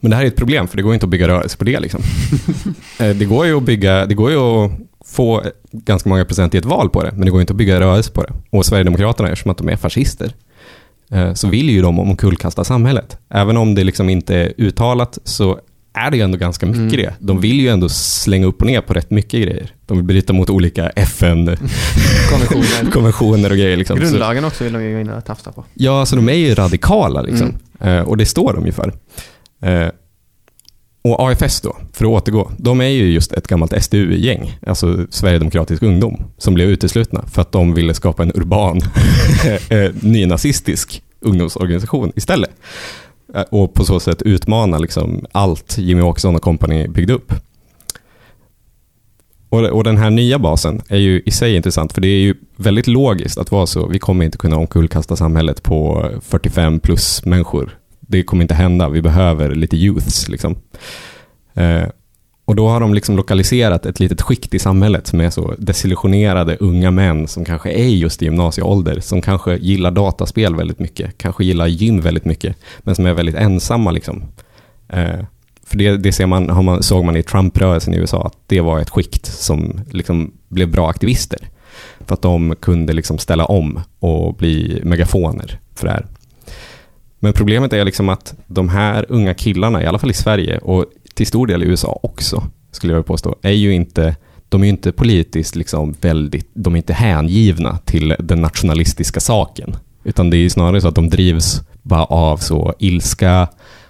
Men 0.00 0.10
det 0.10 0.16
här 0.16 0.24
är 0.24 0.28
ett 0.28 0.36
problem, 0.36 0.68
för 0.68 0.76
det 0.76 0.82
går 0.82 0.94
inte 0.94 1.06
att 1.06 1.10
bygga 1.10 1.28
rörelse 1.28 1.56
på 1.56 1.64
det. 1.64 1.80
Liksom. 1.80 2.00
Eh, 3.00 3.16
det 3.16 3.24
går 3.24 3.46
ju 3.46 3.56
att 3.56 3.62
bygga, 3.62 4.06
det 4.06 4.14
går 4.14 4.30
ju 4.30 4.36
att 4.36 4.70
få 5.12 5.42
ganska 5.72 6.08
många 6.08 6.24
procent 6.24 6.54
i 6.54 6.58
ett 6.58 6.64
val 6.64 6.90
på 6.90 7.02
det, 7.02 7.12
men 7.12 7.20
det 7.24 7.30
går 7.30 7.40
inte 7.40 7.52
att 7.52 7.56
bygga 7.56 7.80
rörelse 7.80 8.10
på 8.10 8.22
det. 8.22 8.32
Och 8.50 8.66
Sverigedemokraterna, 8.66 9.28
eftersom 9.28 9.50
att 9.50 9.58
de 9.58 9.68
är 9.68 9.76
fascister, 9.76 10.32
eh, 11.12 11.34
så 11.34 11.48
vill 11.48 11.70
ju 11.70 11.82
de 11.82 11.98
omkullkasta 11.98 12.64
samhället. 12.64 13.16
Även 13.30 13.56
om 13.56 13.74
det 13.74 13.84
liksom 13.84 14.08
inte 14.08 14.36
är 14.36 14.52
uttalat 14.56 15.18
så 15.24 15.58
är 15.94 16.10
det 16.10 16.16
ju 16.16 16.22
ändå 16.22 16.38
ganska 16.38 16.66
mycket 16.66 16.80
Mm. 16.82 16.96
det. 16.96 17.14
De 17.18 17.40
vill 17.40 17.60
ju 17.60 17.68
ändå 17.68 17.88
slänga 17.88 18.46
upp 18.46 18.60
och 18.60 18.66
ner 18.66 18.80
på 18.80 18.94
rätt 18.94 19.10
mycket 19.10 19.42
grejer. 19.42 19.70
De 19.86 19.96
vill 19.96 20.06
bryta 20.06 20.32
mot 20.32 20.50
olika 20.50 20.88
FN-konventioner 20.90 22.90
Konventioner. 22.92 23.50
och 23.50 23.56
grejer. 23.56 23.76
Liksom. 23.76 23.98
Grundlagen 23.98 24.44
också 24.44 24.64
vill 24.64 24.72
de 24.72 24.82
ju 24.84 24.94
gå 24.94 25.00
in 25.00 25.10
och 25.10 25.24
tafsa 25.24 25.52
på. 25.52 25.64
Ja, 25.74 26.00
alltså 26.00 26.16
de 26.16 26.28
är 26.28 26.32
ju 26.34 26.54
radikala 26.54 27.22
liksom. 27.22 27.54
Eh, 27.80 28.00
och 28.00 28.16
det 28.16 28.26
står 28.26 28.52
de 28.52 28.66
ju 28.66 28.72
för. 28.72 28.92
Och 31.04 31.20
AFS 31.20 31.60
då, 31.60 31.76
för 31.92 32.04
att 32.04 32.10
återgå, 32.10 32.50
de 32.56 32.80
är 32.80 32.84
ju 32.88 33.12
just 33.12 33.32
ett 33.32 33.46
gammalt 33.46 33.84
SDU-gäng, 33.84 34.58
alltså 34.66 35.06
Sverigedemokratisk 35.10 35.82
ungdom, 35.82 36.24
som 36.38 36.54
blev 36.54 36.70
uteslutna 36.70 37.24
för 37.26 37.42
att 37.42 37.52
de 37.52 37.74
ville 37.74 37.94
skapa 37.94 38.22
en 38.22 38.32
urban 38.34 38.80
eh, 39.68 39.90
nynazistisk 40.00 41.02
ungdomsorganisation 41.20 42.12
istället. 42.16 42.50
Eh, 43.34 43.42
och 43.50 43.74
på 43.74 43.84
så 43.84 44.00
sätt 44.00 44.22
utmana 44.22 44.78
liksom 44.78 45.26
allt 45.32 45.78
Jimmy 45.78 46.02
Åkesson 46.02 46.36
och 46.36 46.42
kompani 46.42 46.88
byggde 46.88 47.12
upp. 47.12 47.32
Och, 49.48 49.60
och 49.60 49.84
den 49.84 49.98
här 49.98 50.10
nya 50.10 50.38
basen 50.38 50.82
är 50.88 50.98
ju 50.98 51.22
i 51.26 51.30
sig 51.30 51.56
intressant, 51.56 51.92
för 51.92 52.00
det 52.00 52.08
är 52.08 52.20
ju 52.20 52.34
väldigt 52.56 52.86
logiskt 52.86 53.38
att 53.38 53.50
vara 53.50 53.66
så. 53.66 53.86
Vi 53.86 53.98
kommer 53.98 54.24
inte 54.24 54.38
kunna 54.38 54.56
omkullkasta 54.56 55.16
samhället 55.16 55.62
på 55.62 56.10
45 56.22 56.80
plus 56.80 57.24
människor. 57.24 57.78
Det 58.06 58.22
kommer 58.22 58.42
inte 58.42 58.54
hända. 58.54 58.88
Vi 58.88 59.02
behöver 59.02 59.54
lite 59.54 59.76
youths. 59.76 60.28
Liksom. 60.28 60.56
Eh, 61.54 61.88
och 62.44 62.56
då 62.56 62.68
har 62.68 62.80
de 62.80 62.94
liksom 62.94 63.16
lokaliserat 63.16 63.86
ett 63.86 64.00
litet 64.00 64.22
skikt 64.22 64.54
i 64.54 64.58
samhället 64.58 65.06
som 65.06 65.20
är 65.20 65.30
så 65.30 65.54
desillusionerade 65.58 66.56
unga 66.60 66.90
män 66.90 67.28
som 67.28 67.44
kanske 67.44 67.70
är 67.70 67.88
just 67.88 68.22
i 68.22 68.24
gymnasieålder, 68.24 69.00
som 69.00 69.22
kanske 69.22 69.56
gillar 69.56 69.90
dataspel 69.90 70.56
väldigt 70.56 70.78
mycket, 70.78 71.18
kanske 71.18 71.44
gillar 71.44 71.66
gym 71.66 72.00
väldigt 72.00 72.24
mycket, 72.24 72.56
men 72.78 72.94
som 72.94 73.06
är 73.06 73.12
väldigt 73.12 73.34
ensamma. 73.34 73.90
Liksom. 73.90 74.24
Eh, 74.88 75.20
för 75.66 75.78
det, 75.78 75.96
det 75.96 76.12
ser 76.12 76.26
man, 76.26 76.50
har 76.50 76.62
man, 76.62 76.82
såg 76.82 77.04
man 77.04 77.16
i 77.16 77.22
Trump-rörelsen 77.22 77.94
i 77.94 77.96
USA, 77.96 78.26
att 78.26 78.36
det 78.46 78.60
var 78.60 78.80
ett 78.80 78.90
skikt 78.90 79.26
som 79.26 79.80
liksom 79.90 80.32
blev 80.48 80.70
bra 80.70 80.90
aktivister. 80.90 81.38
För 82.06 82.14
att 82.14 82.22
de 82.22 82.54
kunde 82.60 82.92
liksom 82.92 83.18
ställa 83.18 83.44
om 83.44 83.80
och 83.98 84.34
bli 84.34 84.80
megafoner 84.84 85.58
för 85.74 85.86
det 85.86 85.92
här. 85.92 86.06
Men 87.22 87.32
problemet 87.32 87.72
är 87.72 87.84
liksom 87.84 88.08
att 88.08 88.34
de 88.46 88.68
här 88.68 89.06
unga 89.08 89.34
killarna, 89.34 89.82
i 89.82 89.86
alla 89.86 89.98
fall 89.98 90.10
i 90.10 90.14
Sverige 90.14 90.58
och 90.58 90.84
till 91.14 91.26
stor 91.26 91.46
del 91.46 91.62
i 91.62 91.66
USA 91.66 92.00
också, 92.02 92.42
skulle 92.70 92.92
jag 92.92 92.96
vilja 92.96 93.06
påstå, 93.06 93.36
är 93.42 93.50
ju 93.50 93.74
inte 93.74 94.16
de 94.48 94.60
är 94.60 94.64
ju 94.64 94.70
inte 94.70 94.92
politiskt 94.92 95.56
liksom 95.56 95.94
väldigt, 96.00 96.50
de 96.54 96.72
är 96.72 96.76
inte 96.76 96.92
hängivna 96.92 97.78
till 97.84 98.14
den 98.18 98.40
nationalistiska 98.40 99.20
saken. 99.20 99.76
Utan 100.04 100.30
det 100.30 100.36
är 100.36 100.38
ju 100.38 100.50
snarare 100.50 100.80
så 100.80 100.88
att 100.88 100.94
de 100.94 101.08
drivs 101.08 101.60
bara 101.82 102.04
av 102.04 102.36
så 102.36 102.74
ilska, 102.78 103.48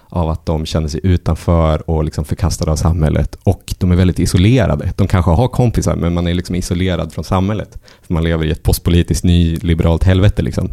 av 0.09 0.29
att 0.29 0.45
de 0.45 0.65
känner 0.65 0.87
sig 0.87 0.99
utanför 1.03 1.89
och 1.89 2.03
liksom 2.03 2.25
förkastade 2.25 2.71
av 2.71 2.75
samhället. 2.75 3.37
Och 3.43 3.75
de 3.77 3.91
är 3.91 3.95
väldigt 3.95 4.19
isolerade. 4.19 4.93
De 4.95 5.07
kanske 5.07 5.31
har 5.31 5.47
kompisar, 5.47 5.95
men 5.95 6.13
man 6.13 6.27
är 6.27 6.33
liksom 6.33 6.55
isolerad 6.55 7.13
från 7.13 7.23
samhället. 7.23 7.77
För 8.01 8.13
man 8.13 8.23
lever 8.23 8.45
i 8.45 8.51
ett 8.51 8.63
postpolitiskt 8.63 9.23
nyliberalt 9.23 10.03
helvete. 10.03 10.41
Liksom. 10.41 10.71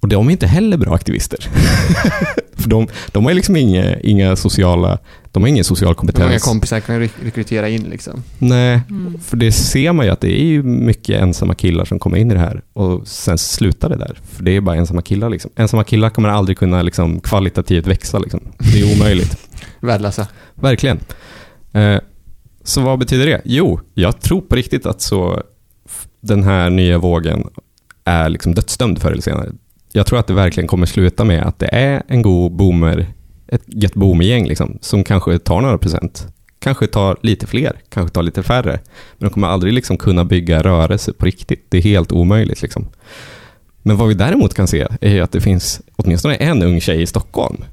Och 0.00 0.08
de 0.08 0.26
är 0.28 0.32
inte 0.32 0.46
heller 0.46 0.76
bra 0.76 0.94
aktivister. 0.94 1.38
För 2.56 2.68
de, 2.68 2.88
de 3.12 3.24
har 3.24 3.34
liksom 3.34 3.56
inga, 3.56 4.00
inga 4.00 4.36
sociala, 4.36 4.98
de 5.32 5.42
har 5.42 5.48
ingen 5.48 5.64
social 5.64 5.94
kompetens. 5.94 6.24
Många 6.26 6.38
kompisar 6.38 6.80
kan 6.80 7.02
re- 7.02 7.10
rekrytera 7.24 7.68
in 7.68 7.82
liksom. 7.82 8.22
Nej, 8.38 8.80
Mm. 8.90 9.18
för 9.20 9.36
det 9.36 9.52
ser 9.52 9.92
man 9.92 10.06
ju 10.06 10.12
att 10.12 10.20
det 10.20 10.40
är 10.40 10.44
ju 10.44 10.62
mycket 10.62 11.20
ensamma 11.22 11.54
killar 11.54 11.84
som 11.84 11.98
kommer 11.98 12.16
in 12.16 12.30
i 12.30 12.34
det 12.34 12.40
här 12.40 12.62
och 12.72 13.08
sen 13.08 13.38
slutar 13.38 13.88
det 13.88 13.96
där. 13.96 14.18
För 14.32 14.42
det 14.42 14.56
är 14.56 14.60
bara 14.60 14.76
ensamma 14.76 15.02
killar 15.02 15.30
liksom. 15.30 15.50
Ensamma 15.56 15.84
killar 15.84 16.10
kommer 16.10 16.28
aldrig 16.28 16.58
kunna 16.58 16.82
liksom 16.82 17.20
kvalitativt 17.20 17.86
växa 17.86 18.18
liksom. 18.18 18.40
Det 18.58 18.80
är 18.80 18.96
omöjligt. 18.96 19.36
Värdelösa. 19.80 20.26
Verkligen. 20.54 20.98
Eh, 21.72 21.96
så 22.64 22.80
vad 22.80 22.98
betyder 22.98 23.26
det? 23.26 23.40
Jo, 23.44 23.80
jag 23.94 24.20
tror 24.20 24.40
på 24.40 24.56
riktigt 24.56 24.86
att 24.86 25.00
så 25.00 25.42
den 26.20 26.42
här 26.42 26.70
nya 26.70 26.98
vågen 26.98 27.44
är 28.04 28.28
liksom 28.28 28.54
dödsdömd 28.54 28.98
förr 29.02 29.12
eller 29.12 29.22
senare. 29.22 29.48
Jag 29.92 30.06
tror 30.06 30.18
att 30.18 30.26
det 30.26 30.34
verkligen 30.34 30.68
kommer 30.68 30.86
sluta 30.86 31.24
med 31.24 31.42
att 31.42 31.58
det 31.58 31.68
är 31.72 32.02
en 32.08 32.22
god 32.22 32.52
boomer, 32.52 33.06
ett 33.46 33.62
gött 33.66 33.94
boomergäng 33.94 34.48
liksom, 34.48 34.78
som 34.80 35.04
kanske 35.04 35.38
tar 35.38 35.60
några 35.60 35.78
procent. 35.78 36.26
Kanske 36.58 36.86
tar 36.86 37.16
lite 37.22 37.46
fler, 37.46 37.72
kanske 37.88 38.14
tar 38.14 38.22
lite 38.22 38.42
färre. 38.42 38.80
Men 39.18 39.28
de 39.28 39.30
kommer 39.30 39.48
aldrig 39.48 39.72
liksom 39.72 39.96
kunna 39.96 40.24
bygga 40.24 40.62
rörelse 40.62 41.12
på 41.12 41.26
riktigt. 41.26 41.66
Det 41.68 41.78
är 41.78 41.82
helt 41.82 42.12
omöjligt. 42.12 42.62
Liksom. 42.62 42.88
Men 43.82 43.96
vad 43.96 44.08
vi 44.08 44.14
däremot 44.14 44.54
kan 44.54 44.68
se 44.68 44.86
är 45.00 45.22
att 45.22 45.32
det 45.32 45.40
finns 45.40 45.80
åtminstone 45.96 46.34
en 46.34 46.62
ung 46.62 46.80
tjej 46.80 47.02
i 47.02 47.06
Stockholm 47.06 47.64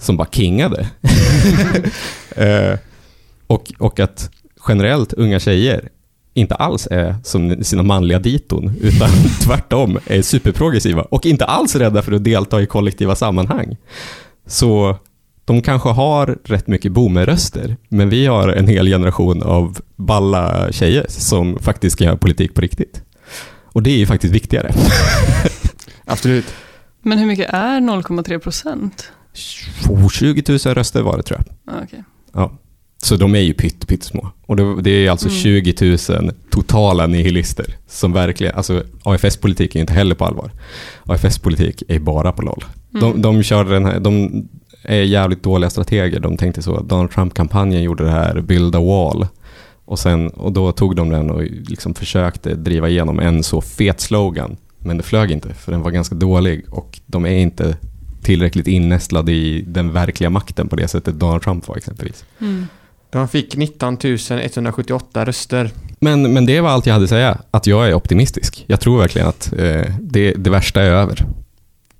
som 0.00 0.16
bara 0.16 0.28
kingade. 0.30 0.88
Eh, 2.36 2.78
och, 3.46 3.72
och 3.78 4.00
att 4.00 4.30
generellt 4.68 5.12
unga 5.12 5.40
tjejer 5.40 5.88
inte 6.36 6.54
alls 6.54 6.88
är 6.90 7.16
som 7.22 7.64
sina 7.64 7.82
manliga 7.82 8.18
diton, 8.18 8.72
utan 8.80 9.08
tvärtom 9.44 9.98
är 10.06 10.22
superprogressiva 10.22 11.02
och 11.02 11.26
inte 11.26 11.44
alls 11.44 11.76
rädda 11.76 12.02
för 12.02 12.12
att 12.12 12.24
delta 12.24 12.62
i 12.62 12.66
kollektiva 12.66 13.14
sammanhang. 13.14 13.76
Så 14.46 14.96
de 15.44 15.62
kanske 15.62 15.88
har 15.88 16.38
rätt 16.44 16.66
mycket 16.66 16.92
boomerröster, 16.92 17.76
men 17.88 18.08
vi 18.08 18.26
har 18.26 18.48
en 18.48 18.68
hel 18.68 18.86
generation 18.86 19.42
av 19.42 19.78
balla 19.96 20.72
tjejer 20.72 21.06
som 21.08 21.58
faktiskt 21.58 21.98
kan 21.98 22.06
göra 22.06 22.16
politik 22.16 22.54
på 22.54 22.60
riktigt. 22.60 23.02
Och 23.64 23.82
det 23.82 23.90
är 23.90 23.98
ju 23.98 24.06
faktiskt 24.06 24.34
viktigare. 24.34 24.72
Absolut. 26.04 26.46
Men 27.02 27.18
hur 27.18 27.26
mycket 27.26 27.50
är 27.52 27.80
0,3 27.80 28.38
procent? 28.38 29.12
20 30.12 30.42
000 30.48 30.58
röster 30.58 31.02
var 31.02 31.16
det 31.16 31.22
tror 31.22 31.40
jag. 31.46 31.74
Ah, 31.74 31.80
okej. 31.84 32.04
Ja. 32.32 32.58
Så 33.06 33.16
de 33.16 33.34
är 33.34 33.40
ju 33.40 33.54
pytt, 33.54 33.86
pyttesmå. 33.86 34.30
Och 34.46 34.56
det, 34.56 34.82
det 34.82 34.90
är 34.90 35.10
alltså 35.10 35.28
Mm. 35.28 35.40
20 35.40 35.98
000 36.20 36.32
totala 36.50 37.06
nihilister 37.06 37.66
som 37.88 38.12
verkligen, 38.12 38.54
alltså 38.54 38.82
AFS-politik 39.02 39.74
är 39.76 39.80
inte 39.80 39.92
heller 39.92 40.14
på 40.14 40.24
allvar. 40.24 40.50
AFS-politik 41.04 41.82
är 41.88 41.98
bara 41.98 42.32
på 42.32 42.42
LOL. 42.42 42.64
Mm. 42.94 43.00
De, 43.00 43.22
de 43.22 43.42
körde 43.42 43.70
den 43.70 43.84
här, 43.84 44.00
de 44.00 44.44
är 44.82 45.02
jävligt 45.02 45.42
dåliga 45.42 45.70
strateger. 45.70 46.20
De 46.20 46.36
tänkte 46.36 46.62
så, 46.62 46.80
Donald 46.80 47.10
Trump-kampanjen 47.10 47.82
gjorde 47.82 48.04
det 48.04 48.10
här, 48.10 48.40
build 48.40 48.76
a 48.76 48.80
wall. 48.80 49.26
Och, 49.84 49.98
sen, 49.98 50.28
och 50.28 50.52
då 50.52 50.72
tog 50.72 50.96
de 50.96 51.08
den 51.10 51.30
och 51.30 51.42
liksom 51.42 51.94
försökte 51.94 52.54
driva 52.54 52.88
igenom 52.88 53.18
en 53.18 53.42
så 53.42 53.60
fet 53.60 54.00
slogan. 54.00 54.56
Men 54.78 54.96
det 54.96 55.02
flög 55.02 55.30
inte, 55.30 55.54
för 55.54 55.72
den 55.72 55.82
var 55.82 55.90
ganska 55.90 56.14
dålig 56.14 56.64
och 56.70 57.00
de 57.06 57.26
är 57.26 57.36
inte 57.38 57.76
tillräckligt 58.22 58.66
innästlade 58.66 59.32
i 59.32 59.64
den 59.68 59.92
verkliga 59.92 60.30
makten 60.30 60.68
på 60.68 60.76
det 60.76 60.88
sättet 60.88 61.14
Donald 61.14 61.42
Trump 61.42 61.68
var 61.68 61.76
exempelvis. 61.76 62.24
Mm. 62.40 62.66
De 63.10 63.28
fick 63.28 63.56
19 63.56 63.98
178 64.02 65.24
röster. 65.24 65.70
Men, 66.00 66.32
men 66.32 66.46
det 66.46 66.60
var 66.60 66.70
allt 66.70 66.86
jag 66.86 66.92
hade 66.92 67.04
att 67.04 67.10
säga, 67.10 67.38
att 67.50 67.66
jag 67.66 67.88
är 67.88 67.94
optimistisk. 67.94 68.64
Jag 68.66 68.80
tror 68.80 68.98
verkligen 68.98 69.28
att 69.28 69.52
eh, 69.58 69.82
det, 70.00 70.32
det 70.32 70.50
värsta 70.50 70.82
är 70.82 70.90
över. 70.90 71.24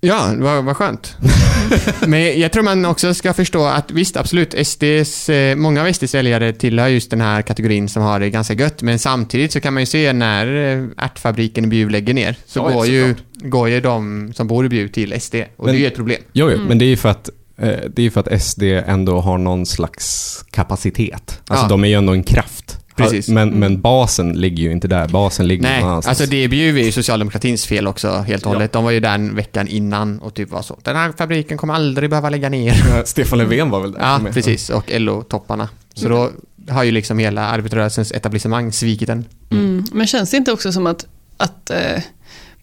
Ja, 0.00 0.32
vad, 0.38 0.64
vad 0.64 0.76
skönt. 0.76 1.16
Men 2.06 2.40
jag 2.40 2.52
tror 2.52 2.62
man 2.62 2.84
också 2.84 3.14
ska 3.14 3.32
förstå 3.34 3.64
att 3.64 3.90
visst, 3.90 4.16
absolut, 4.16 4.66
SDs, 4.66 5.28
eh, 5.28 5.56
många 5.56 5.82
av 5.82 5.92
SDs 5.92 6.14
väljare 6.14 6.52
tillhör 6.52 6.88
just 6.88 7.10
den 7.10 7.20
här 7.20 7.42
kategorin 7.42 7.88
som 7.88 8.02
har 8.02 8.20
det 8.20 8.30
ganska 8.30 8.54
gött, 8.54 8.82
men 8.82 8.98
samtidigt 8.98 9.52
så 9.52 9.60
kan 9.60 9.74
man 9.74 9.82
ju 9.82 9.86
se 9.86 10.12
när 10.12 10.46
eh, 10.76 10.84
ärtfabriken 11.04 11.64
i 11.64 11.66
Bjuv 11.68 11.90
lägger 11.90 12.14
ner, 12.14 12.36
så 12.46 12.58
Ja, 12.58 12.68
går, 12.76 12.86
ju, 12.86 13.08
såklart. 13.08 13.50
går 13.50 13.68
ju 13.68 13.80
de 13.80 14.32
som 14.34 14.46
bor 14.46 14.66
i 14.66 14.68
Bjuv 14.68 14.88
till 14.88 15.20
SD, 15.20 15.34
och 15.56 15.64
Men- 15.64 15.74
det 15.74 15.78
är 15.78 15.80
ju 15.80 15.86
ett 15.86 15.94
problem. 15.96 16.20
Jo, 16.32 16.46
jo 16.50 16.54
Mm. 16.56 16.66
men 16.66 16.78
det 16.78 16.84
är 16.84 16.88
ju 16.88 16.96
för 16.96 17.08
att 17.08 17.30
det 17.56 17.98
är 17.98 18.00
ju 18.00 18.10
för 18.10 18.20
att 18.20 18.42
SD 18.42 18.62
ändå 18.86 19.20
har 19.20 19.38
någon 19.38 19.66
slags 19.66 20.44
kapacitet. 20.50 21.40
Alltså 21.48 21.64
Ja. 21.64 21.68
de 21.68 21.84
är 21.84 21.88
ju 21.88 21.94
ändå 21.94 22.12
en 22.12 22.22
kraft. 22.22 22.78
Precis. 22.96 23.28
Men, 23.28 23.48
Mm. 23.48 23.60
men 23.60 23.80
basen 23.80 24.32
ligger 24.32 24.62
ju 24.62 24.72
inte 24.72 24.88
där. 24.88 25.08
Basen 25.08 25.48
ligger 25.48 25.62
Nej, 25.62 25.80
någon 25.80 25.90
annanstans. 25.90 26.20
alltså 26.20 26.30
det 26.30 26.44
är 26.44 26.48
ju 26.54 26.92
socialdemokratins 26.92 27.66
fel 27.66 27.86
också, 27.86 28.10
helt 28.16 28.42
och 28.46 28.50
Ja. 28.50 28.54
hållet. 28.54 28.72
De 28.72 28.84
var 28.84 28.90
ju 28.90 29.00
där 29.00 29.14
en 29.14 29.34
veckan 29.34 29.68
innan 29.68 30.18
och 30.18 30.34
typ 30.34 30.50
var 30.50 30.62
så, 30.62 30.78
den 30.82 30.96
här 30.96 31.12
fabriken 31.18 31.58
kommer 31.58 31.74
aldrig 31.74 32.10
behöva 32.10 32.30
lägga 32.30 32.48
ner. 32.48 33.02
Stefan 33.04 33.38
Löfven 33.38 33.70
var 33.70 33.80
väl 33.80 33.92
där? 33.92 34.00
Ja, 34.00 34.18
med. 34.18 34.34
precis. 34.34 34.70
Och 34.70 34.84
LO-topparna. 34.90 35.68
Så 35.94 36.08
då 36.08 36.30
har 36.68 36.84
ju 36.84 36.90
liksom 36.90 37.18
hela 37.18 37.46
arbetarrörelsens 37.46 38.12
etablissemang 38.12 38.72
svikit 38.72 39.06
den. 39.08 39.24
Mm. 39.50 39.84
Men 39.92 40.06
känns 40.06 40.30
det 40.30 40.36
inte 40.36 40.52
också 40.52 40.72
som 40.72 40.86
att, 40.86 41.06
att 41.36 41.70
eh, 41.70 42.02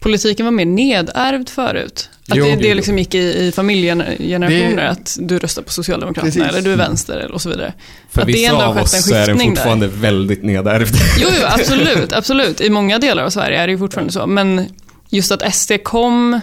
politiken 0.04 0.45
var 0.45 0.51
mer 0.51 0.66
nedärvd 0.66 1.49
förut? 1.49 2.10
Att 2.30 2.38
Jo, 2.38 2.45
det, 2.45 2.56
det 2.56 2.74
liksom 2.74 2.97
gick 2.97 3.16
i, 3.16 3.18
i 3.47 3.51
familjegenerationer, 3.51 4.84
Det- 4.84 4.89
att 4.89 5.18
du 5.22 5.39
röstar 5.39 5.62
på 5.62 5.72
Socialdemokraterna 5.72 6.32
Precis. 6.34 6.49
eller 6.49 6.62
du 6.62 6.72
är 6.74 6.78
vänster 6.78 7.18
eller 7.18 7.32
och 7.32 7.41
så 7.41 7.49
vidare. 7.49 7.74
För 8.12 8.22
att 8.22 8.28
det 8.28 8.34
vissa 8.34 8.66
av 8.68 8.78
oss 8.78 9.12
är 9.12 9.14
den 9.14 9.26
skiftning 9.26 9.49
där. 9.49 9.56
fortfarande 9.56 9.88
väldigt 9.88 10.43
nedärvd. 10.43 10.95
Jo, 11.20 11.28
jo, 11.39 11.45
absolut, 11.47 12.14
absolut. 12.14 12.62
I 12.62 12.70
många 12.70 12.99
delar 12.99 13.24
av 13.24 13.30
Sverige 13.30 13.60
är 13.62 13.68
det 13.68 13.72
ju 13.72 13.78
fortfarande 13.80 14.14
så. 14.14 14.28
Men 14.28 14.66
just 15.10 15.32
att 15.32 15.56
SD 15.56 15.72
kom 15.84 16.39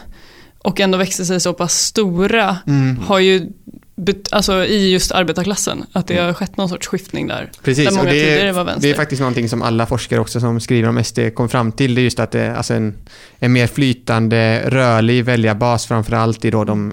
och 0.59 0.81
ändå 0.81 0.99
växte 0.99 1.25
sig 1.25 1.41
så 1.41 1.53
pass 1.53 1.79
stora 1.85 2.57
Mm. 2.67 2.99
har 3.07 3.19
ju, 3.19 3.47
alltså 4.31 4.65
i 4.65 4.93
just 4.93 5.13
arbetarklassen, 5.13 5.85
att 5.93 6.07
det 6.07 6.19
har 6.19 6.33
skett 6.33 6.57
någon 6.57 6.69
sorts 6.69 6.87
skiftning 6.87 7.27
där. 7.27 7.51
Precis, 7.63 7.85
Där 7.85 7.93
många 7.93 8.09
och 8.09 8.15
det, 8.15 8.21
tidigare 8.21 8.53
var 8.53 8.65
vänster. 8.65 8.83
det 8.83 8.91
är 8.91 8.97
faktiskt 8.97 9.21
någonting 9.21 9.49
som 9.49 9.63
alla 9.63 9.87
forskare 9.87 10.21
också 10.21 10.41
som 10.41 10.61
skriver 10.61 10.89
om 10.89 11.05
SD 11.05 11.19
kom 11.35 11.49
fram 11.49 11.73
till. 11.73 11.95
Det 11.95 12.01
är 12.01 12.03
just 12.03 12.21
att 12.21 12.31
det, 12.31 12.57
alltså 12.57 12.75
en, 12.75 12.95
en 13.39 13.53
mer 13.53 13.67
flytande, 13.67 14.63
rörlig 14.71 15.25
väljarbas 15.25 15.87
framförallt 15.87 16.45
i 16.45 16.51
då 16.51 16.65
de, 16.65 16.93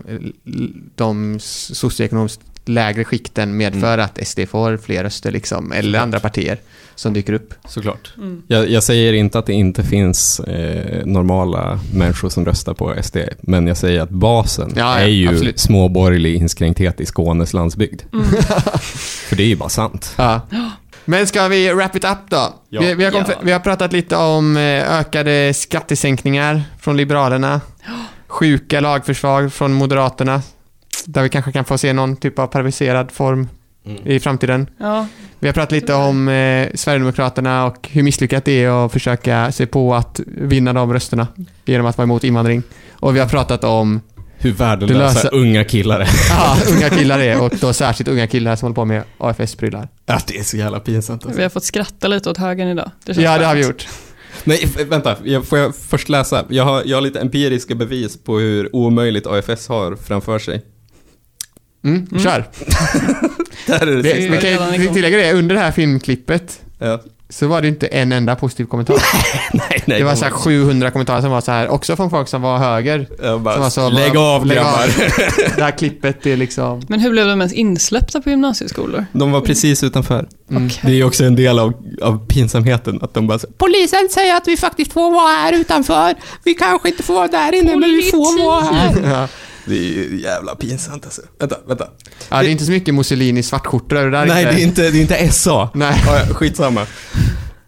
de 0.95 1.37
socioekonomiskt 1.39 2.41
lägre 2.68 3.03
skikten 3.03 3.57
medför 3.57 3.93
Mm. 3.93 4.05
att 4.05 4.28
SD 4.28 4.39
får 4.49 4.78
fler 4.78 5.03
röster 5.03 5.32
liksom, 5.32 5.72
eller 5.72 5.99
andra 5.99 6.20
partier 6.20 6.57
som 6.95 7.13
dyker 7.13 7.34
upp. 7.34 7.53
Såklart. 7.68 8.13
Mm. 8.18 8.41
Jag, 8.47 8.70
jag 8.70 8.84
säger 8.84 9.13
inte 9.13 9.39
att 9.39 9.45
det 9.45 9.53
inte 9.53 9.84
finns 9.84 10.39
eh, 10.39 11.05
normala 11.05 11.80
människor 11.93 12.30
som 12.30 12.45
röstar 12.45 12.74
på 12.74 12.95
SD, 13.03 13.18
men 13.41 13.68
jag 13.68 13.78
säger 13.78 14.01
att 14.01 14.09
basen 14.09 14.74
Ja, 14.76 14.99
ja, 14.99 14.99
är 14.99 15.07
ju 15.07 15.30
absolut. 15.30 15.59
småborgerlig 15.59 16.36
inskränkthet 16.36 16.99
i 17.01 17.05
Skånes 17.05 17.53
landsbygd. 17.53 18.01
Mm. 18.13 18.26
För 19.30 19.36
det 19.36 19.43
är 19.43 19.47
ju 19.47 19.55
bara 19.55 19.70
sant. 19.70 20.13
Ja. 20.18 20.41
Men 21.05 21.28
ska 21.28 21.47
vi 21.47 21.74
wrap 21.74 21.95
it 21.95 22.03
up 22.03 22.18
då? 22.30 22.53
Ja. 22.70 22.82
Vi, 22.82 22.93
vi, 22.93 23.05
har 23.05 23.11
Ja. 23.11 23.26
vi 23.43 23.51
har 23.51 23.59
pratat 23.59 23.93
lite 23.93 24.15
om 24.15 24.57
eh, 24.57 24.99
ökade 24.99 25.53
skattesänkningar 25.53 26.63
från 26.80 26.97
Liberalerna. 26.97 27.61
Sjuka 28.28 28.80
lagförslag 28.80 29.53
från 29.53 29.74
Moderaterna. 29.74 30.41
Där 31.09 31.23
vi 31.23 31.29
kanske 31.29 31.51
kan 31.51 31.65
få 31.65 31.77
se 31.77 31.93
någon 31.93 32.15
typ 32.15 32.39
av 32.39 32.47
perverserad 32.47 33.11
form 33.11 33.47
i 34.05 34.19
framtiden. 34.19 34.69
Ja, 34.79 35.07
Vi 35.39 35.47
har 35.47 35.53
pratat 35.53 35.71
lite 35.71 35.93
om 35.93 36.27
eh, 36.27 36.67
Sverigedemokraterna 36.75 37.65
och 37.65 37.89
hur 37.91 38.03
misslyckat 38.03 38.45
det 38.45 38.63
är 38.63 38.85
att 38.85 38.91
försöka 38.91 39.51
se 39.51 39.65
på 39.65 39.95
att 39.95 40.19
vinna 40.27 40.73
de 40.73 40.93
rösterna 40.93 41.27
genom 41.65 41.87
att 41.87 41.97
vara 41.97 42.03
emot 42.03 42.23
invandring. 42.23 42.63
Och 42.91 43.15
vi 43.15 43.19
har 43.19 43.27
pratat 43.27 43.63
om 43.63 44.01
Hur 44.37 44.51
värdelösa 44.51 45.13
löser- 45.13 45.33
unga 45.33 45.63
killar 45.63 45.99
är. 45.99 46.09
ja, 46.29 46.57
unga 46.75 46.89
killar 46.89 47.19
är 47.19 47.41
och 47.41 47.53
då 47.61 47.73
särskilt 47.73 48.07
unga 48.09 48.27
killar 48.27 48.55
som 48.55 48.65
håller 48.65 48.75
på 48.75 48.85
med 48.85 49.03
AFS-prylar. 49.17 49.87
Ja, 50.05 50.19
det 50.27 50.37
är 50.39 50.43
så 50.43 50.57
jävla 50.57 50.79
pinsamt 50.79 51.23
alltså. 51.25 51.37
vi 51.37 51.43
har 51.43 51.49
fått 51.49 51.63
skratta 51.63 52.07
lite 52.07 52.29
åt 52.29 52.37
högen 52.37 52.67
idag. 52.67 52.91
Det 53.05 53.17
Ja, 53.21 53.37
det 53.37 53.45
har 53.45 53.55
vi 53.55 53.65
gjort. 53.65 53.87
Nej, 54.43 54.69
vänta. 54.89 55.15
Jag, 55.23 55.45
får 55.45 55.59
jag 55.59 55.75
först 55.75 56.09
läsa? 56.09 56.45
Jag 56.49 56.63
har, 56.63 56.81
jag 56.85 56.97
har 56.97 57.01
lite 57.01 57.19
empiriska 57.19 57.75
bevis 57.75 58.23
på 58.23 58.37
hur 58.39 58.75
omöjligt 58.75 59.27
AFS 59.27 59.67
har 59.67 59.95
framför 59.95 60.39
sig. 60.39 60.61
Mm, 61.88 62.07
Mm. 62.11 62.23
Kör. 62.23 62.43
Där 63.67 63.81
är 63.81 63.85
det 63.85 64.01
Vi, 64.01 64.27
vi 64.29 64.38
kan 64.38 64.81
ju 64.83 64.88
tillägga 64.93 65.17
det, 65.17 65.33
under 65.33 65.55
det 65.55 65.61
här 65.61 65.71
filmklippet 65.71 66.59
Ja. 66.79 67.01
så 67.29 67.47
var 67.47 67.61
det 67.61 67.67
inte 67.67 67.88
en 67.88 68.11
enda 68.11 68.35
positiv 68.35 68.65
kommentar. 68.65 68.95
nej, 69.53 69.83
nej. 69.85 69.99
Det 69.99 70.03
var 70.05 70.15
så 70.15 70.23
här 70.25 70.31
700 70.31 70.91
kommentarer 70.91 71.21
som 71.21 71.31
var 71.31 71.41
så 71.41 71.51
här, 71.51 71.67
också 71.69 71.95
från 71.95 72.09
folk 72.09 72.27
som 72.27 72.41
var 72.41 72.57
höger. 72.57 73.07
Bara, 73.39 73.53
Som 73.53 73.63
var 73.63 73.69
så, 73.69 73.89
lägg 73.89 74.13
bara, 74.13 74.23
av 74.25 74.45
lägg 74.45 74.57
av. 74.57 74.63
grabbar. 74.63 75.55
Det 75.55 75.63
här 75.63 75.71
klippet 75.71 76.25
är 76.25 76.38
liksom... 76.38 76.81
Men 76.88 76.99
hur 76.99 77.11
blev 77.11 77.27
de 77.27 77.39
ens 77.41 77.53
insläppta 77.53 78.21
på 78.21 78.29
gymnasieskolor? 78.29 79.05
De 79.11 79.31
var 79.31 79.41
precis 79.41 79.83
utanför. 79.83 80.27
Mm. 80.51 80.65
Okej. 80.65 80.79
Det 80.83 80.99
är 80.99 81.03
också 81.03 81.23
en 81.23 81.35
del 81.35 81.59
av, 81.59 81.73
av 82.01 82.27
pinsamheten, 82.27 82.99
att 83.01 83.13
de 83.13 83.27
bara 83.27 83.39
så, 83.39 83.47
Polisen 83.57 84.07
säger 84.11 84.35
att 84.38 84.47
vi 84.47 84.57
faktiskt 84.57 84.93
får 84.93 85.11
vara 85.11 85.27
här 85.31 85.53
utanför. 85.53 86.15
Vi 86.43 86.53
kanske 86.53 86.89
inte 86.89 87.03
får 87.03 87.13
vara 87.13 87.27
där 87.27 87.55
inne, 87.55 87.75
men 87.75 87.89
vi 87.89 88.01
får 88.03 88.45
vara 88.45 88.61
här. 88.61 88.95
Ja. 89.11 89.27
Det 89.68 89.76
är 89.78 89.84
ju 89.84 90.20
jävla 90.24 90.55
pinsamt 90.55 91.05
alltså. 91.05 91.22
Vänta, 91.39 91.55
vänta. 91.68 91.88
ja, 92.30 92.41
det 92.41 92.47
är 92.47 92.51
inte 92.51 92.65
så 92.65 92.72
mycket 92.72 92.95
Mussolini 92.95 93.43
svartskjortor 93.43 93.95
det 93.95 94.09
där 94.09 94.26
Nej, 94.26 94.45
det 94.45 94.51
är 94.51 94.63
inte, 94.63 94.89
det 94.91 94.97
är 94.97 95.01
inte 95.01 95.32
SA. 95.32 95.70
Nej. 95.74 96.03
Ja, 96.05 96.20
ja, 96.28 96.34
skitsamma. 96.34 96.82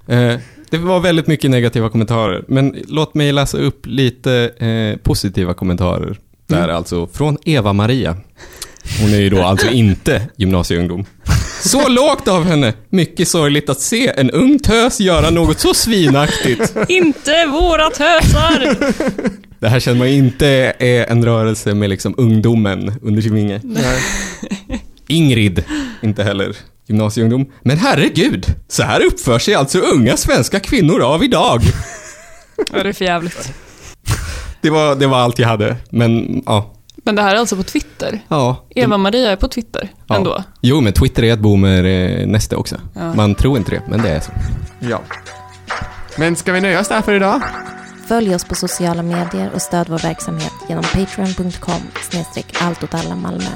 Eh, 0.08 0.36
det 0.70 0.78
var 0.78 1.00
väldigt 1.00 1.28
mycket 1.28 1.52
negativa 1.52 1.90
kommentarer, 1.90 2.44
men 2.48 2.76
låt 2.88 3.14
mig 3.14 3.32
läsa 3.32 3.58
upp 3.58 3.86
lite 3.86 4.52
eh, 4.60 4.98
positiva 5.04 5.54
kommentarer. 5.54 6.18
Där 6.48 6.64
Mm. 6.64 6.76
alltså, 6.76 7.08
från 7.08 7.38
Eva-Maria. 7.46 8.18
Hon 9.02 9.14
är 9.14 9.18
ju 9.20 9.30
då 9.30 9.42
alltså 9.44 9.68
inte 9.70 10.22
gymnasieungdom. 10.38 11.06
Så 11.62 11.88
lågt 11.90 12.28
av 12.28 12.44
henne! 12.44 12.74
Mycket 12.90 13.28
sorgligt 13.28 13.70
att 13.70 13.80
se 13.80 14.08
en 14.20 14.32
ung 14.32 14.60
tös 14.60 15.00
göra 15.00 15.30
något 15.30 15.60
så 15.60 15.74
svinaktigt. 15.74 16.76
Inte 16.88 17.46
våra 17.46 17.90
tösar! 17.90 18.76
Det 19.60 19.70
här 19.70 19.80
känner 19.80 19.98
man 19.98 20.08
inte 20.08 20.48
är 20.80 21.12
en 21.12 21.26
rörelse 21.26 21.74
med 21.74 21.90
liksom 21.90 22.16
ungdomen 22.18 22.94
under 23.02 23.22
sin 23.22 23.36
vinge. 23.36 23.62
Ingrid, 25.08 25.64
inte 26.02 26.24
heller 26.24 26.56
gymnasieungdom. 26.88 27.46
Men 27.62 27.78
herregud, 27.78 28.46
så 28.68 28.84
här 28.84 29.06
uppför 29.06 29.40
sig 29.40 29.56
alltså 29.56 29.80
unga 29.80 30.18
svenska 30.18 30.60
kvinnor 30.60 31.02
av 31.02 31.24
idag. 31.24 31.62
Vad 32.72 32.80
är 32.80 32.84
det 32.84 32.94
för 32.94 33.06
jävligt? 33.06 33.54
Det 34.62 34.70
var, 34.70 34.96
det 34.96 35.08
var 35.08 35.20
allt 35.20 35.40
jag 35.40 35.48
hade, 35.48 35.76
men 35.90 36.44
ja. 36.46 36.74
Men 36.96 37.16
det 37.16 37.22
här 37.22 37.36
är 37.36 37.40
alltså 37.40 37.56
på 37.56 37.64
Twitter? 37.64 38.20
ja 38.28 38.68
Eva-Maria 38.76 39.32
är 39.32 39.36
på 39.36 39.48
Twitter 39.48 39.90
ja. 40.08 40.16
ändå? 40.16 40.44
Jo, 40.62 40.82
men 40.82 40.94
Twitter 40.94 41.24
är 41.24 41.34
ett 41.34 41.40
boomer 41.40 42.26
nästa 42.26 42.58
också. 42.58 42.76
Ja. 42.94 43.14
Man 43.14 43.36
tror 43.36 43.58
inte 43.58 43.72
det, 43.72 43.82
men 43.90 44.02
det 44.02 44.10
är 44.10 44.20
så. 44.20 44.32
Ja. 44.80 45.02
Men 46.18 46.36
ska 46.36 46.54
vi 46.54 46.62
nöja 46.62 46.80
oss 46.80 46.88
där 46.88 47.02
för 47.02 47.14
idag? 47.14 47.42
Följ 48.10 48.36
oss 48.36 48.46
på 48.46 48.56
sociala 48.56 49.04
medier 49.04 49.52
och 49.54 49.62
stöd 49.62 49.90
vår 49.90 50.00
verksamhet 50.00 50.54
genom 50.70 50.84
patreon.com 50.84 51.82
snedstreck 52.10 52.62
allt 52.62 52.84
åt 52.84 52.94
alla 52.94 53.16
Malmö. 53.16 53.52